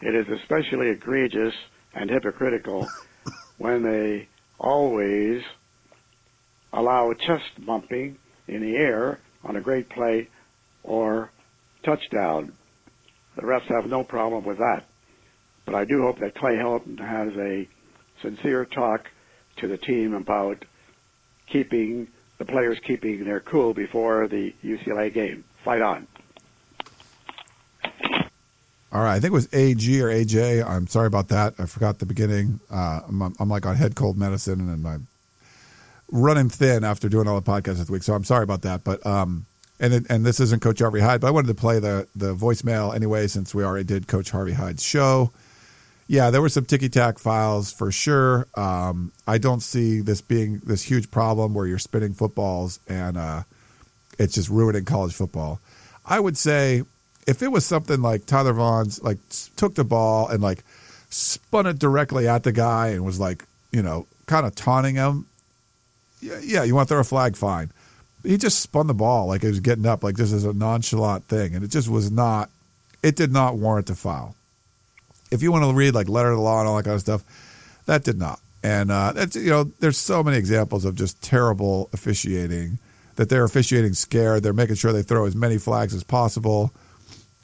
It 0.00 0.14
is 0.14 0.28
especially 0.28 0.88
egregious 0.88 1.54
and 1.94 2.10
hypocritical 2.10 2.88
when 3.58 3.82
they 3.82 4.28
always 4.58 5.42
allow 6.72 7.10
a 7.10 7.14
chest 7.14 7.64
bumping 7.64 8.18
in 8.48 8.60
the 8.60 8.76
air 8.76 9.20
on 9.44 9.56
a 9.56 9.60
great 9.60 9.88
play 9.88 10.28
or 10.82 11.30
touchdown 11.84 12.52
the 13.36 13.42
refs 13.42 13.62
have 13.62 13.86
no 13.86 14.04
problem 14.04 14.44
with 14.44 14.58
that. 14.58 14.84
But 15.64 15.74
I 15.74 15.84
do 15.84 16.02
hope 16.02 16.18
that 16.18 16.34
Clay 16.34 16.56
Helton 16.56 16.98
has 16.98 17.32
a 17.36 17.68
sincere 18.20 18.64
talk 18.64 19.08
to 19.56 19.68
the 19.68 19.78
team 19.78 20.14
about 20.14 20.64
keeping 21.46 22.08
the 22.38 22.44
players 22.44 22.78
keeping 22.80 23.24
their 23.24 23.40
cool 23.40 23.72
before 23.72 24.26
the 24.26 24.52
UCLA 24.64 25.12
game. 25.12 25.44
Fight 25.64 25.80
on. 25.80 26.06
All 28.92 29.02
right, 29.02 29.14
I 29.14 29.20
think 29.20 29.30
it 29.30 29.32
was 29.32 29.48
AG 29.54 30.02
or 30.02 30.08
AJ. 30.08 30.66
I'm 30.66 30.86
sorry 30.86 31.06
about 31.06 31.28
that. 31.28 31.54
I 31.58 31.64
forgot 31.64 31.98
the 31.98 32.04
beginning. 32.04 32.60
Uh, 32.70 33.00
I'm, 33.08 33.22
I'm, 33.22 33.48
like 33.48 33.64
on 33.64 33.76
head 33.76 33.94
cold 33.94 34.18
medicine 34.18 34.60
and 34.60 34.86
I'm 34.86 35.06
running 36.12 36.50
thin 36.50 36.84
after 36.84 37.08
doing 37.08 37.26
all 37.26 37.40
the 37.40 37.50
podcasts 37.50 37.78
this 37.78 37.90
week. 37.90 38.04
So 38.04 38.14
I'm 38.14 38.22
sorry 38.22 38.44
about 38.44 38.62
that. 38.62 38.84
But 38.84 39.04
um, 39.04 39.46
and 39.80 40.06
and 40.08 40.24
this 40.24 40.38
isn't 40.38 40.62
Coach 40.62 40.78
Harvey 40.78 41.00
Hyde, 41.00 41.20
but 41.20 41.26
I 41.26 41.30
wanted 41.30 41.48
to 41.48 41.54
play 41.54 41.80
the 41.80 42.06
the 42.14 42.36
voicemail 42.36 42.94
anyway 42.94 43.26
since 43.26 43.52
we 43.52 43.64
already 43.64 43.84
did 43.84 44.06
Coach 44.06 44.30
Harvey 44.30 44.52
Hyde's 44.52 44.84
show. 44.84 45.32
Yeah, 46.06 46.30
there 46.30 46.42
were 46.42 46.50
some 46.50 46.66
ticky 46.66 46.88
tack 46.88 47.18
files 47.18 47.72
for 47.72 47.90
sure. 47.90 48.46
Um, 48.54 49.12
I 49.26 49.38
don't 49.38 49.60
see 49.60 50.00
this 50.00 50.20
being 50.20 50.58
this 50.58 50.82
huge 50.82 51.10
problem 51.10 51.54
where 51.54 51.66
you're 51.66 51.78
spinning 51.78 52.12
footballs 52.12 52.80
and 52.86 53.16
uh, 53.16 53.42
it's 54.18 54.34
just 54.34 54.50
ruining 54.50 54.84
college 54.84 55.14
football. 55.14 55.58
I 56.04 56.20
would 56.20 56.36
say 56.36 56.82
if 57.26 57.42
it 57.42 57.48
was 57.48 57.64
something 57.64 58.02
like 58.02 58.26
Tyler 58.26 58.52
Vaughns 58.52 59.02
like 59.02 59.18
took 59.56 59.74
the 59.74 59.84
ball 59.84 60.28
and 60.28 60.42
like 60.42 60.64
spun 61.08 61.66
it 61.66 61.78
directly 61.78 62.28
at 62.28 62.42
the 62.42 62.52
guy 62.52 62.88
and 62.88 63.04
was 63.04 63.18
like 63.18 63.44
you 63.70 63.82
know 63.82 64.06
kind 64.26 64.44
of 64.44 64.54
taunting 64.54 64.96
him, 64.96 65.26
yeah, 66.22 66.40
yeah, 66.42 66.62
you 66.62 66.74
want 66.74 66.88
to 66.88 66.94
throw 66.94 67.00
a 67.00 67.04
flag, 67.04 67.36
fine 67.36 67.70
he 68.24 68.38
just 68.38 68.60
spun 68.60 68.86
the 68.86 68.94
ball 68.94 69.26
like 69.26 69.42
it 69.42 69.48
was 69.48 69.60
getting 69.60 69.86
up, 69.86 70.04
like 70.04 70.16
this 70.16 70.32
is 70.32 70.44
a 70.44 70.52
nonchalant 70.52 71.24
thing, 71.24 71.54
and 71.54 71.64
it 71.64 71.68
just 71.68 71.88
was 71.88 72.10
not. 72.10 72.50
It 73.02 73.16
did 73.16 73.32
not 73.32 73.56
warrant 73.56 73.90
a 73.90 73.94
foul. 73.94 74.36
If 75.30 75.42
you 75.42 75.50
want 75.50 75.64
to 75.64 75.72
read 75.72 75.94
like 75.94 76.08
letter 76.08 76.30
of 76.30 76.36
the 76.36 76.42
law 76.42 76.60
and 76.60 76.68
all 76.68 76.76
that 76.76 76.84
kind 76.84 76.94
of 76.94 77.00
stuff, 77.00 77.24
that 77.86 78.04
did 78.04 78.18
not. 78.18 78.38
And 78.62 78.92
uh, 78.92 79.12
that's 79.12 79.34
you 79.34 79.50
know, 79.50 79.64
there's 79.80 79.98
so 79.98 80.22
many 80.22 80.36
examples 80.36 80.84
of 80.84 80.94
just 80.94 81.20
terrible 81.20 81.90
officiating 81.92 82.78
that 83.16 83.28
they're 83.28 83.44
officiating 83.44 83.94
scared. 83.94 84.42
They're 84.42 84.52
making 84.52 84.76
sure 84.76 84.92
they 84.92 85.02
throw 85.02 85.26
as 85.26 85.34
many 85.34 85.58
flags 85.58 85.94
as 85.94 86.04
possible. 86.04 86.72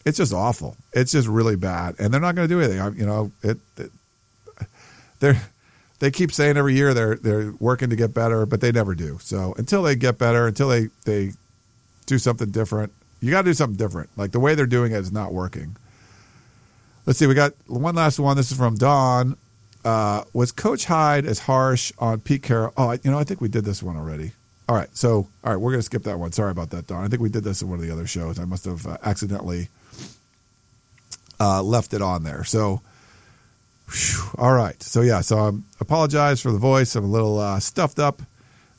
It's 0.05 0.19
just 0.19 0.33
awful. 0.33 0.77
It's 0.93 1.11
just 1.11 1.27
really 1.27 1.57
bad, 1.57 1.97
and 1.99 2.15
they're 2.15 2.21
not 2.21 2.37
going 2.37 2.49
to 2.49 2.55
do 2.55 2.61
anything. 2.61 2.81
I, 2.81 2.89
you 2.91 3.05
know, 3.05 3.33
it, 3.43 3.59
it 3.77 3.91
they're 5.19 5.41
they 5.99 6.11
keep 6.11 6.33
saying 6.33 6.57
every 6.57 6.75
year 6.75 6.95
they're 6.95 7.17
they're 7.17 7.53
working 7.59 7.91
to 7.91 7.97
get 7.97 8.15
better, 8.15 8.47
but 8.47 8.61
they 8.61 8.73
never 8.73 8.95
do. 8.95 9.19
So 9.21 9.55
until 9.57 9.83
they 9.83 9.97
get 9.97 10.19
better, 10.19 10.47
until 10.47 10.69
they 10.69 10.89
they 11.05 11.33
do 12.07 12.19
something 12.19 12.51
different, 12.51 12.93
you 13.21 13.31
got 13.31 13.43
to 13.43 13.51
do 13.51 13.55
something 13.55 13.77
different. 13.77 14.11
Like 14.17 14.33
the 14.33 14.41
way 14.41 14.55
they're 14.55 14.67
doing 14.67 14.93
it 14.93 14.99
is 14.99 15.13
not 15.13 15.33
working. 15.33 15.77
Let's 17.07 17.19
see. 17.19 17.27
We 17.27 17.35
got 17.35 17.55
one 17.67 17.95
last 17.95 18.19
one. 18.19 18.37
This 18.37 18.51
is 18.51 18.57
from 18.57 18.77
Don. 18.77 19.37
Uh, 19.85 20.25
was 20.33 20.53
Coach 20.53 20.85
Hyde 20.85 21.25
as 21.25 21.39
harsh 21.39 21.93
on 21.99 22.21
Pete 22.21 22.43
Carroll? 22.43 22.73
Oh, 22.77 22.93
you 22.93 23.11
know, 23.11 23.19
I 23.19 23.25
think 23.25 23.41
we 23.41 23.49
did 23.49 23.65
this 23.65 23.83
one 23.83 23.97
already. 23.97 24.33
All 24.69 24.77
right, 24.77 24.95
so 24.95 25.29
all 25.43 25.53
right, 25.53 25.57
we're 25.57 25.73
to 25.77 25.83
skip 25.83 26.03
that 26.03 26.19
one. 26.19 26.31
Sorry 26.33 26.51
about 26.51 26.71
that, 26.71 26.87
Don. 26.87 27.03
I 27.03 27.09
think 27.09 27.23
we 27.23 27.31
did 27.31 27.43
this 27.43 27.63
in 27.63 27.71
one 27.71 27.79
of 27.79 27.87
the 27.87 27.91
other 27.91 28.07
shows. 28.07 28.39
I 28.39 28.45
must 28.45 28.67
have 28.67 28.87
uh, 28.87 28.99
accidentally 29.03 29.69
uh, 31.41 31.63
left 31.63 31.95
it 31.95 32.03
on 32.03 32.23
there. 32.23 32.45
So 32.45 32.83
Whew. 33.91 34.31
All 34.39 34.53
right. 34.53 34.81
So 34.83 35.01
yeah. 35.01 35.21
So 35.21 35.39
I 35.39 35.51
apologize 35.81 36.41
for 36.41 36.53
the 36.53 36.59
voice. 36.59 36.95
I'm 36.95 37.05
a 37.05 37.09
little 37.09 37.39
uh, 37.39 37.59
stuffed 37.61 37.99
up 37.99 38.23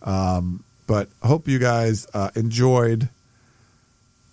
Um, 0.01 0.64
but 0.88 1.10
hope 1.24 1.47
you 1.47 1.60
guys 1.60 2.07
uh, 2.14 2.32
enjoyed 2.36 3.10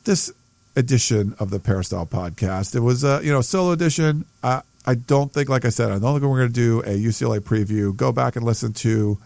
this 0.05 0.33
edition 0.77 1.35
of 1.39 1.51
the 1.51 1.59
Peristyle 1.59 2.07
podcast. 2.07 2.75
It 2.75 2.81
was 2.81 3.05
a 3.05 3.21
you 3.23 3.33
know 3.33 3.41
solo 3.43 3.73
edition. 3.73 4.25
I 4.43 4.63
I 4.87 4.95
don't 4.95 5.33
think, 5.33 5.49
like 5.49 5.65
I 5.65 5.71
said, 5.71 5.91
I 5.91 5.99
don't 5.99 6.21
think 6.21 6.31
we're 6.31 6.39
going 6.39 6.53
to 6.53 6.55
do 6.55 6.81
a 6.81 6.97
UCLA 6.97 7.41
preview. 7.41 7.95
Go 7.97 8.13
back 8.13 8.37
and 8.37 8.45
listen 8.45 8.73
to 8.75 9.19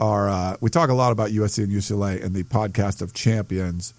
our. 0.00 0.28
Uh, 0.28 0.56
we 0.60 0.70
talk 0.70 0.88
a 0.88 0.94
lot 0.94 1.12
about 1.12 1.30
USC 1.30 1.64
and 1.64 1.72
UCLA 1.72 2.20
in 2.22 2.32
the 2.32 2.44
podcast 2.44 3.02
of 3.02 3.12
champions. 3.12 3.92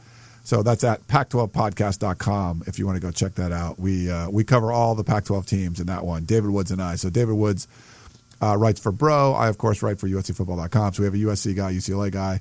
So 0.48 0.64
that's 0.64 0.86
at 0.86 1.06
pac12podcast.com 1.08 2.64
if 2.68 2.80
you 2.80 2.86
want 2.86 2.96
to 2.96 3.02
go 3.06 3.12
check 3.12 3.36
that 3.36 3.52
out. 3.52 3.78
We 3.78 4.10
uh, 4.10 4.30
we 4.30 4.46
cover 4.46 4.72
all 4.72 4.96
the 4.96 5.04
Pac-12 5.04 5.46
teams 5.46 5.82
in 5.82 5.88
that 5.88 6.06
one. 6.06 6.24
David 6.24 6.52
Woods 6.52 6.72
and 6.72 6.82
I. 6.82 6.96
So 6.96 7.10
David 7.10 7.36
Woods 7.36 7.68
uh, 8.42 8.56
writes 8.56 8.80
for 8.80 8.94
Bro. 8.94 9.34
I 9.34 9.50
of 9.50 9.58
course 9.58 9.82
write 9.82 10.00
for 10.00 10.08
USCFootball.com. 10.08 10.94
So 10.94 11.04
we 11.04 11.06
have 11.06 11.14
a 11.16 11.18
USC 11.18 11.54
guy, 11.54 11.74
UCLA 11.74 12.10
guy 12.12 12.40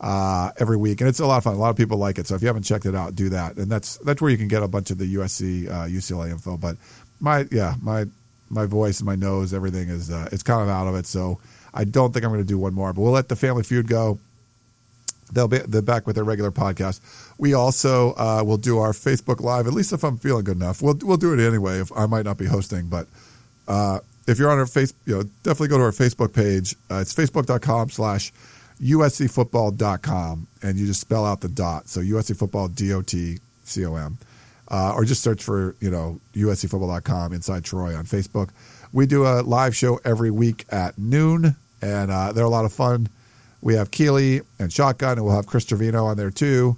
uh, 0.00 0.52
every 0.60 0.76
week, 0.76 1.00
and 1.00 1.08
it's 1.08 1.18
a 1.18 1.26
lot 1.26 1.38
of 1.38 1.42
fun. 1.42 1.56
A 1.56 1.58
lot 1.58 1.70
of 1.70 1.76
people 1.76 1.98
like 1.98 2.20
it. 2.20 2.28
So 2.28 2.36
if 2.36 2.40
you 2.40 2.46
haven't 2.46 2.62
checked 2.62 2.86
it 2.86 2.94
out, 2.94 3.16
do 3.16 3.30
that. 3.30 3.56
And 3.56 3.66
that's 3.66 3.96
that's 3.96 4.22
where 4.22 4.30
you 4.30 4.38
can 4.38 4.46
get 4.46 4.62
a 4.62 4.68
bunch 4.68 4.92
of 4.92 4.98
the 4.98 5.12
USC 5.16 5.68
uh, 5.68 5.86
UCLA 5.86 6.30
info. 6.30 6.56
But 6.56 6.76
my 7.18 7.48
yeah 7.50 7.74
my 7.82 8.04
my 8.48 8.66
voice, 8.66 9.00
and 9.00 9.06
my 9.06 9.16
nose, 9.16 9.52
everything 9.52 9.88
is 9.88 10.08
uh, 10.08 10.28
it's 10.30 10.44
kind 10.44 10.62
of 10.62 10.68
out 10.68 10.86
of 10.86 10.94
it. 10.94 11.04
So 11.04 11.40
I 11.74 11.82
don't 11.82 12.12
think 12.12 12.24
I'm 12.24 12.30
going 12.30 12.44
to 12.44 12.48
do 12.48 12.58
one 12.58 12.74
more. 12.74 12.92
But 12.92 13.02
we'll 13.02 13.10
let 13.10 13.28
the 13.28 13.34
Family 13.34 13.64
Feud 13.64 13.88
go. 13.88 14.20
They'll 15.32 15.48
be 15.48 15.58
they're 15.58 15.82
back 15.82 16.06
with 16.06 16.16
their 16.16 16.24
regular 16.24 16.50
podcast. 16.50 17.00
We 17.38 17.54
also 17.54 18.14
uh, 18.14 18.42
will 18.44 18.56
do 18.56 18.78
our 18.78 18.92
Facebook 18.92 19.40
Live. 19.40 19.66
At 19.66 19.72
least 19.72 19.92
if 19.92 20.04
I'm 20.04 20.18
feeling 20.18 20.44
good 20.44 20.56
enough, 20.56 20.82
we'll 20.82 20.98
we'll 21.02 21.16
do 21.16 21.32
it 21.32 21.46
anyway. 21.46 21.80
If 21.80 21.92
I 21.96 22.06
might 22.06 22.24
not 22.24 22.38
be 22.38 22.46
hosting, 22.46 22.88
but 22.88 23.06
uh, 23.68 24.00
if 24.26 24.38
you're 24.38 24.50
on 24.50 24.58
our 24.58 24.66
face, 24.66 24.92
you 25.06 25.16
know, 25.16 25.22
definitely 25.42 25.68
go 25.68 25.78
to 25.78 25.84
our 25.84 25.90
Facebook 25.90 26.32
page. 26.32 26.74
Uh, 26.90 26.96
it's 26.96 27.14
facebook.com 27.14 27.90
slash 27.90 28.32
uscfootball.com, 28.80 30.46
and 30.62 30.78
you 30.78 30.86
just 30.86 31.00
spell 31.00 31.24
out 31.24 31.40
the 31.40 31.48
dot. 31.48 31.88
So 31.88 32.00
USC 32.00 32.36
football 32.36 32.68
D 32.68 32.92
O 32.92 33.02
T 33.02 33.38
C 33.64 33.84
O 33.86 33.94
M, 33.94 34.18
uh, 34.68 34.94
or 34.94 35.04
just 35.04 35.22
search 35.22 35.42
for 35.42 35.76
you 35.80 35.90
know 35.90 36.20
uscfootball.com 36.34 37.32
inside 37.32 37.64
Troy 37.64 37.94
on 37.96 38.04
Facebook. 38.04 38.50
We 38.92 39.06
do 39.06 39.24
a 39.26 39.42
live 39.42 39.76
show 39.76 40.00
every 40.04 40.30
week 40.30 40.64
at 40.70 40.98
noon, 40.98 41.56
and 41.80 42.10
uh, 42.10 42.32
they're 42.32 42.44
a 42.44 42.50
lot 42.50 42.64
of 42.64 42.72
fun. 42.72 43.08
We 43.62 43.74
have 43.74 43.90
Keeley 43.90 44.40
and 44.58 44.72
Shotgun, 44.72 45.18
and 45.18 45.24
we'll 45.24 45.36
have 45.36 45.46
Chris 45.46 45.64
Trevino 45.64 46.06
on 46.06 46.16
there 46.16 46.30
too. 46.30 46.76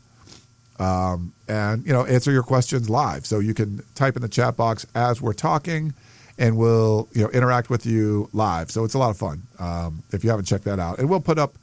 Um, 0.78 1.32
and 1.48 1.86
you 1.86 1.92
know, 1.92 2.04
answer 2.04 2.32
your 2.32 2.42
questions 2.42 2.90
live. 2.90 3.26
So 3.26 3.38
you 3.38 3.54
can 3.54 3.82
type 3.94 4.16
in 4.16 4.22
the 4.22 4.28
chat 4.28 4.56
box 4.56 4.86
as 4.94 5.20
we're 5.22 5.32
talking, 5.32 5.94
and 6.38 6.56
we'll 6.56 7.08
you 7.12 7.22
know 7.22 7.30
interact 7.30 7.70
with 7.70 7.86
you 7.86 8.28
live. 8.32 8.70
So 8.70 8.84
it's 8.84 8.94
a 8.94 8.98
lot 8.98 9.10
of 9.10 9.16
fun. 9.16 9.42
Um, 9.58 10.02
if 10.12 10.24
you 10.24 10.30
haven't 10.30 10.46
checked 10.46 10.64
that 10.64 10.80
out, 10.80 10.98
and 10.98 11.08
we'll 11.08 11.20
put 11.20 11.38
up 11.38 11.54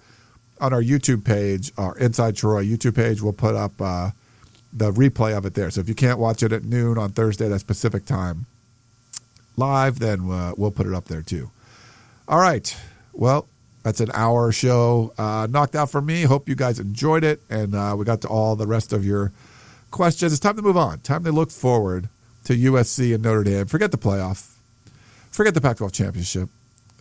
on 0.61 0.73
our 0.73 0.81
YouTube 0.81 1.25
page, 1.25 1.71
our 1.77 1.97
Inside 1.97 2.35
Troy 2.35 2.63
YouTube 2.63 2.95
page, 2.95 3.21
we'll 3.21 3.33
put 3.33 3.55
up 3.55 3.81
uh, 3.81 4.11
the 4.71 4.91
replay 4.91 5.35
of 5.35 5.45
it 5.45 5.53
there. 5.53 5.69
So 5.69 5.81
if 5.81 5.89
you 5.89 5.95
can't 5.95 6.19
watch 6.19 6.43
it 6.43 6.51
at 6.51 6.63
noon 6.63 6.97
on 6.97 7.11
Thursday, 7.11 7.47
that 7.47 7.59
specific 7.59 8.05
time, 8.05 8.45
live, 9.57 9.99
then 9.99 10.29
uh, 10.29 10.53
we'll 10.57 10.71
put 10.71 10.85
it 10.85 10.93
up 10.93 11.05
there 11.05 11.21
too. 11.21 11.49
All 12.27 12.39
right. 12.39 12.75
Well, 13.13 13.47
that's 13.83 13.99
an 13.99 14.11
hour 14.13 14.51
show 14.51 15.13
uh, 15.17 15.47
knocked 15.49 15.75
out 15.75 15.89
for 15.89 16.01
me. 16.01 16.23
Hope 16.23 16.49
you 16.49 16.55
guys 16.55 16.79
enjoyed 16.79 17.23
it, 17.23 17.41
and 17.49 17.75
uh, 17.75 17.95
we 17.97 18.05
got 18.05 18.21
to 18.21 18.27
all 18.27 18.55
the 18.55 18.67
rest 18.67 18.93
of 18.93 19.05
your 19.05 19.31
questions. 19.91 20.33
It's 20.33 20.39
time 20.39 20.55
to 20.57 20.61
move 20.61 20.77
on. 20.77 20.99
Time 20.99 21.23
to 21.23 21.31
look 21.31 21.51
forward 21.51 22.09
to 22.45 22.53
USC 22.53 23.13
and 23.13 23.23
Notre 23.23 23.43
Dame. 23.43 23.65
Forget 23.65 23.91
the 23.91 23.97
playoff. 23.97 24.55
Forget 25.31 25.53
the 25.53 25.61
Pac-12 25.61 25.93
championship. 25.93 26.49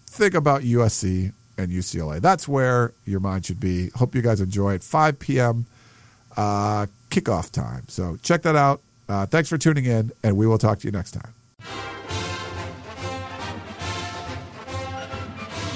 Think 0.06 0.34
about 0.34 0.62
USC 0.62 1.32
and 1.56 1.72
UCLA. 1.72 2.20
That's 2.20 2.46
where 2.46 2.92
your 3.04 3.20
mind 3.20 3.46
should 3.46 3.60
be. 3.60 3.90
Hope 3.90 4.14
you 4.14 4.22
guys 4.22 4.40
enjoy 4.40 4.74
it. 4.74 4.82
5 4.82 5.18
p.m. 5.18 5.66
Uh, 6.36 6.86
kickoff 7.10 7.50
time. 7.50 7.84
So 7.88 8.16
check 8.22 8.42
that 8.42 8.56
out. 8.56 8.80
Uh, 9.08 9.26
thanks 9.26 9.48
for 9.48 9.58
tuning 9.58 9.86
in, 9.86 10.12
and 10.22 10.36
we 10.36 10.46
will 10.46 10.58
talk 10.58 10.80
to 10.80 10.86
you 10.86 10.92
next 10.92 11.12
time. 11.12 11.97